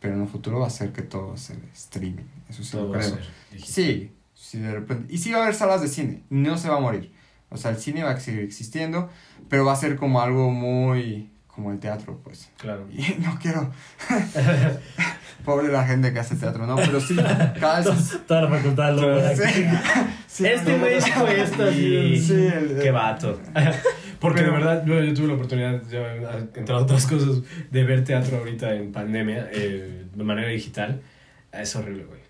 pero 0.00 0.14
en 0.14 0.20
un 0.20 0.28
futuro 0.28 0.60
va 0.60 0.66
a 0.68 0.70
ser 0.70 0.92
que 0.92 1.02
todo 1.02 1.36
sea 1.36 1.56
streaming, 1.74 2.24
eso 2.48 2.62
sí 2.62 2.72
Todo 2.72 2.92
lo 2.92 2.92
creo. 2.92 3.18
Sí, 3.64 4.12
sí, 4.34 4.58
de 4.58 4.72
repente. 4.72 5.12
Y 5.12 5.18
sí 5.18 5.32
va 5.32 5.38
a 5.38 5.42
haber 5.42 5.54
salas 5.54 5.80
de 5.80 5.88
cine, 5.88 6.22
no 6.30 6.56
se 6.58 6.68
va 6.68 6.76
a 6.76 6.80
morir. 6.80 7.12
O 7.50 7.56
sea, 7.56 7.70
el 7.70 7.78
cine 7.78 8.02
va 8.04 8.10
a 8.10 8.20
seguir 8.20 8.42
existiendo, 8.42 9.08
pero 9.48 9.64
va 9.64 9.72
a 9.72 9.76
ser 9.76 9.96
como 9.96 10.20
algo 10.20 10.50
muy. 10.50 11.30
Como 11.58 11.72
el 11.72 11.80
teatro, 11.80 12.20
pues. 12.22 12.48
Claro. 12.56 12.86
Y 12.92 13.14
no 13.20 13.36
quiero. 13.42 13.72
Pobre 15.44 15.68
la 15.72 15.84
gente 15.84 16.12
que 16.12 16.20
hace 16.20 16.36
teatro, 16.36 16.66
¿no, 16.66 16.76
pero 16.76 17.00
sí, 17.00 17.16
cada 17.16 17.80
vez. 17.80 18.18
Toda 18.28 18.42
la 18.42 18.48
facultad 18.48 18.94
lo 18.94 19.20
Sí, 19.34 19.64
sí, 20.28 20.46
Este 20.46 20.78
güey 20.78 20.98
no, 21.00 21.04
dijo 21.04 21.26
esto, 21.26 21.64
así. 21.64 22.20
Sí, 22.20 22.32
el- 22.46 22.78
Qué 22.80 22.90
vato. 22.92 23.40
Porque 24.20 24.42
Pero- 24.42 24.52
de 24.52 24.58
verdad, 24.58 24.84
yo, 24.86 25.02
yo 25.02 25.14
tuve 25.14 25.28
la 25.28 25.34
oportunidad, 25.34 25.82
ya, 25.90 26.38
entre 26.54 26.74
otras 26.74 27.06
cosas, 27.06 27.42
de 27.70 27.84
ver 27.84 28.04
teatro 28.04 28.38
ahorita 28.38 28.72
en 28.74 28.92
pandemia, 28.92 29.48
eh, 29.52 30.04
de 30.14 30.24
manera 30.24 30.48
digital. 30.48 31.00
Es 31.52 31.74
horrible, 31.76 32.04
güey. 32.04 32.20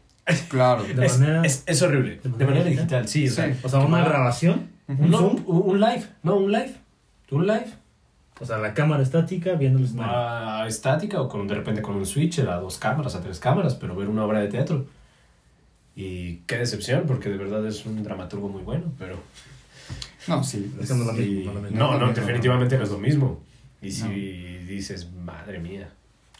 Claro. 0.48 0.84
De 0.84 1.04
Es, 1.06 1.18
manera- 1.18 1.42
es, 1.44 1.64
es 1.66 1.82
horrible. 1.82 2.16
de 2.16 2.22
De 2.22 2.28
manera 2.30 2.46
manera, 2.50 2.64
digital. 2.70 3.02
digital, 3.04 3.08
sí. 3.08 3.28
O 3.28 3.30
sea, 3.30 3.46
Sí. 3.46 3.60
O 3.62 3.68
sea, 3.68 3.78
una 3.80 4.04
grabación, 4.04 4.68
un 4.86 5.10
no, 5.10 5.18
zoom, 5.18 5.42
un, 5.46 5.70
un 5.70 5.80
live. 5.80 6.04
No, 6.22 6.36
un 6.36 6.52
live. 6.52 6.74
Un 7.30 7.46
live. 7.46 7.66
O 8.40 8.44
sea, 8.46 8.58
la 8.58 8.74
cámara 8.74 9.02
estática 9.02 9.52
viendo 9.54 9.78
el 9.78 9.84
escenario. 9.86 10.12
Ah, 10.14 10.64
estática 10.68 11.20
o 11.20 11.28
con, 11.28 11.46
de 11.48 11.54
repente 11.54 11.82
con 11.82 11.96
un 11.96 12.06
switch 12.06 12.40
a 12.40 12.56
dos 12.56 12.78
cámaras, 12.78 13.14
a 13.14 13.20
tres 13.20 13.38
cámaras, 13.38 13.74
pero 13.74 13.94
ver 13.96 14.08
una 14.08 14.24
obra 14.24 14.40
de 14.40 14.48
teatro. 14.48 14.86
Y 15.96 16.36
qué 16.46 16.58
decepción, 16.58 17.04
porque 17.06 17.28
de 17.28 17.36
verdad 17.36 17.66
es 17.66 17.84
un 17.84 18.02
dramaturgo 18.04 18.48
muy 18.48 18.62
bueno, 18.62 18.84
pero... 18.98 19.16
No, 20.28 20.44
sí. 20.44 20.72
Es 20.80 20.90
no 20.90 20.96
es 21.02 21.06
lo 21.06 21.12
Sí, 21.14 21.20
mismo, 21.30 21.52
no 21.52 21.58
es 21.58 21.64
lo 21.64 21.70
mismo. 21.70 21.78
no, 21.78 21.98
No 21.98 22.06
no, 22.06 22.12
definitivamente 22.12 22.76
no 22.78 22.84
es 22.84 22.90
lo 22.90 22.98
mismo. 22.98 23.40
Y 23.82 23.90
si 23.90 24.02
No. 24.04 24.10
dices, 24.68 25.08
madre 25.24 25.58
mía. 25.58 25.88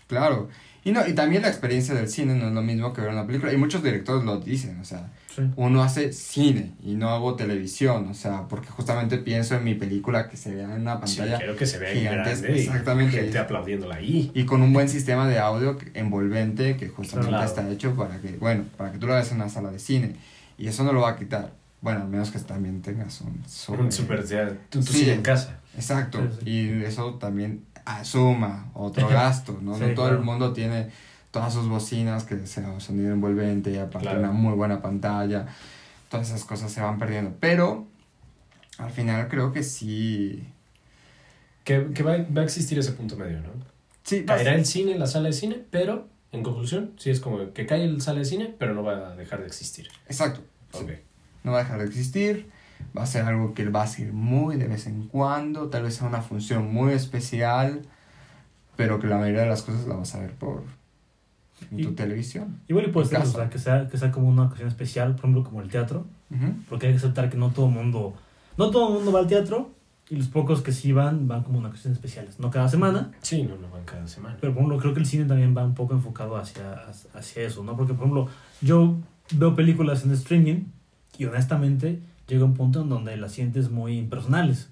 Claro. 0.09 0.49
Y, 0.85 0.93
no, 0.93 1.07
y 1.07 1.13
también 1.13 1.43
la 1.43 1.49
experiencia 1.49 1.95
del 1.95 2.09
cine 2.09 2.35
no 2.35 2.49
es 2.49 2.53
lo 2.55 2.63
mismo 2.63 2.93
que 2.93 3.01
ver 3.03 3.11
una 3.11 3.27
película. 3.27 3.53
Y 3.53 3.57
muchos 3.57 3.83
directores 3.83 4.25
lo 4.25 4.39
dicen, 4.41 4.81
o 4.81 4.85
sea, 4.85 5.11
Sí. 5.35 5.43
uno 5.57 5.83
hace 5.85 6.13
cine 6.13 6.73
y 6.83 6.95
no 6.95 7.11
hago 7.11 7.35
televisión, 7.37 8.09
o 8.09 8.15
sea, 8.15 8.49
porque 8.49 8.69
justamente 8.71 9.19
pienso 9.19 9.55
en 9.55 9.63
mi 9.65 9.75
película 9.75 10.29
que 10.29 10.37
se 10.37 10.53
vea 10.55 10.75
en 10.75 10.81
una 10.83 10.95
Sí, 11.07 11.19
pantalla 11.19 11.39
quiero 11.39 11.57
que 11.57 11.67
se 11.67 11.79
vea 11.79 12.13
grande 12.13 12.57
y 12.57 12.61
exactamente. 12.61 13.21
gente 13.21 13.39
aplaudiéndola 13.39 13.97
ahí. 13.97 14.33
y 14.35 14.45
con 14.47 14.63
un 14.63 14.73
buen 14.73 14.89
sistema 14.89 15.29
de 15.29 15.39
audio 15.39 15.77
envolvente 15.95 16.77
que 16.77 16.89
justamente 16.89 17.31
Claro. 17.31 17.45
está 17.47 17.71
hecho 17.71 17.95
para 17.95 18.19
que, 18.21 18.33
bueno, 18.39 18.65
para 18.77 18.91
que 18.91 18.99
tú 18.99 19.07
lo 19.07 19.13
veas 19.13 19.31
en 19.31 19.37
una 19.37 19.49
sala 19.49 19.71
de 19.71 19.79
cine. 19.79 20.17
Y 20.57 20.67
eso 20.69 20.83
no 20.85 20.93
lo 20.93 21.03
va 21.03 21.11
a 21.11 21.17
quitar. 21.17 21.53
Bueno, 21.83 22.01
al 22.03 22.09
menos 22.09 22.33
que 22.33 22.39
también 22.41 22.83
tengas 22.83 23.21
un 23.21 23.41
super... 23.47 23.81
Un 23.85 23.93
super, 23.93 24.25
tu 24.71 24.83
Sí. 24.83 25.09
en 25.11 25.23
casa. 25.23 25.61
Exacto. 25.77 26.19
Sí, 26.19 26.39
sí. 26.45 26.51
Y 26.51 26.85
eso 26.85 27.15
también 27.15 27.63
asuma 27.97 28.71
otro 28.75 29.09
gasto, 29.09 29.59
¿no? 29.63 29.75
Sí, 29.75 29.81
no 29.81 29.87
todo 29.95 30.07
claro. 30.07 30.17
el 30.19 30.25
mundo 30.25 30.53
tiene 30.53 30.91
todas 31.31 31.53
sus 31.53 31.69
bocinas 31.69 32.25
que 32.25 32.47
sea 32.47 32.79
sonido 32.81 33.13
envolvente 33.13 33.71
y 33.71 33.77
aparte 33.79 34.09
Claro. 34.09 34.21
una 34.21 34.33
muy 34.33 34.55
buena 34.55 34.83
pantalla. 34.83 35.47
Todas 36.11 36.29
esas 36.29 36.45
cosas 36.45 36.71
se 36.73 36.81
van 36.81 36.99
perdiendo. 36.99 37.35
Pero 37.41 37.87
al 38.79 38.91
final 38.91 39.29
creo 39.29 39.53
que 39.53 39.63
sí. 39.63 40.43
Que, 41.65 41.89
que 41.95 42.03
va, 42.03 42.17
va 42.35 42.43
a 42.43 42.45
existir 42.45 42.79
ese 42.79 42.93
punto 42.93 43.17
medio, 43.17 43.41
¿no? 43.41 43.49
Sí, 44.05 44.25
Caerá 44.25 44.55
el 44.55 44.65
cine 44.65 44.93
en 44.93 45.01
la 45.01 45.07
sala 45.07 45.27
de 45.29 45.35
cine, 45.35 45.63
pero, 45.71 46.09
en 46.33 46.43
conclusión, 46.43 46.93
sí 46.97 47.11
es 47.11 47.21
como 47.21 47.53
que 47.53 47.67
cae 47.67 47.85
el 47.85 48.01
sala 48.01 48.21
de 48.21 48.25
cine, 48.25 48.55
pero 48.59 48.73
no 48.75 48.83
va 48.83 49.11
a 49.13 49.17
dejar 49.17 49.41
de 49.41 49.47
existir. 49.47 49.89
Exacto. 50.07 50.41
sí. 50.73 50.79
Ok. 50.83 50.91
No 51.45 51.53
va 51.53 51.59
a 51.59 51.63
dejar 51.63 51.79
de 51.81 51.85
existir. 51.87 52.51
Va 52.97 53.03
a 53.03 53.07
ser 53.07 53.25
algo 53.25 53.55
que 53.55 53.69
va 53.69 53.83
a 53.83 53.87
ser 53.87 54.13
muy 54.13 54.57
de 54.57 54.67
vez 54.69 54.87
en 54.87 55.07
cuando. 55.09 55.69
Tal 55.69 55.83
vez 55.85 55.95
sea 55.97 56.07
una 56.09 56.23
función 56.23 56.73
muy 56.73 56.93
especial. 56.93 57.83
Pero 58.77 58.99
que 59.01 59.07
la 59.09 59.19
mayoría 59.19 59.43
de 59.43 59.49
las 59.49 59.63
cosas 59.63 59.87
la 59.87 59.97
vas 59.97 60.15
a 60.15 60.21
ver 60.21 60.33
por 60.35 60.63
en 61.73 61.83
tu 61.83 61.89
Y- 61.91 61.95
televisión. 61.95 62.61
Igual 62.69 62.87
y 62.87 62.93
puede 62.93 63.09
ser, 63.09 63.19
o 63.21 63.27
sea, 63.27 63.51
que 63.51 63.59
sea, 63.59 63.89
que 63.89 63.99
sea 63.99 64.13
como 64.13 64.29
una 64.29 64.45
ocasión 64.45 64.69
especial, 64.69 65.13
por 65.17 65.21
ejemplo, 65.25 65.43
como 65.45 65.61
el 65.61 65.69
teatro, 65.69 66.07
Ujú. 66.31 66.53
porque 66.69 66.87
hay 66.87 66.93
que 66.93 66.99
aceptar 66.99 67.29
que 67.31 67.37
no 67.37 67.51
todo 67.51 67.67
el 67.67 67.73
mundo, 67.73 68.15
no 68.57 68.71
todo 68.71 68.89
el 68.89 68.95
mundo 68.95 69.11
va 69.11 69.19
al 69.19 69.27
teatro, 69.27 69.73
y 70.09 70.15
los 70.17 70.29
pocos 70.29 70.63
que 70.63 70.71
sí 70.71 70.93
van, 70.93 71.27
van 71.27 71.43
como 71.43 71.59
una 71.59 71.69
ocasión 71.69 71.93
especiales, 71.93 72.39
no 72.39 72.51
cada 72.51 72.69
semana, 72.69 73.11
Sí, 73.23 73.43
no, 73.43 73.57
no 73.57 73.69
van 73.71 73.85
cada 73.85 74.07
semana. 74.07 74.37
pero 74.41 74.55
por 74.55 74.61
ejemplo, 74.63 74.79
creo 74.81 74.95
que 74.95 75.01
el 75.01 75.07
cine 75.07 75.25
también 75.25 75.55
va 75.57 75.65
un 75.65 75.75
poco 75.75 75.95
enfocado 75.95 76.37
hacia, 76.37 76.85
hacia 77.13 77.43
eso, 77.43 77.65
¿no? 77.65 77.77
Porque, 77.77 77.93
por 77.93 78.05
ejemplo, 78.07 78.29
yo 78.63 78.95
veo 79.35 79.57
películas 79.57 80.05
en 80.05 80.13
streaming, 80.13 80.67
y 81.19 81.25
honestamente 81.25 81.99
llega 82.29 82.45
un 82.45 82.55
punto 82.55 82.83
en 82.83 82.89
donde 82.89 83.17
las 83.17 83.33
sientes 83.33 83.71
muy 83.71 83.99
impersonales, 83.99 84.71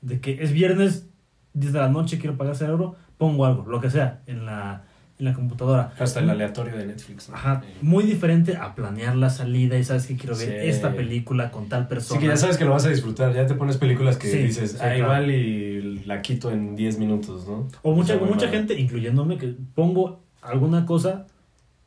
de 0.00 0.20
que 0.20 0.42
es 0.42 0.52
viernes, 0.52 1.06
10 1.54 1.72
de 1.72 1.78
la 1.80 1.88
noche, 1.88 2.18
quiero 2.18 2.36
pagar 2.36 2.54
ese 2.54 2.64
euro, 2.66 2.96
pongo 3.18 3.44
algo, 3.44 3.64
lo 3.70 3.80
que 3.80 3.90
sea, 3.90 4.22
en 4.26 4.44
la, 4.46 4.84
en 5.18 5.24
la 5.24 5.32
computadora. 5.34 5.92
Hasta 5.98 6.20
el 6.20 6.30
aleatorio 6.30 6.76
de 6.76 6.86
Netflix. 6.86 7.28
¿no? 7.28 7.36
Ajá, 7.36 7.62
muy 7.82 8.04
diferente 8.04 8.56
a 8.56 8.74
planear 8.74 9.14
la 9.16 9.30
salida 9.30 9.78
y 9.78 9.84
sabes 9.84 10.06
que 10.06 10.16
quiero 10.16 10.36
ver 10.36 10.48
Sí. 10.48 10.68
esta 10.68 10.92
película 10.94 11.50
con 11.50 11.68
tal 11.68 11.86
persona. 11.88 12.20
Sí, 12.20 12.26
que 12.26 12.32
ya 12.32 12.36
sabes 12.36 12.56
que 12.58 12.64
lo 12.64 12.72
vas 12.72 12.84
a 12.86 12.88
disfrutar. 12.90 13.32
Ya 13.32 13.46
te 13.46 13.54
pones 13.54 13.76
películas 13.76 14.16
que 14.16 14.28
Sí, 14.28 14.38
dices, 14.38 14.72
sí, 14.72 14.78
ah, 14.80 14.94
claro. 14.96 15.30
y 15.30 16.02
la 16.06 16.20
quito 16.22 16.50
en 16.50 16.74
10 16.76 16.98
minutos, 16.98 17.46
¿no? 17.46 17.68
O 17.82 17.94
mucha, 17.94 18.14
Está 18.14 18.24
muy 18.24 18.34
mucha 18.34 18.46
mal. 18.46 18.54
gente, 18.56 18.78
incluyéndome, 18.78 19.38
que 19.38 19.54
pongo 19.74 20.22
alguna 20.42 20.84
cosa 20.86 21.26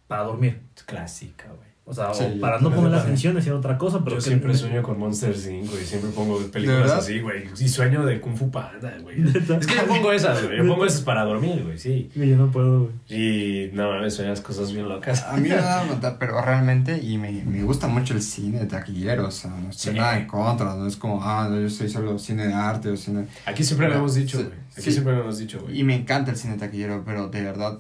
para 0.08 0.24
dormir. 0.24 0.62
Clásica, 0.86 1.48
güey. 1.50 1.67
O 1.90 1.94
sea, 1.94 2.14
Sí, 2.14 2.26
o 2.38 2.42
para 2.42 2.60
no 2.60 2.70
me 2.70 2.76
poner 2.76 2.92
la 2.92 2.98
atención, 3.02 3.38
hacer 3.38 3.54
otra 3.54 3.78
cosa, 3.78 4.00
pero 4.04 4.18
Yo 4.18 4.22
que- 4.22 4.28
siempre 4.28 4.54
sueño 4.54 4.84
con 4.84 5.00
Monster 5.00 5.34
5 5.34 5.74
y 5.82 5.86
siempre 5.86 6.10
pongo 6.12 6.38
¿De 6.38 6.50
películas 6.50 6.92
así, 6.92 7.22
güey. 7.22 7.46
Y 7.58 7.68
sueño 7.70 8.06
de 8.06 8.20
Kung 8.20 8.36
Fu 8.36 8.52
Panda, 8.52 8.94
güey. 9.02 9.22
Es 9.60 9.66
que 9.66 9.76
yo 9.76 9.86
pongo 9.88 10.12
esas, 10.12 10.44
güey. 10.44 10.58
Yo 10.58 10.68
pongo 10.68 10.86
esas 10.86 11.00
para 11.02 11.24
dormir, 11.24 11.64
güey, 11.64 11.78
sí. 11.78 12.10
Yo 12.14 12.36
no 12.36 12.52
puedo, 12.52 12.90
güey. 12.90 12.92
Y 13.10 13.72
no 13.74 13.90
mames, 13.90 14.16
sueñas 14.16 14.42
cosas 14.42 14.74
bien 14.74 14.90
locas. 14.90 15.24
A 15.24 15.38
mí 15.38 15.48
me 15.48 15.56
da 15.56 15.86
notar, 15.90 16.18
pero 16.20 16.42
realmente, 16.42 17.00
y 17.02 17.18
me, 17.18 17.32
me 17.46 17.64
gusta 17.64 17.88
mucho 17.88 18.14
el 18.14 18.22
cine 18.22 18.66
taquillero, 18.66 19.26
o 19.28 19.32
sea, 19.32 19.52
no 19.52 19.70
estoy 19.70 19.94
Sí. 19.94 19.98
nada 20.00 20.18
en 20.20 20.28
contra, 20.28 20.76
no 20.76 20.88
es 20.88 20.98
como, 20.98 21.24
ah, 21.24 21.48
no, 21.50 21.58
yo 21.62 21.70
soy 21.70 21.88
solo 21.88 22.20
cine 22.20 22.48
de 22.48 22.54
arte 22.54 22.90
o 22.90 22.98
cine... 22.98 23.28
Aquí 23.46 23.64
siempre 23.64 23.88
lo 23.88 23.96
hemos 23.96 24.14
dicho, 24.16 24.40
güey. 24.40 24.50
Aquí 24.74 24.82
sí. 24.82 24.92
siempre 24.92 25.14
lo 25.16 25.22
hemos 25.22 25.38
dicho, 25.38 25.62
güey. 25.62 25.80
Y 25.80 25.84
me 25.86 25.96
encanta 25.96 26.32
el 26.32 26.38
cine 26.38 26.58
taquillero, 26.58 27.04
pero 27.06 27.30
de 27.30 27.42
verdad, 27.42 27.78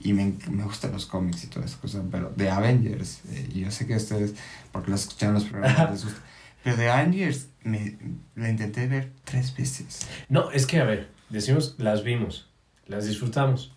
y 0.00 0.12
me, 0.12 0.34
me 0.50 0.62
gustan 0.64 0.92
los 0.92 1.06
cómics 1.06 1.44
y 1.44 1.46
todas 1.48 1.70
esas 1.70 1.80
cosas, 1.80 2.02
pero 2.10 2.32
de 2.36 2.50
Avengers, 2.50 3.20
eh, 3.30 3.48
y 3.54 3.60
yo 3.60 3.70
sé 3.70 3.86
que 3.86 3.94
a 3.94 3.96
ustedes, 3.96 4.34
porque 4.72 4.90
los 4.90 5.02
escuchan 5.02 5.34
los 5.34 5.44
programas, 5.44 5.90
les 5.92 6.04
gusta, 6.04 6.20
pero 6.62 6.76
de 6.76 6.90
Avengers 6.90 7.48
me, 7.62 7.96
la 8.34 8.50
intenté 8.50 8.86
ver 8.88 9.12
tres 9.24 9.56
veces. 9.56 10.00
No, 10.28 10.50
es 10.50 10.66
que, 10.66 10.78
a 10.80 10.84
ver, 10.84 11.08
decimos, 11.30 11.74
las 11.78 12.02
vimos, 12.04 12.48
las 12.86 13.06
disfrutamos. 13.06 13.72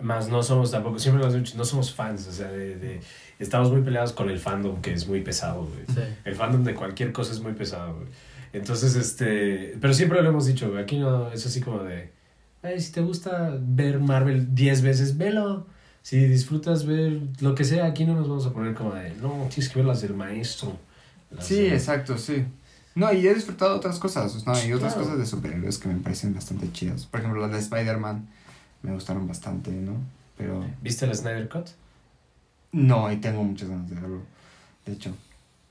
Más 0.00 0.28
no 0.28 0.44
somos 0.44 0.70
tampoco, 0.70 1.00
siempre 1.00 1.20
lo 1.24 1.28
hemos 1.28 1.42
dicho, 1.42 1.58
no 1.58 1.64
somos 1.64 1.92
fans, 1.92 2.28
o 2.28 2.32
sea, 2.32 2.48
de, 2.48 2.76
de- 2.76 3.00
estamos 3.40 3.72
muy 3.72 3.82
peleados 3.82 4.12
con 4.12 4.30
el 4.30 4.38
fandom, 4.38 4.80
que 4.80 4.92
es 4.92 5.08
muy 5.08 5.22
pesado, 5.22 5.64
güey. 5.64 5.86
Sí. 5.88 6.02
El 6.24 6.36
fandom 6.36 6.62
de 6.62 6.74
cualquier 6.74 7.10
cosa 7.12 7.32
es 7.32 7.40
muy 7.40 7.52
pesado, 7.54 7.94
güey. 7.96 8.06
Entonces, 8.52 8.94
este, 8.94 9.76
pero 9.80 9.92
siempre 9.92 10.22
lo 10.22 10.28
hemos 10.28 10.46
dicho, 10.46 10.70
güey, 10.70 10.82
aquí 10.82 10.98
no, 10.98 11.32
es 11.32 11.44
así 11.46 11.60
como 11.60 11.82
de, 11.82 12.12
"Ay, 12.68 12.80
si 12.80 12.92
te 12.92 13.00
gusta 13.00 13.56
ver 13.60 13.98
Marvel 14.00 14.54
10 14.54 14.82
veces, 14.82 15.16
velo. 15.16 15.66
Si 16.02 16.18
disfrutas 16.18 16.86
ver 16.86 17.20
lo 17.40 17.54
que 17.54 17.64
sea, 17.64 17.86
aquí 17.86 18.04
no 18.04 18.14
nos 18.14 18.28
vamos 18.28 18.46
a 18.46 18.52
poner 18.52 18.74
como 18.74 18.94
de, 18.94 19.10
no, 19.16 19.46
tienes 19.50 19.68
que 19.68 19.78
ver 19.78 19.84
las 19.86 20.00
del 20.00 20.14
maestro. 20.14 20.76
Las 21.30 21.46
Sí, 21.46 21.56
de- 21.56 21.74
exacto, 21.74 22.16
sí. 22.16 22.44
No, 22.94 23.12
y 23.12 23.26
he 23.28 23.34
disfrutado 23.34 23.76
otras 23.76 23.98
cosas, 23.98 24.44
¿no? 24.46 24.52
y 24.64 24.72
otras 24.72 24.94
Claro. 24.94 25.06
cosas 25.06 25.18
de 25.18 25.26
superhéroes 25.26 25.78
que 25.78 25.88
me 25.88 26.00
parecen 26.00 26.34
bastante 26.34 26.72
chidas. 26.72 27.04
Por 27.06 27.20
ejemplo, 27.20 27.40
las 27.42 27.52
de 27.52 27.58
Spider-Man 27.58 28.26
me 28.82 28.92
gustaron 28.92 29.28
bastante, 29.28 29.70
¿no? 29.70 29.92
Pero 30.36 30.64
¿Viste 30.82 31.06
la 31.06 31.14
Snyder 31.14 31.48
Cut? 31.48 31.66
no, 32.72 33.10
y 33.12 33.16
tengo 33.16 33.42
muchas 33.44 33.68
ganas 33.68 33.88
de 33.88 33.94
verlo. 33.96 34.22
De 34.86 34.92
hecho, 34.92 35.14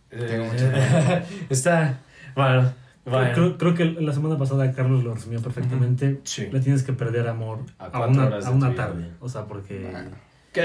Tengo 0.10 0.46
Eh, 0.46 0.50
muchas 0.52 1.28
está, 1.50 2.00
bueno, 2.36 2.72
bueno. 3.12 3.34
Creo, 3.34 3.58
creo 3.58 3.74
que 3.76 3.86
la 4.02 4.14
semana 4.14 4.38
pasada 4.38 4.72
Carlos 4.72 5.04
lo 5.04 5.14
resumió 5.14 5.42
perfectamente. 5.42 6.20
Sí. 6.24 6.48
Le 6.52 6.60
tienes 6.60 6.84
que 6.84 6.94
perder 6.94 7.28
amor 7.28 7.60
A 7.80 7.86
a, 7.86 8.08
una, 8.08 8.24
a 8.24 8.50
una 8.52 8.68
tu 8.68 8.74
vida. 8.74 8.76
tarde. 8.76 9.10
O 9.20 9.30
sea, 9.30 9.46
porque... 9.46 9.80
bueno, 9.92 10.12
Qué, 10.54 10.64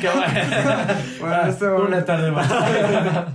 qué 0.00 0.08
bueno. 1.20 1.48
Este 1.48 1.66
momento- 1.66 1.86
Una 1.86 2.04
tarde 2.04 2.30
más. 2.30 2.52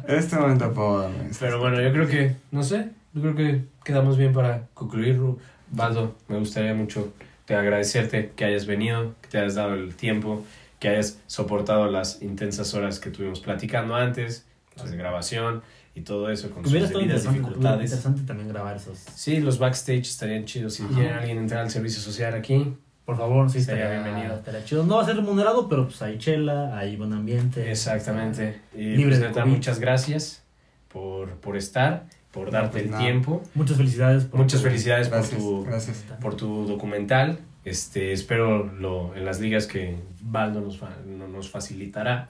este 0.07 0.35
momento 0.35 0.71
puedo. 0.73 1.09
Pero 1.39 1.59
bueno, 1.59 1.81
yo 1.81 1.91
creo 1.91 2.07
que, 2.07 2.35
no 2.51 2.61
sé, 2.63 2.89
yo 3.13 3.21
creo 3.21 3.35
que 3.35 3.63
quedamos 3.83 4.17
bien 4.17 4.33
para 4.33 4.67
concluir. 4.73 5.17
Ru. 5.17 5.39
Baldo, 5.71 6.15
me 6.27 6.37
gustaría 6.37 6.75
mucho 6.75 7.13
te 7.45 7.55
agradecerte 7.55 8.31
que 8.35 8.45
hayas 8.45 8.67
venido, 8.67 9.15
que 9.21 9.29
te 9.29 9.39
hayas 9.39 9.55
dado 9.55 9.73
el 9.73 9.95
tiempo, 9.95 10.45
que 10.79 10.89
hayas 10.89 11.19
soportado 11.27 11.89
las 11.89 12.21
intensas 12.21 12.73
horas 12.75 12.99
que 12.99 13.09
tuvimos 13.09 13.39
platicando 13.39 13.95
antes, 13.95 14.45
las 14.77 14.91
de 14.91 14.97
grabación 14.97 15.63
y 15.95 16.01
todo 16.01 16.29
eso 16.29 16.49
con 16.49 16.63
sus 16.63 16.71
Hubiera 16.71 16.87
estado 16.87 17.01
debidas 17.05 17.23
dificultades. 17.23 17.91
interesante 17.91 18.21
también 18.23 18.49
grabar 18.49 18.75
esos. 18.77 18.97
Sí, 19.15 19.39
los 19.39 19.59
backstage 19.59 20.01
estarían 20.09 20.45
chidos. 20.45 20.73
Si 20.75 20.83
Ajá. 20.83 20.93
quiere 20.93 21.09
alguien 21.11 21.37
entrar 21.37 21.61
al 21.61 21.69
servicio 21.69 22.01
social 22.01 22.33
aquí, 22.33 22.73
Por 23.05 23.17
favor, 23.17 23.49
sí, 23.49 23.57
Estaría 23.57 23.83
estaría, 23.83 24.01
bienvenido. 24.03 24.35
Estaría 24.37 24.63
chido. 24.63 24.85
No 24.85 24.95
va 24.95 25.01
a 25.03 25.05
ser 25.05 25.17
remunerado, 25.17 25.67
pero 25.67 25.85
pues 25.87 26.01
hay 26.01 26.17
chela, 26.17 26.77
hay 26.77 26.95
buen 26.95 27.11
ambiente. 27.11 27.69
exactamente. 27.69 28.61
Y 28.73 28.95
Libre 28.95 29.07
pues, 29.09 29.19
de 29.19 29.27
neta, 29.27 29.45
muchas 29.45 29.79
gracias 29.79 30.41
por, 30.87 31.31
por 31.41 31.57
estar, 31.57 32.05
por 32.31 32.49
darte 32.49 32.69
pues 32.71 32.83
el 32.85 32.91
nada. 32.91 33.03
tiempo. 33.03 33.43
Muchas 33.55 33.75
felicidades. 33.75 34.23
por 34.23 34.39
Muchas 34.39 34.61
tu- 34.61 34.67
felicidades 34.67 35.09
por 35.09 35.17
Gracias, 35.17 35.39
tu, 35.41 35.63
gracias. 35.65 35.97
por 36.21 36.35
tu 36.37 36.65
documental. 36.65 37.39
Este, 37.65 38.13
espero 38.13 38.65
lo, 38.71 39.13
en 39.15 39.25
las 39.25 39.39
ligas 39.41 39.67
que 39.67 39.97
Baldo 40.21 40.61
nos, 40.61 40.77
fa- 40.77 40.95
no- 41.05 41.27
nos 41.27 41.49
facilitará 41.49 42.29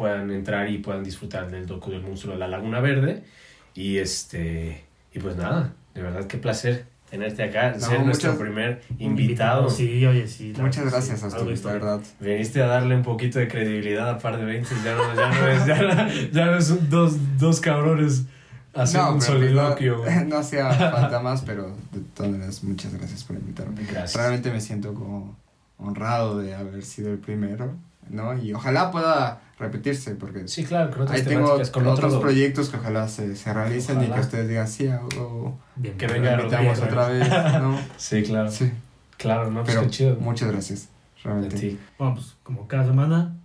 puedan 0.00 0.30
entrar 0.30 0.68
y 0.70 0.78
puedan 0.78 1.04
disfrutar 1.04 1.50
del 1.50 1.66
docu 1.66 1.90
del 1.90 2.00
monstruo 2.02 2.32
de 2.32 2.40
la 2.40 2.48
Laguna 2.48 2.80
Verde. 2.80 3.22
Y 3.74 3.98
este 3.98 4.82
y 5.12 5.18
pues 5.18 5.36
nada, 5.36 5.74
de 5.94 6.02
verdad 6.02 6.26
qué 6.26 6.38
placer 6.38 6.86
tenerte 7.10 7.42
acá, 7.42 7.72
No, 7.72 7.80
ser 7.80 8.04
nuestro 8.04 8.30
muchas- 8.32 8.42
primer 8.42 8.82
invitado. 8.98 9.68
Sí, 9.68 10.06
oye, 10.06 10.26
sí. 10.28 10.54
Muchas 10.58 10.84
verdad, 10.84 10.98
gracias 11.00 11.18
sí. 11.20 11.24
a 11.24 11.28
Algo 11.28 11.40
ustedes, 11.50 11.64
la 11.64 11.72
verdad. 11.72 12.00
Viniste 12.20 12.62
a 12.62 12.66
darle 12.66 12.94
un 12.96 13.02
poquito 13.02 13.38
de 13.40 13.48
credibilidad 13.48 14.08
a 14.08 14.18
par 14.18 14.38
de 14.38 14.44
20, 14.44 14.68
ya 14.84 14.94
no, 14.94 15.14
ya 15.14 15.28
no 15.28 15.48
es, 15.48 15.66
ya 15.66 15.82
no, 15.82 16.30
ya 16.32 16.46
no 16.46 16.56
es 16.56 16.70
un- 16.70 16.88
dos, 16.88 17.16
dos 17.38 17.60
cabrones 17.60 18.24
Hacer 18.72 19.00
un 19.00 19.18
pero 19.18 19.20
soliloquio, 19.32 20.04
No, 20.14 20.24
no 20.26 20.36
hacía 20.38 20.70
falta 20.72 21.18
más, 21.20 21.42
pero 21.42 21.76
de 21.92 22.00
todas 22.14 22.30
maneras, 22.30 22.62
muchas 22.62 22.94
gracias 22.94 23.24
por 23.24 23.34
invitarme. 23.36 23.82
Gracias. 23.82 24.14
Realmente 24.14 24.50
me 24.52 24.60
siento 24.60 24.94
como 24.94 25.36
honrado 25.78 26.38
de 26.38 26.54
haber 26.54 26.84
sido 26.84 27.10
el 27.10 27.18
primero, 27.18 27.74
¿no? 28.08 28.38
Y 28.40 28.52
ojalá 28.52 28.92
pueda 28.92 29.40
repetirse, 29.60 30.14
porque 30.16 30.48
Sí, 30.48 30.64
claro, 30.64 30.90
con 30.90 31.02
otras 31.02 31.18
ahí 31.20 31.24
tengo 31.26 31.60
con 31.70 31.86
otros 31.86 32.14
otro- 32.14 32.20
proyectos 32.20 32.68
que 32.70 32.76
ojalá 32.78 33.06
se, 33.08 33.36
se 33.36 33.52
realicen 33.52 33.96
y 33.96 34.04
Ojalá. 34.04 34.14
que 34.16 34.20
ustedes 34.22 34.48
digan, 34.48 34.66
sí, 34.66 34.88
o 35.18 35.56
Bien, 35.76 35.96
Que 35.96 36.06
bien. 36.06 36.22
venga 36.22 36.36
lo 36.36 36.42
invitamos 36.44 36.78
Rodrigo, 36.80 37.00
otra 37.00 37.08
vez, 37.08 37.62
¿no? 37.62 37.78
Sí, 37.96 38.22
claro. 38.22 38.50
Sí, 38.50 38.72
Claro, 39.18 39.50
no, 39.50 39.62
pues 39.64 39.76
pero 39.76 39.88
chido. 39.90 40.16
muchas 40.16 40.50
gracias, 40.50 40.88
realmente. 41.22 41.56
ti. 41.58 41.78
Bueno, 41.98 42.14
pues 42.14 42.34
como 42.42 42.66
cada 42.66 42.84
semana. 42.86 43.36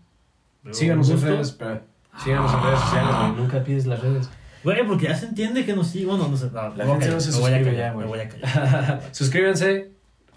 Síganos 0.72 1.09
en 1.09 1.22
redes, 1.22 1.51
pero 1.51 1.82
síganos 2.24 2.51
en 2.53 2.63
redes 2.63 2.80
sociales, 2.80 3.16
güey. 3.20 3.32
Nunca 3.34 3.63
pides 3.63 3.86
las 3.86 3.99
redes. 4.01 4.30
Güey, 4.63 4.88
porque 4.88 5.05
ya 5.05 5.16
se 5.16 5.28
entiende 5.28 5.63
que 5.66 5.76
nos 5.76 5.88
sigue. 5.89 6.07
Bueno, 6.07 6.28
no 6.28 6.36
sé. 6.38 6.45
No, 6.51 6.70
me 6.70 6.70
voy 6.70 6.82
a 6.82 6.86
gente 6.86 6.99
callar, 7.05 7.13
no 7.13 7.20
se 7.22 7.32
me 7.32 7.38
voy 7.38 7.51
a 7.51 7.55
suscribe 7.57 7.66
callar, 7.72 7.88
ya, 7.89 7.93
güey. 7.93 8.05
Me 8.05 8.09
voy 8.09 8.20
a 8.22 8.30
callar. 8.30 9.03
Suscríbanse, 9.11 9.91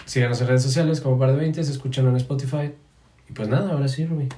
síganos 0.04 0.40
en 0.42 0.48
redes 0.48 0.62
sociales 0.64 1.00
como 1.00 1.18
par 1.18 1.30
de 1.30 1.36
20, 1.36 1.60
escúchanlo 1.62 2.10
en 2.10 2.16
Spotify. 2.16 2.74
Y 3.28 3.32
pues 3.32 3.48
nada, 3.48 3.70
ahora 3.72 3.88
sí, 3.88 4.04
Rubí. 4.04 4.28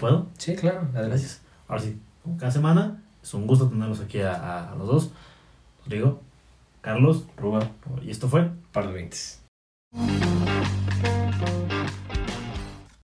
¿Puedo? 0.00 0.26
Sí, 0.38 0.54
claro, 0.56 0.80
adelante. 0.80 1.08
Gracias. 1.08 1.40
Ahora 1.68 1.82
sí, 1.82 1.98
como 2.22 2.36
cada 2.36 2.50
semana, 2.52 3.02
es 3.22 3.32
un 3.34 3.46
gusto 3.46 3.68
tenerlos 3.68 4.00
aquí 4.00 4.20
a, 4.20 4.34
a- 4.34 4.72
a 4.72 4.74
los 4.76 4.86
dos. 4.86 5.10
Rodrigo, 5.84 6.20
Carlos, 6.80 7.26
Ruba, 7.36 7.70
y 8.02 8.10
esto 8.10 8.28
fue 8.28 8.50
par 8.72 8.86
de 8.88 8.92
20. 8.94 9.16